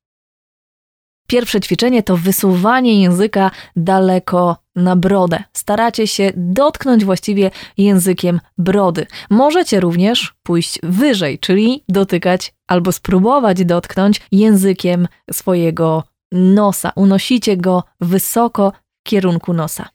Pierwsze 1.27 1.59
ćwiczenie 1.59 2.03
to 2.03 2.17
wysuwanie 2.17 3.01
języka 3.01 3.51
daleko 3.75 4.57
na 4.75 4.95
brodę. 4.95 5.43
Staracie 5.53 6.07
się 6.07 6.31
dotknąć 6.35 7.05
właściwie 7.05 7.51
językiem 7.77 8.39
brody. 8.57 9.07
Możecie 9.29 9.79
również 9.79 10.35
pójść 10.43 10.79
wyżej, 10.83 11.39
czyli 11.39 11.83
dotykać 11.89 12.53
albo 12.67 12.91
spróbować 12.91 13.65
dotknąć 13.65 14.21
językiem 14.31 15.07
swojego 15.31 16.03
nosa. 16.31 16.91
Unosicie 16.95 17.57
go 17.57 17.83
wysoko 18.01 18.71
w 18.71 19.09
kierunku 19.09 19.53
nosa. 19.53 19.89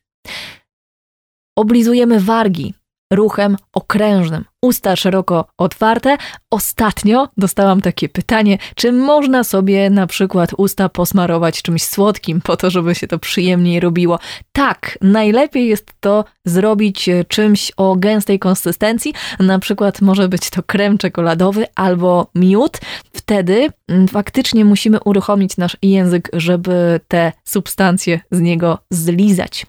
Oblizujemy 1.56 2.20
wargi, 2.20 2.74
ruchem 3.12 3.56
okrężnym. 3.72 4.51
Usta 4.64 4.96
szeroko 4.96 5.44
otwarte. 5.58 6.16
Ostatnio 6.50 7.28
dostałam 7.36 7.80
takie 7.80 8.08
pytanie, 8.08 8.58
czy 8.74 8.92
można 8.92 9.44
sobie 9.44 9.90
na 9.90 10.06
przykład 10.06 10.50
usta 10.56 10.88
posmarować 10.88 11.62
czymś 11.62 11.84
słodkim 11.84 12.40
po 12.40 12.56
to, 12.56 12.70
żeby 12.70 12.94
się 12.94 13.06
to 13.06 13.18
przyjemniej 13.18 13.80
robiło. 13.80 14.18
Tak, 14.52 14.98
najlepiej 15.00 15.68
jest 15.68 15.92
to 16.00 16.24
zrobić 16.44 17.08
e, 17.08 17.24
czymś 17.24 17.72
o 17.76 17.96
gęstej 17.96 18.38
konsystencji, 18.38 19.14
na 19.40 19.58
przykład 19.58 20.00
może 20.00 20.28
być 20.28 20.50
to 20.50 20.62
krem 20.62 20.98
czekoladowy 20.98 21.66
albo 21.74 22.26
miód. 22.34 22.78
Wtedy 23.12 23.68
mm, 23.88 24.08
faktycznie 24.08 24.64
musimy 24.64 25.00
uruchomić 25.00 25.56
nasz 25.56 25.76
język, 25.82 26.28
żeby 26.32 27.00
te 27.08 27.32
substancje 27.44 28.20
z 28.30 28.40
niego 28.40 28.78
zlizać. 28.90 29.66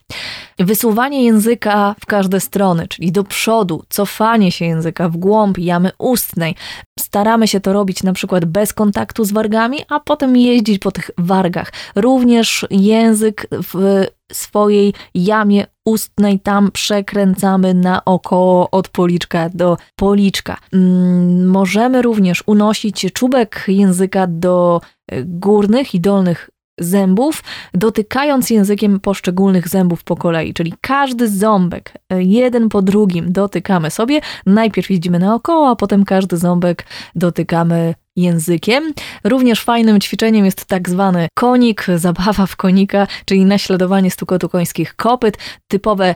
Wysuwanie 0.59 1.25
języka 1.25 1.95
w 1.99 2.05
każde 2.05 2.39
strony, 2.39 2.87
czyli 2.87 3.11
do 3.11 3.23
przodu, 3.23 3.83
cofanie 3.89 4.51
się 4.51 4.65
języka 4.65 4.82
w 5.09 5.17
głąb 5.17 5.57
jamy 5.57 5.91
ustnej. 5.97 6.55
Staramy 6.99 7.47
się 7.47 7.59
to 7.59 7.73
robić 7.73 8.03
na 8.03 8.13
przykład 8.13 8.45
bez 8.45 8.73
kontaktu 8.73 9.25
z 9.25 9.31
wargami, 9.31 9.77
a 9.89 9.99
potem 9.99 10.37
jeździć 10.37 10.79
po 10.79 10.91
tych 10.91 11.11
wargach. 11.17 11.73
Również 11.95 12.65
język 12.71 13.47
w 13.51 14.05
swojej 14.31 14.93
jamie 15.15 15.65
ustnej 15.85 16.39
tam 16.39 16.71
przekręcamy 16.71 17.73
naokoło 17.73 18.69
od 18.69 18.87
policzka 18.87 19.49
do 19.49 19.77
policzka. 19.95 20.57
Mm, 20.73 21.45
możemy 21.45 22.01
również 22.01 22.43
unosić 22.45 23.05
czubek 23.13 23.63
języka 23.67 24.27
do 24.27 24.81
górnych 25.25 25.95
i 25.95 25.99
dolnych 25.99 26.49
zębów, 26.79 27.43
dotykając 27.73 28.49
językiem 28.49 28.99
poszczególnych 28.99 29.67
zębów 29.67 30.03
po 30.03 30.15
kolei, 30.15 30.53
czyli 30.53 30.73
każdy 30.81 31.29
ząbek, 31.29 31.93
e, 32.09 32.23
jeden 32.23 32.69
po 32.69 32.81
drugim 32.81 33.31
dotykamy 33.31 33.91
sobie. 33.91 34.21
Najpierw 34.45 34.89
jeździmy 34.89 35.19
naokoło, 35.19 35.69
a 35.69 35.75
potem 35.75 36.05
każdy 36.05 36.37
ząbek 36.37 36.85
dotykamy 37.15 37.95
językiem. 38.15 38.93
Również 39.23 39.63
fajnym 39.63 39.99
ćwiczeniem 39.99 40.45
jest 40.45 40.65
tak 40.65 40.89
zwany 40.89 41.27
konik, 41.33 41.85
zabawa 41.95 42.45
w 42.45 42.55
konika, 42.55 43.07
czyli 43.25 43.45
naśladowanie 43.45 44.11
stukotu 44.11 44.49
końskich 44.49 44.95
kopyt, 44.95 45.37
typowe 45.67 46.15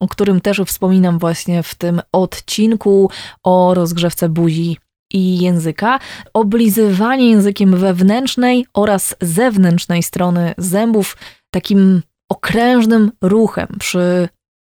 o 0.00 0.08
którym 0.08 0.40
też 0.40 0.62
wspominam 0.66 1.18
właśnie 1.18 1.62
w 1.62 1.74
tym 1.74 2.00
odcinku 2.12 3.10
o 3.42 3.74
rozgrzewce 3.74 4.28
buzi 4.28 4.76
i 5.12 5.38
języka, 5.38 5.98
oblizywanie 6.34 7.30
językiem 7.30 7.76
wewnętrznej 7.76 8.66
oraz 8.74 9.16
zewnętrznej 9.20 10.02
strony 10.02 10.54
zębów 10.58 11.16
takim 11.50 12.02
okrężnym 12.30 13.12
ruchem 13.22 13.68
przy, 13.78 14.28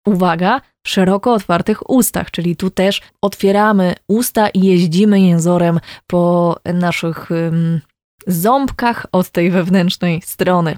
uwaga, 0.07 0.61
szeroko 0.87 1.33
otwartych 1.33 1.91
ustach, 1.91 2.30
czyli 2.30 2.57
tu 2.57 2.70
też 2.70 3.03
otwieramy 3.22 3.95
usta 4.09 4.49
i 4.49 4.61
jeździmy 4.61 5.20
jęzorem 5.20 5.80
po 6.07 6.57
naszych 6.74 7.30
um, 7.30 7.80
ząbkach 8.26 9.07
od 9.12 9.30
tej 9.30 9.51
wewnętrznej 9.51 10.22
strony. 10.24 10.76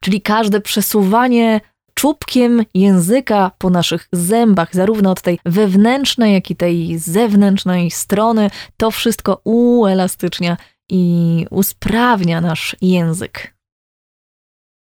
Czyli 0.00 0.20
każde 0.20 0.60
przesuwanie 0.60 1.60
czubkiem 2.02 2.64
języka 2.74 3.50
po 3.58 3.70
naszych 3.70 4.08
zębach, 4.12 4.74
zarówno 4.74 5.10
od 5.10 5.22
tej 5.22 5.38
wewnętrznej, 5.44 6.34
jak 6.34 6.50
i 6.50 6.56
tej 6.56 6.98
zewnętrznej 6.98 7.90
strony, 7.90 8.50
to 8.76 8.90
wszystko 8.90 9.40
uelastycznia 9.44 10.56
i 10.90 11.46
usprawnia 11.50 12.40
nasz 12.40 12.76
język. 12.80 13.54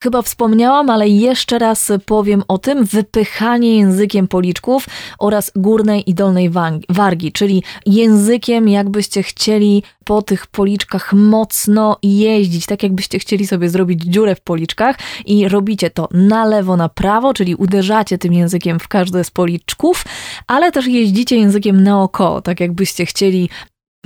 Chyba 0.03 0.21
wspomniałam, 0.21 0.89
ale 0.89 1.07
jeszcze 1.07 1.59
raz 1.59 1.91
powiem 2.05 2.43
o 2.47 2.57
tym. 2.57 2.85
Wypychanie 2.85 3.77
językiem 3.77 4.27
policzków 4.27 4.85
oraz 5.19 5.51
górnej 5.55 6.09
i 6.09 6.13
dolnej 6.13 6.49
wargi, 6.89 7.31
czyli 7.31 7.63
językiem 7.85 8.67
jakbyście 8.69 9.23
chcieli 9.23 9.83
po 10.05 10.21
tych 10.21 10.47
policzkach 10.47 11.13
mocno 11.13 11.97
jeździć, 12.03 12.65
tak 12.65 12.83
jakbyście 12.83 13.19
chcieli 13.19 13.47
sobie 13.47 13.69
zrobić 13.69 14.01
dziurę 14.03 14.35
w 14.35 14.41
policzkach 14.41 14.97
i 15.25 15.47
robicie 15.47 15.89
to 15.89 16.07
na 16.11 16.45
lewo, 16.45 16.77
na 16.77 16.89
prawo, 16.89 17.33
czyli 17.33 17.55
uderzacie 17.55 18.17
tym 18.17 18.33
językiem 18.33 18.79
w 18.79 18.87
każde 18.87 19.23
z 19.23 19.31
policzków, 19.31 20.05
ale 20.47 20.71
też 20.71 20.87
jeździcie 20.87 21.37
językiem 21.37 21.83
naokoło, 21.83 22.41
tak 22.41 22.59
jakbyście 22.59 23.05
chcieli 23.05 23.49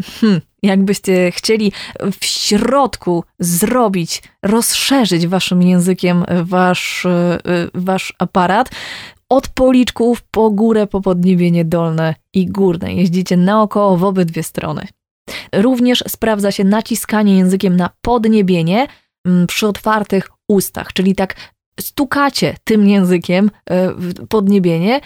hmm, 0.04 0.42
jakbyście 0.64 1.32
chcieli 1.32 1.72
w 2.20 2.26
środku 2.26 3.24
zrobić, 3.40 4.24
rozszerzyć 4.44 5.28
waszym 5.28 5.62
językiem 5.62 6.26
wasz, 6.44 7.06
e, 7.06 7.40
wasz 7.74 8.14
aparat, 8.20 8.70
od 9.30 9.48
policzków 9.48 10.22
po 10.22 10.50
górę, 10.50 10.88
po 10.88 11.02
podniebienie 11.02 11.66
dolne 11.66 12.16
i 12.34 12.46
górne. 12.46 12.94
Jeździcie 12.94 13.38
naokoło 13.38 13.98
w 13.98 14.04
obydwie 14.04 14.44
strony. 14.44 14.88
Również 15.54 16.04
sprawdza 16.08 16.52
się 16.52 16.64
naciskanie 16.64 17.38
językiem 17.38 17.78
na 17.78 17.90
podniebienie 18.02 18.88
mm, 19.26 19.48
przy 19.48 19.68
otwartych 19.68 20.30
ustach, 20.50 20.94
czyli 20.94 21.16
tak 21.16 21.36
stukacie 21.80 22.56
tym 22.64 22.88
językiem 22.88 23.52
e, 23.70 23.94
podniebienie, 24.30 24.96
e, 24.96 25.02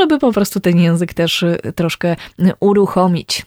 żeby 0.00 0.18
po 0.18 0.32
prostu 0.32 0.60
ten 0.60 0.78
język 0.78 1.14
też 1.14 1.42
e, 1.42 1.56
troszkę 1.72 2.16
uruchomić. 2.60 3.46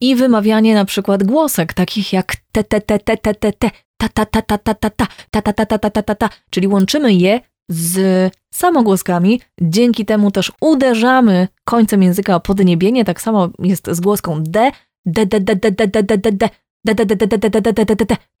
I 0.00 0.16
wymawianie 0.16 0.74
na 0.74 0.84
przykład 0.84 1.24
głosek, 1.24 1.72
takich 1.72 2.12
jak 2.12 2.36
te, 2.52 2.64
te, 2.64 2.80
te, 2.80 2.98
te, 2.98 3.16
te, 3.16 3.34
te, 3.34 3.52
te, 3.52 3.70
ta, 3.96 4.08
ta, 4.08 4.26
ta, 4.26 4.42
ta, 4.42 4.58
ta, 4.58 4.74
ta, 4.74 4.90
ta, 4.90 5.06
ta, 5.06 5.42
ta, 5.42 5.52
ta, 5.52 5.64
ta, 5.66 5.78
ta, 5.78 5.90
ta, 5.90 6.02
ta, 6.02 6.14
ta, 6.14 6.28
czyli 6.50 6.68
łączymy 6.68 7.14
je 7.14 7.40
z 7.68 8.32
samogłoskami. 8.54 9.40
Dzięki 9.60 10.04
temu 10.04 10.30
też 10.30 10.52
uderzamy 10.60 11.48
końcem 11.64 12.02
języka 12.02 12.36
o 12.36 12.40
podniebienie. 12.40 13.04
Tak 13.04 13.20
samo 13.20 13.48
jest 13.58 13.88
z 13.90 14.00
głoską 14.00 14.42
D, 14.42 14.70
D, 15.06 15.26
D, 15.26 15.40
D, 15.40 15.56
D, 15.56 15.70
D, 15.70 15.86
D, 15.88 16.02
D, 16.02 16.32
D, 16.32 16.48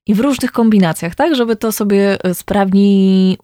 I 0.06 0.14
w 0.14 0.20
różnych 0.20 0.52
kombinacjach, 0.52 1.14
tak, 1.14 1.34
żeby 1.34 1.56
to 1.56 1.72
sobie 1.72 2.18
sprawni, 2.34 3.38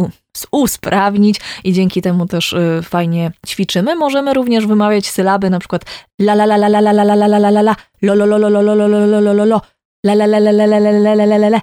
usprawnić 0.50 1.40
i 1.64 1.72
dzięki 1.72 2.02
temu 2.02 2.26
też 2.26 2.54
fajnie 2.82 3.32
ćwiczymy. 3.46 3.94
Możemy 3.96 4.34
również 4.34 4.66
wymawiać 4.66 5.10
sylaby, 5.10 5.50
na 5.50 5.58
przykład 5.58 5.82
la 6.20 6.32
la 6.32 6.44
la 6.44 6.56
la 6.56 6.68
la 6.68 6.80
la 6.80 6.92
la 6.92 7.02
la 7.02 7.26
la 7.26 7.38
la 7.38 7.50
la 7.50 7.62
la 7.62 7.76
lo 8.02 8.14
lo 8.14 8.26
lo 8.26 8.38
lo 8.38 8.48
lo 8.48 8.62
lo 8.62 8.74
lo 8.74 8.88
lo 8.88 9.20
lo 9.20 9.34
lo 9.34 9.44
lo 9.44 9.60
la 10.04 10.14
la 10.14 10.26
la 10.26 10.38
la 10.38 10.52
la 10.52 10.66
la 10.66 10.78
la 10.78 11.14
la 11.14 11.26
la 11.26 11.38
la 11.38 11.48
la 11.48 11.60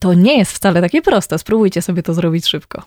To 0.00 0.14
nie 0.14 0.38
jest 0.38 0.52
wcale 0.52 0.80
takie 0.80 1.02
proste, 1.02 1.38
spróbujcie 1.38 1.82
sobie 1.82 2.02
to 2.02 2.14
zrobić 2.14 2.46
szybko. 2.46 2.82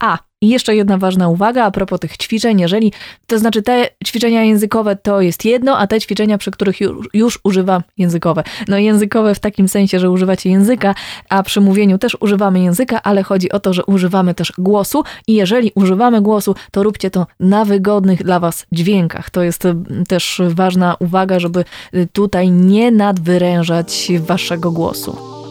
A, 0.00 0.18
i 0.42 0.48
jeszcze 0.48 0.76
jedna 0.76 0.98
ważna 0.98 1.28
uwaga 1.28 1.64
a 1.64 1.70
propos 1.70 2.00
tych 2.00 2.16
ćwiczeń, 2.16 2.60
jeżeli, 2.60 2.92
to 3.26 3.38
znaczy 3.38 3.62
te 3.62 3.88
ćwiczenia 4.06 4.44
językowe 4.44 4.96
to 4.96 5.20
jest 5.20 5.44
jedno, 5.44 5.78
a 5.78 5.86
te 5.86 6.00
ćwiczenia, 6.00 6.38
przy 6.38 6.50
których 6.50 6.80
już, 6.80 7.08
już 7.14 7.38
używam 7.44 7.82
językowe. 7.98 8.42
No 8.68 8.78
językowe 8.78 9.34
w 9.34 9.40
takim 9.40 9.68
sensie, 9.68 9.98
że 9.98 10.10
używacie 10.10 10.50
języka, 10.50 10.94
a 11.28 11.42
przy 11.42 11.60
mówieniu 11.60 11.98
też 11.98 12.16
używamy 12.20 12.60
języka, 12.60 13.02
ale 13.02 13.22
chodzi 13.22 13.52
o 13.52 13.60
to, 13.60 13.72
że 13.72 13.84
używamy 13.84 14.34
też 14.34 14.52
głosu 14.58 15.04
i 15.26 15.34
jeżeli 15.34 15.72
używamy 15.74 16.20
głosu, 16.20 16.54
to 16.70 16.82
róbcie 16.82 17.10
to 17.10 17.26
na 17.40 17.64
wygodnych 17.64 18.24
dla 18.24 18.40
Was 18.40 18.66
dźwiękach. 18.72 19.30
To 19.30 19.42
jest 19.42 19.68
też 20.08 20.42
ważna 20.48 20.96
uwaga, 21.00 21.40
żeby 21.40 21.64
tutaj 22.12 22.50
nie 22.50 22.90
nadwyrężać 22.90 24.12
Waszego 24.26 24.70
głosu. 24.70 25.41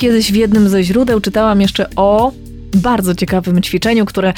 Kiedyś 0.00 0.32
w 0.32 0.34
jednym 0.34 0.68
ze 0.68 0.82
źródeł 0.82 1.20
czytałam 1.20 1.60
jeszcze 1.60 1.86
o 1.96 2.32
bardzo 2.76 3.14
ciekawym 3.14 3.62
ćwiczeniu, 3.62 4.04
które 4.04 4.28
e, 4.28 4.34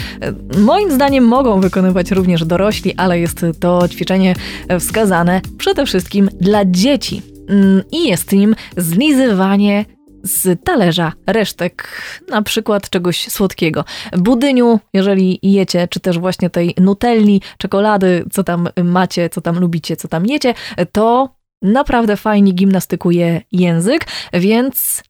moim 0.59 0.91
zdaniem 0.91 1.25
mogą 1.25 1.61
wykonywać 1.61 2.11
również 2.11 2.45
dorośli, 2.45 2.95
ale 2.97 3.21
jest 3.21 3.47
to 3.61 3.89
ćwiczenie 3.89 4.35
wskazane 4.81 5.41
przede 5.59 5.87
wszystkim 5.87 6.29
dla 6.41 6.65
dzieci. 6.65 7.23
Mm, 7.49 7.83
I 7.93 8.09
jest 8.09 8.33
nim 8.33 8.55
zlizywanie 8.77 9.85
z 10.23 10.65
talerza 10.65 11.13
resztek, 11.27 12.03
na 12.29 12.43
przykład 12.43 12.91
czegoś 12.91 13.29
słodkiego. 13.29 13.85
Budyniu, 14.19 14.81
jeżeli 14.93 15.39
jecie, 15.43 15.89
czy 15.89 16.01
też 16.01 16.19
właśnie 16.19 16.51
tej 16.51 16.75
nutelli, 16.81 17.43
czekolady, 17.59 18.25
co 18.33 18.45
tam 18.45 18.69
macie, 18.85 19.29
co 19.29 19.41
tam 19.41 19.59
lubicie, 19.59 19.97
co 19.97 20.09
tam 20.09 20.27
jecie, 20.27 20.55
to 20.93 21.35
naprawdę 21.63 22.17
fajnie 22.17 22.53
gimnastykuje 22.53 23.41
język, 23.53 24.07
więc 24.33 25.03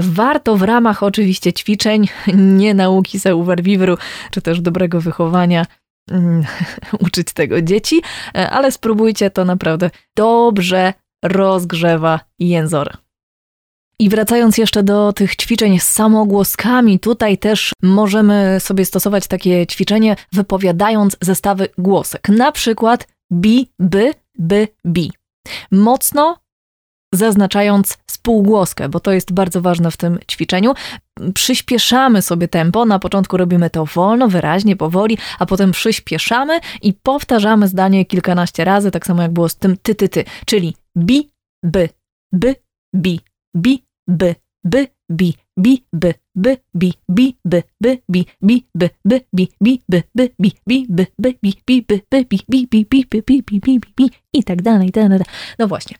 Warto 0.00 0.56
w 0.56 0.62
ramach 0.62 1.02
oczywiście 1.02 1.52
ćwiczeń, 1.52 2.08
nie 2.58 2.74
nauki 2.74 3.20
savoir 3.20 3.62
czy 4.30 4.42
też 4.42 4.60
dobrego 4.60 5.00
wychowania, 5.00 5.66
mm, 6.10 6.44
uczyć 7.06 7.32
tego 7.32 7.62
dzieci, 7.62 8.02
ale 8.50 8.72
spróbujcie 8.72 9.30
to 9.30 9.44
naprawdę 9.44 9.90
dobrze 10.16 10.92
rozgrzewa 11.24 12.20
jęzor. 12.38 12.96
I 13.98 14.08
wracając 14.08 14.58
jeszcze 14.58 14.82
do 14.82 15.12
tych 15.12 15.36
ćwiczeń 15.36 15.78
z 15.78 15.82
samogłoskami, 15.82 16.98
tutaj 16.98 17.38
też 17.38 17.72
możemy 17.82 18.56
sobie 18.60 18.84
stosować 18.84 19.26
takie 19.26 19.66
ćwiczenie 19.66 20.16
wypowiadając 20.32 21.16
zestawy 21.20 21.68
głosek. 21.78 22.28
Na 22.28 22.52
przykład 22.52 23.08
bi, 23.32 23.70
by, 23.78 24.14
by, 24.38 24.68
bi. 24.86 25.12
Mocno 25.70 26.36
zaznaczając 27.14 27.98
spółgłoskę, 28.20 28.88
bo 28.88 29.00
to 29.00 29.12
jest 29.12 29.32
bardzo 29.32 29.60
ważne 29.60 29.90
w 29.90 29.96
tym 29.96 30.18
ćwiczeniu. 30.30 30.74
Przyspieszamy 31.34 32.22
sobie 32.22 32.48
tempo, 32.48 32.84
na 32.84 32.98
początku 32.98 33.36
robimy 33.36 33.70
to 33.70 33.86
wolno, 33.86 34.28
wyraźnie, 34.28 34.76
powoli, 34.76 35.18
a 35.38 35.46
potem 35.46 35.70
przyspieszamy 35.72 36.60
i 36.82 36.92
powtarzamy 36.94 37.68
zdanie 37.68 38.04
kilkanaście 38.04 38.64
razy, 38.64 38.90
tak 38.90 39.06
samo 39.06 39.22
jak 39.22 39.32
było 39.32 39.48
z 39.48 39.56
tym 39.56 39.76
ty, 39.82 39.94
ty, 39.94 40.08
ty, 40.08 40.24
czyli 40.46 40.74
bi, 40.96 41.30
by, 41.64 41.88
by, 42.32 42.54
bi, 42.94 43.20
bi, 43.56 43.82
by, 44.08 44.34
by, 44.64 44.86
bi, 45.10 45.34
bi, 45.58 45.84
by, 45.92 46.14
by, 46.36 46.56
bi, 46.74 46.92
bi, 47.08 47.34
by, 47.44 47.62
by, 47.80 47.96
bi, 48.08 48.24
bi, 48.40 48.66
by, 48.74 48.90
by, 49.04 49.20
bi, 49.32 49.46
bi, 49.60 49.82
by, 49.88 50.02
by, 50.16 50.30
bi, 50.38 50.52
bi, 50.66 50.86
by, 50.98 51.08
by, 51.18 51.32
bi, 51.32 51.52
bi, 51.66 51.80
by, 51.80 51.96
by, 52.00 52.16
bi, 52.20 52.36
bi, 52.48 52.66
bi, 52.70 52.84
bi, 52.90 53.04
bi, 53.04 53.22
bi, 53.22 53.42
bi, 53.42 53.60
bi, 53.60 53.80
bi, 53.96 54.10
i 54.32 54.44
tak 54.44 54.62
dalej, 54.62 54.88
i 54.88 54.92
tak 54.92 55.08
dalej. 55.08 55.26
No 55.58 55.68
właśnie. 55.68 55.96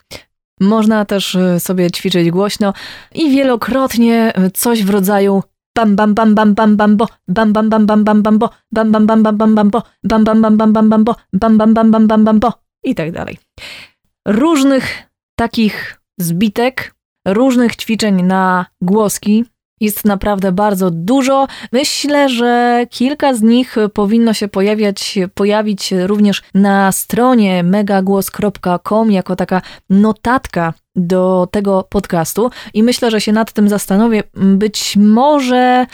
Można 0.60 1.04
też 1.04 1.34
y, 1.34 1.60
sobie 1.60 1.90
ćwiczyć 1.90 2.30
głośno 2.30 2.72
i 3.14 3.30
wielokrotnie 3.30 4.32
coś 4.54 4.84
w 4.84 4.90
rodzaju 4.90 5.42
bam 5.76 5.96
bam 5.96 6.14
bam 6.14 6.34
bam 6.34 6.54
bam 6.54 6.76
bam 6.76 6.96
bo 6.96 7.06
bam 7.28 7.52
bam 7.52 7.68
bam 7.70 7.86
bam 7.86 8.04
bam 8.04 8.22
bam 8.22 8.38
bo 8.38 8.50
bam 8.72 8.92
bam 8.92 9.06
bam 9.06 9.22
bam 9.22 9.36
bam 9.36 9.54
bam 9.54 9.70
bo 9.70 9.82
bam 10.02 10.24
bam 10.24 10.40
bam 10.42 10.56
bam 10.56 10.72
bam 10.72 10.88
bam 10.90 11.04
bo 11.04 11.14
bam 11.32 11.58
bam 11.58 11.74
bam 11.74 11.90
bam 11.90 12.06
bam 12.06 12.24
bam 12.24 12.38
bo 12.40 12.52
i 12.84 12.94
tak 12.94 13.12
dalej. 13.12 13.38
Różnych 14.28 15.02
takich 15.38 16.00
zbitek, 16.18 16.94
różnych 17.26 17.76
ćwiczeń 17.76 18.22
na 18.22 18.66
głoski 18.80 19.44
jest 19.80 20.04
naprawdę 20.04 20.52
bardzo 20.52 20.90
dużo. 20.90 21.46
Myślę, 21.72 22.28
że 22.28 22.84
kilka 22.90 23.34
z 23.34 23.42
nich 23.42 23.76
powinno 23.94 24.34
się 24.34 24.48
pojawiać, 24.48 25.18
pojawić 25.34 25.94
również 26.06 26.42
na 26.54 26.92
stronie 26.92 27.62
megagłos.com 27.62 29.10
jako 29.10 29.36
taka 29.36 29.62
notatka 29.90 30.74
do 30.96 31.48
tego 31.50 31.86
podcastu 31.90 32.50
i 32.74 32.82
myślę, 32.82 33.10
że 33.10 33.20
się 33.20 33.32
nad 33.32 33.52
tym 33.52 33.68
zastanowię. 33.68 34.22
Być 34.34 34.96
może 34.96 35.86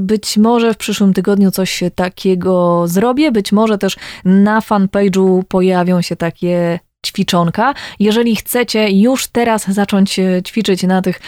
być 0.00 0.38
może 0.38 0.74
w 0.74 0.76
przyszłym 0.76 1.14
tygodniu 1.14 1.50
coś 1.50 1.82
takiego 1.94 2.82
zrobię, 2.88 3.32
być 3.32 3.52
może 3.52 3.78
też 3.78 3.96
na 4.24 4.60
fanpage'u 4.60 5.42
pojawią 5.48 6.02
się 6.02 6.16
takie 6.16 6.78
ćwiczonka. 7.04 7.74
Jeżeli 8.00 8.36
chcecie 8.36 8.90
już 8.90 9.26
teraz 9.26 9.66
zacząć 9.68 10.18
e, 10.18 10.42
ćwiczyć 10.42 10.82
na 10.82 11.02
tych 11.02 11.20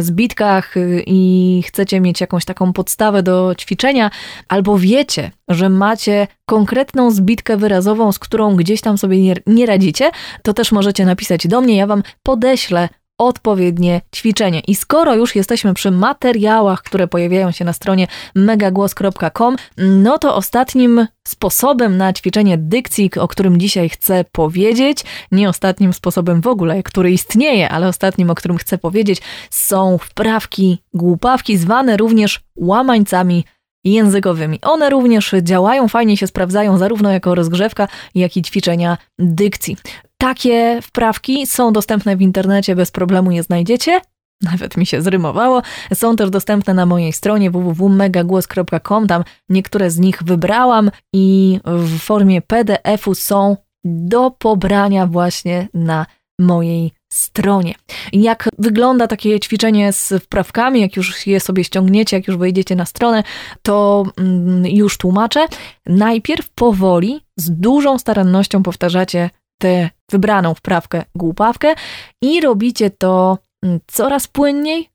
zbitkach 0.00 0.76
y, 0.76 1.02
i 1.06 1.62
chcecie 1.66 2.00
mieć 2.00 2.20
jakąś 2.20 2.44
taką 2.44 2.72
podstawę 2.72 3.22
do 3.22 3.54
ćwiczenia, 3.58 4.10
albo 4.48 4.78
wiecie, 4.78 5.30
że 5.48 5.68
macie 5.68 6.26
konkretną 6.46 7.10
zbitkę 7.10 7.56
wyrazową, 7.56 8.12
z 8.12 8.18
którą 8.18 8.56
gdzieś 8.56 8.80
tam 8.80 8.98
sobie 8.98 9.34
nie 9.46 9.66
radzicie, 9.66 10.10
to 10.42 10.52
też 10.52 10.72
możecie 10.72 11.04
napisać 11.04 11.46
do 11.46 11.60
mnie, 11.60 11.76
ja 11.76 11.86
wam 11.86 12.02
podeślę 12.22 12.88
odpowiednie 13.20 14.00
ćwiczenie. 14.16 14.60
I 14.60 14.74
skoro 14.74 15.14
już 15.14 15.36
jesteśmy 15.36 15.74
przy 15.74 15.90
materiałach, 15.90 16.82
które 16.82 17.08
pojawiają 17.08 17.50
się 17.50 17.64
na 17.64 17.72
stronie 17.72 18.06
megagłos.com, 18.34 19.56
no 19.78 20.18
to 20.18 20.36
ostatnim 20.36 21.06
sposobem 21.28 21.96
na 21.96 22.12
ćwiczenie 22.12 22.58
dykcji, 22.58 23.10
o 23.18 23.28
którym 23.28 23.60
dzisiaj 23.60 23.88
chcę 23.88 24.24
powiedzieć, 24.32 25.04
nie 25.32 25.48
ostatnim 25.48 25.92
sposobem 25.92 26.40
w 26.40 26.46
ogóle, 26.46 26.82
który 26.82 27.12
istnieje, 27.12 27.68
ale 27.68 27.88
ostatnim, 27.88 28.30
o 28.30 28.34
którym 28.34 28.58
chcę 28.58 28.78
powiedzieć, 28.78 29.22
są 29.50 29.98
wprawki, 29.98 30.78
głupawki, 30.94 31.56
zwane 31.56 31.96
również 31.96 32.40
łamańcami 32.56 33.44
językowymi. 33.84 34.58
One 34.62 34.90
również 34.90 35.34
działają, 35.42 35.88
fajnie 35.88 36.16
się 36.16 36.26
sprawdzają 36.26 36.78
zarówno 36.78 37.10
jako 37.10 37.34
rozgrzewka, 37.34 37.88
jak 38.14 38.36
i 38.36 38.42
ćwiczenia 38.42 38.98
dykcji. 39.18 39.76
Takie 40.20 40.78
wprawki 40.82 41.46
są 41.46 41.72
dostępne 41.72 42.16
w 42.16 42.22
internecie, 42.22 42.76
bez 42.76 42.90
problemu 42.90 43.30
je 43.30 43.42
znajdziecie. 43.42 44.00
Nawet 44.42 44.76
mi 44.76 44.86
się 44.86 45.02
zrymowało. 45.02 45.62
Są 45.94 46.16
też 46.16 46.30
dostępne 46.30 46.74
na 46.74 46.86
mojej 46.86 47.12
stronie 47.12 47.50
www.megagłos.com. 47.50 49.06
Tam 49.06 49.24
niektóre 49.48 49.90
z 49.90 49.98
nich 49.98 50.22
wybrałam 50.22 50.90
i 51.12 51.58
w 51.64 51.98
formie 51.98 52.42
PDF-u 52.42 53.14
są 53.14 53.56
do 53.84 54.30
pobrania 54.30 55.06
właśnie 55.06 55.68
na 55.74 56.06
mojej 56.40 56.92
stronie. 57.12 57.74
Jak 58.12 58.48
wygląda 58.58 59.06
takie 59.06 59.40
ćwiczenie 59.40 59.92
z 59.92 60.12
wprawkami, 60.22 60.80
jak 60.80 60.96
już 60.96 61.26
je 61.26 61.40
sobie 61.40 61.64
ściągniecie, 61.64 62.16
jak 62.16 62.28
już 62.28 62.36
wejdziecie 62.36 62.76
na 62.76 62.86
stronę, 62.86 63.22
to 63.62 64.04
mm, 64.18 64.66
już 64.66 64.98
tłumaczę. 64.98 65.46
Najpierw 65.86 66.50
powoli, 66.50 67.20
z 67.36 67.50
dużą 67.50 67.98
starannością 67.98 68.62
powtarzacie 68.62 69.30
tę 69.60 69.90
wybraną 70.10 70.54
wprawkę, 70.54 71.04
głupawkę 71.14 71.74
i 72.22 72.40
robicie 72.40 72.90
to 72.90 73.38
mm, 73.62 73.80
coraz 73.86 74.26
płynniej 74.26 74.88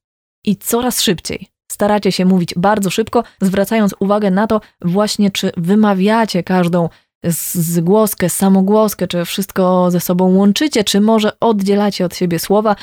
i 0.45 0.57
coraz 0.57 1.01
szybciej. 1.01 1.47
Staracie 1.71 2.11
się 2.11 2.25
mówić 2.25 2.53
bardzo 2.57 2.89
szybko, 2.89 3.23
zwracając 3.41 3.95
uwagę 3.99 4.31
na 4.31 4.47
to 4.47 4.61
właśnie, 4.81 5.31
czy 5.31 5.51
wymawiacie 5.57 6.43
każdą 6.43 6.89
zgłoskę, 7.53 8.29
samogłoskę, 8.29 9.07
czy 9.07 9.25
wszystko 9.25 9.91
ze 9.91 9.99
sobą 9.99 10.35
łączycie, 10.35 10.83
czy 10.83 11.01
może 11.01 11.39
oddzielacie 11.39 12.05
od 12.05 12.15
siebie 12.15 12.39
słowa 12.39 12.75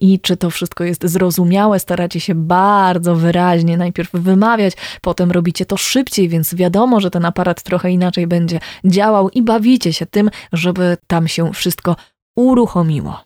i 0.00 0.20
czy 0.20 0.36
to 0.36 0.50
wszystko 0.50 0.84
jest 0.84 1.06
zrozumiałe. 1.06 1.80
Staracie 1.80 2.20
się 2.20 2.34
bardzo 2.34 3.16
wyraźnie 3.16 3.76
najpierw 3.76 4.10
wymawiać, 4.12 4.74
potem 5.00 5.30
robicie 5.30 5.66
to 5.66 5.76
szybciej, 5.76 6.28
więc 6.28 6.54
wiadomo, 6.54 7.00
że 7.00 7.10
ten 7.10 7.24
aparat 7.24 7.62
trochę 7.62 7.90
inaczej 7.90 8.26
będzie 8.26 8.60
działał 8.84 9.30
i 9.30 9.42
bawicie 9.42 9.92
się 9.92 10.06
tym, 10.06 10.30
żeby 10.52 10.96
tam 11.06 11.28
się 11.28 11.52
wszystko 11.52 11.96
uruchomiło. 12.36 13.25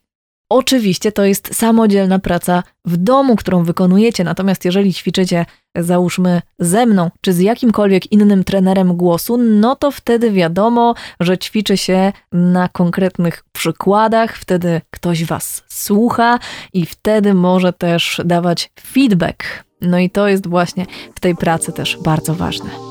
Oczywiście 0.51 1.13
to 1.13 1.25
jest 1.25 1.55
samodzielna 1.55 2.19
praca 2.19 2.63
w 2.85 2.97
domu, 2.97 3.37
którą 3.37 3.65
wykonujecie, 3.65 4.25
natomiast 4.25 4.65
jeżeli 4.65 4.95
ćwiczycie, 4.95 5.47
załóżmy, 5.77 6.43
ze 6.59 6.87
mną 6.87 7.11
czy 7.21 7.33
z 7.33 7.39
jakimkolwiek 7.41 8.13
innym 8.13 8.45
trenerem 8.45 8.97
głosu, 8.97 9.37
no 9.37 9.77
to 9.77 9.91
wtedy 9.91 10.31
wiadomo, 10.31 10.95
że 11.21 11.39
ćwiczy 11.39 11.77
się 11.77 12.13
na 12.33 12.69
konkretnych 12.69 13.45
przykładach, 13.53 14.37
wtedy 14.37 14.81
ktoś 14.91 15.25
was 15.25 15.63
słucha 15.69 16.39
i 16.73 16.87
wtedy 16.87 17.35
może 17.35 17.73
też 17.73 18.21
dawać 18.25 18.71
feedback. 18.81 19.45
No 19.81 19.99
i 19.99 20.11
to 20.11 20.29
jest 20.29 20.47
właśnie 20.47 20.87
w 21.15 21.21
tej 21.21 21.37
pracy 21.37 21.73
też 21.73 21.99
bardzo 22.05 22.35
ważne. 22.35 22.90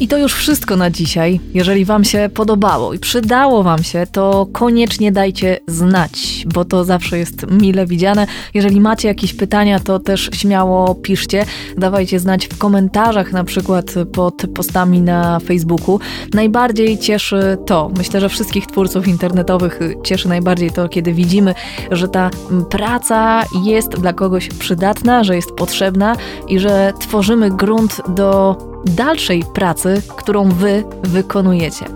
I 0.00 0.08
to 0.08 0.18
już 0.18 0.34
wszystko 0.34 0.76
na 0.76 0.90
dzisiaj. 0.90 1.40
Jeżeli 1.54 1.84
Wam 1.84 2.04
się 2.04 2.30
podobało 2.34 2.94
i 2.94 2.98
przydało 2.98 3.62
Wam 3.62 3.82
się, 3.82 4.06
to 4.12 4.46
koniecznie 4.52 5.12
dajcie 5.12 5.60
znać, 5.66 6.44
bo 6.54 6.64
to 6.64 6.84
zawsze 6.84 7.18
jest 7.18 7.50
mile 7.50 7.86
widziane. 7.86 8.26
Jeżeli 8.54 8.80
macie 8.80 9.08
jakieś 9.08 9.34
pytania, 9.34 9.80
to 9.80 9.98
też 9.98 10.30
śmiało 10.34 10.94
piszcie. 10.94 11.44
Dawajcie 11.78 12.20
znać 12.20 12.46
w 12.46 12.58
komentarzach, 12.58 13.32
na 13.32 13.44
przykład 13.44 13.94
pod 14.12 14.42
postami 14.54 15.00
na 15.00 15.40
Facebooku. 15.40 16.00
Najbardziej 16.34 16.98
cieszy 16.98 17.58
to, 17.66 17.90
myślę, 17.96 18.20
że 18.20 18.28
wszystkich 18.28 18.66
twórców 18.66 19.08
internetowych 19.08 19.78
cieszy 20.04 20.28
najbardziej 20.28 20.70
to, 20.70 20.88
kiedy 20.88 21.12
widzimy, 21.12 21.54
że 21.90 22.08
ta 22.08 22.30
praca 22.70 23.44
jest 23.64 23.88
dla 23.88 24.12
kogoś 24.12 24.48
przydatna, 24.48 25.24
że 25.24 25.36
jest 25.36 25.52
potrzebna 25.52 26.16
i 26.48 26.58
że 26.58 26.92
tworzymy 27.00 27.50
grunt 27.50 28.00
do 28.08 28.56
dalszej 28.86 29.44
pracy, 29.54 30.02
którą 30.16 30.48
Wy 30.48 30.84
wykonujecie. 31.02 31.86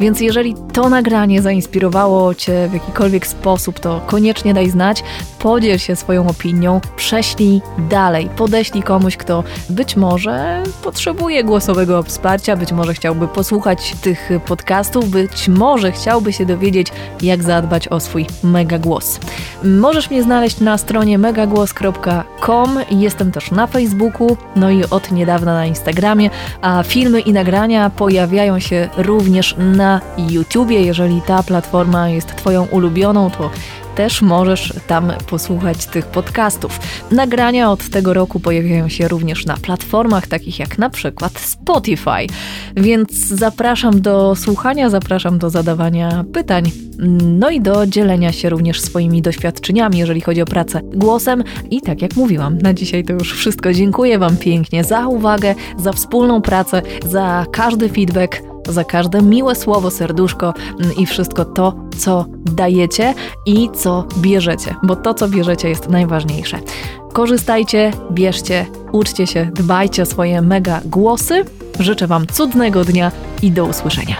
Więc 0.00 0.20
jeżeli 0.20 0.54
to 0.72 0.88
nagranie 0.88 1.42
zainspirowało 1.42 2.34
Cię 2.34 2.68
w 2.68 2.74
jakikolwiek 2.74 3.26
sposób, 3.26 3.80
to 3.80 4.00
koniecznie 4.06 4.54
daj 4.54 4.70
znać, 4.70 5.02
podziel 5.38 5.78
się 5.78 5.96
swoją 5.96 6.28
opinią, 6.28 6.80
prześlij 6.96 7.60
dalej, 7.78 8.28
podeślij 8.36 8.82
komuś, 8.82 9.16
kto 9.16 9.44
być 9.70 9.96
może 9.96 10.62
potrzebuje 10.82 11.44
głosowego 11.44 12.02
wsparcia, 12.02 12.56
być 12.56 12.72
może 12.72 12.94
chciałby 12.94 13.28
posłuchać 13.28 13.94
tych 14.00 14.30
podcastów, 14.46 15.08
być 15.08 15.48
może 15.48 15.92
chciałby 15.92 16.32
się 16.32 16.46
dowiedzieć, 16.46 16.92
jak 17.22 17.42
zadbać 17.42 17.88
o 17.88 18.00
swój 18.00 18.26
mega 18.42 18.78
głos. 18.78 19.20
Możesz 19.64 20.10
mnie 20.10 20.22
znaleźć 20.22 20.60
na 20.60 20.78
stronie 20.78 21.18
megagłos.com, 21.18 22.78
jestem 22.90 23.32
też 23.32 23.50
na 23.50 23.66
Facebooku, 23.66 24.36
no 24.56 24.70
i 24.70 24.84
od 24.90 25.12
niedawna 25.12 25.54
na 25.54 25.66
Instagramie 25.66 26.30
a 26.62 26.82
filmy 26.82 27.20
i 27.20 27.32
nagrania 27.32 27.90
pojawiają 27.90 28.58
się 28.58 28.88
również 28.96 29.54
na 29.58 30.00
YouTubie. 30.18 30.82
Jeżeli 30.82 31.22
ta 31.22 31.42
platforma 31.42 32.08
jest 32.08 32.36
Twoją 32.36 32.64
ulubioną, 32.64 33.30
to 33.30 33.50
też 33.96 34.22
możesz 34.22 34.72
tam 34.86 35.12
posłuchać 35.26 35.86
tych 35.86 36.06
podcastów. 36.06 36.80
Nagrania 37.10 37.70
od 37.70 37.88
tego 37.88 38.14
roku 38.14 38.40
pojawiają 38.40 38.88
się 38.88 39.08
również 39.08 39.46
na 39.46 39.56
platformach 39.56 40.26
takich 40.26 40.58
jak 40.58 40.78
na 40.78 40.90
przykład 40.90 41.38
Spotify. 41.38 42.26
Więc 42.76 43.28
zapraszam 43.28 44.00
do 44.00 44.34
słuchania, 44.34 44.90
zapraszam 44.90 45.38
do 45.38 45.50
zadawania 45.50 46.24
pytań, 46.32 46.70
no 47.22 47.50
i 47.50 47.60
do 47.60 47.86
dzielenia 47.86 48.32
się 48.32 48.48
również 48.48 48.80
swoimi 48.80 49.22
doświadczeniami, 49.22 49.98
jeżeli 49.98 50.20
chodzi 50.20 50.42
o 50.42 50.46
pracę 50.46 50.80
głosem. 50.84 51.44
I 51.70 51.80
tak 51.80 52.02
jak 52.02 52.16
mówiłam, 52.16 52.58
na 52.58 52.74
dzisiaj 52.74 53.04
to 53.04 53.12
już 53.12 53.32
wszystko. 53.32 53.72
Dziękuję 53.72 54.18
Wam 54.18 54.36
pięknie 54.36 54.84
za 54.84 55.06
uwagę, 55.06 55.54
za 55.76 55.92
wspólną 55.92 56.42
pracę, 56.42 56.82
za 57.06 57.46
każdy 57.52 57.88
feedback 57.88 58.42
za 58.72 58.84
każde 58.84 59.22
miłe 59.22 59.54
słowo, 59.54 59.90
serduszko 59.90 60.54
mm, 60.80 60.96
i 60.96 61.06
wszystko 61.06 61.44
to, 61.44 61.74
co 61.98 62.24
dajecie 62.44 63.14
i 63.46 63.70
co 63.74 64.04
bierzecie, 64.18 64.74
bo 64.82 64.96
to, 64.96 65.14
co 65.14 65.28
bierzecie, 65.28 65.68
jest 65.68 65.88
najważniejsze. 65.88 66.58
Korzystajcie, 67.12 67.92
bierzcie, 68.10 68.66
uczcie 68.92 69.26
się, 69.26 69.50
dbajcie 69.54 70.02
o 70.02 70.06
swoje 70.06 70.42
mega 70.42 70.80
głosy. 70.84 71.44
Życzę 71.80 72.06
Wam 72.06 72.26
cudnego 72.26 72.84
dnia 72.84 73.12
i 73.42 73.50
do 73.50 73.64
usłyszenia. 73.64 74.16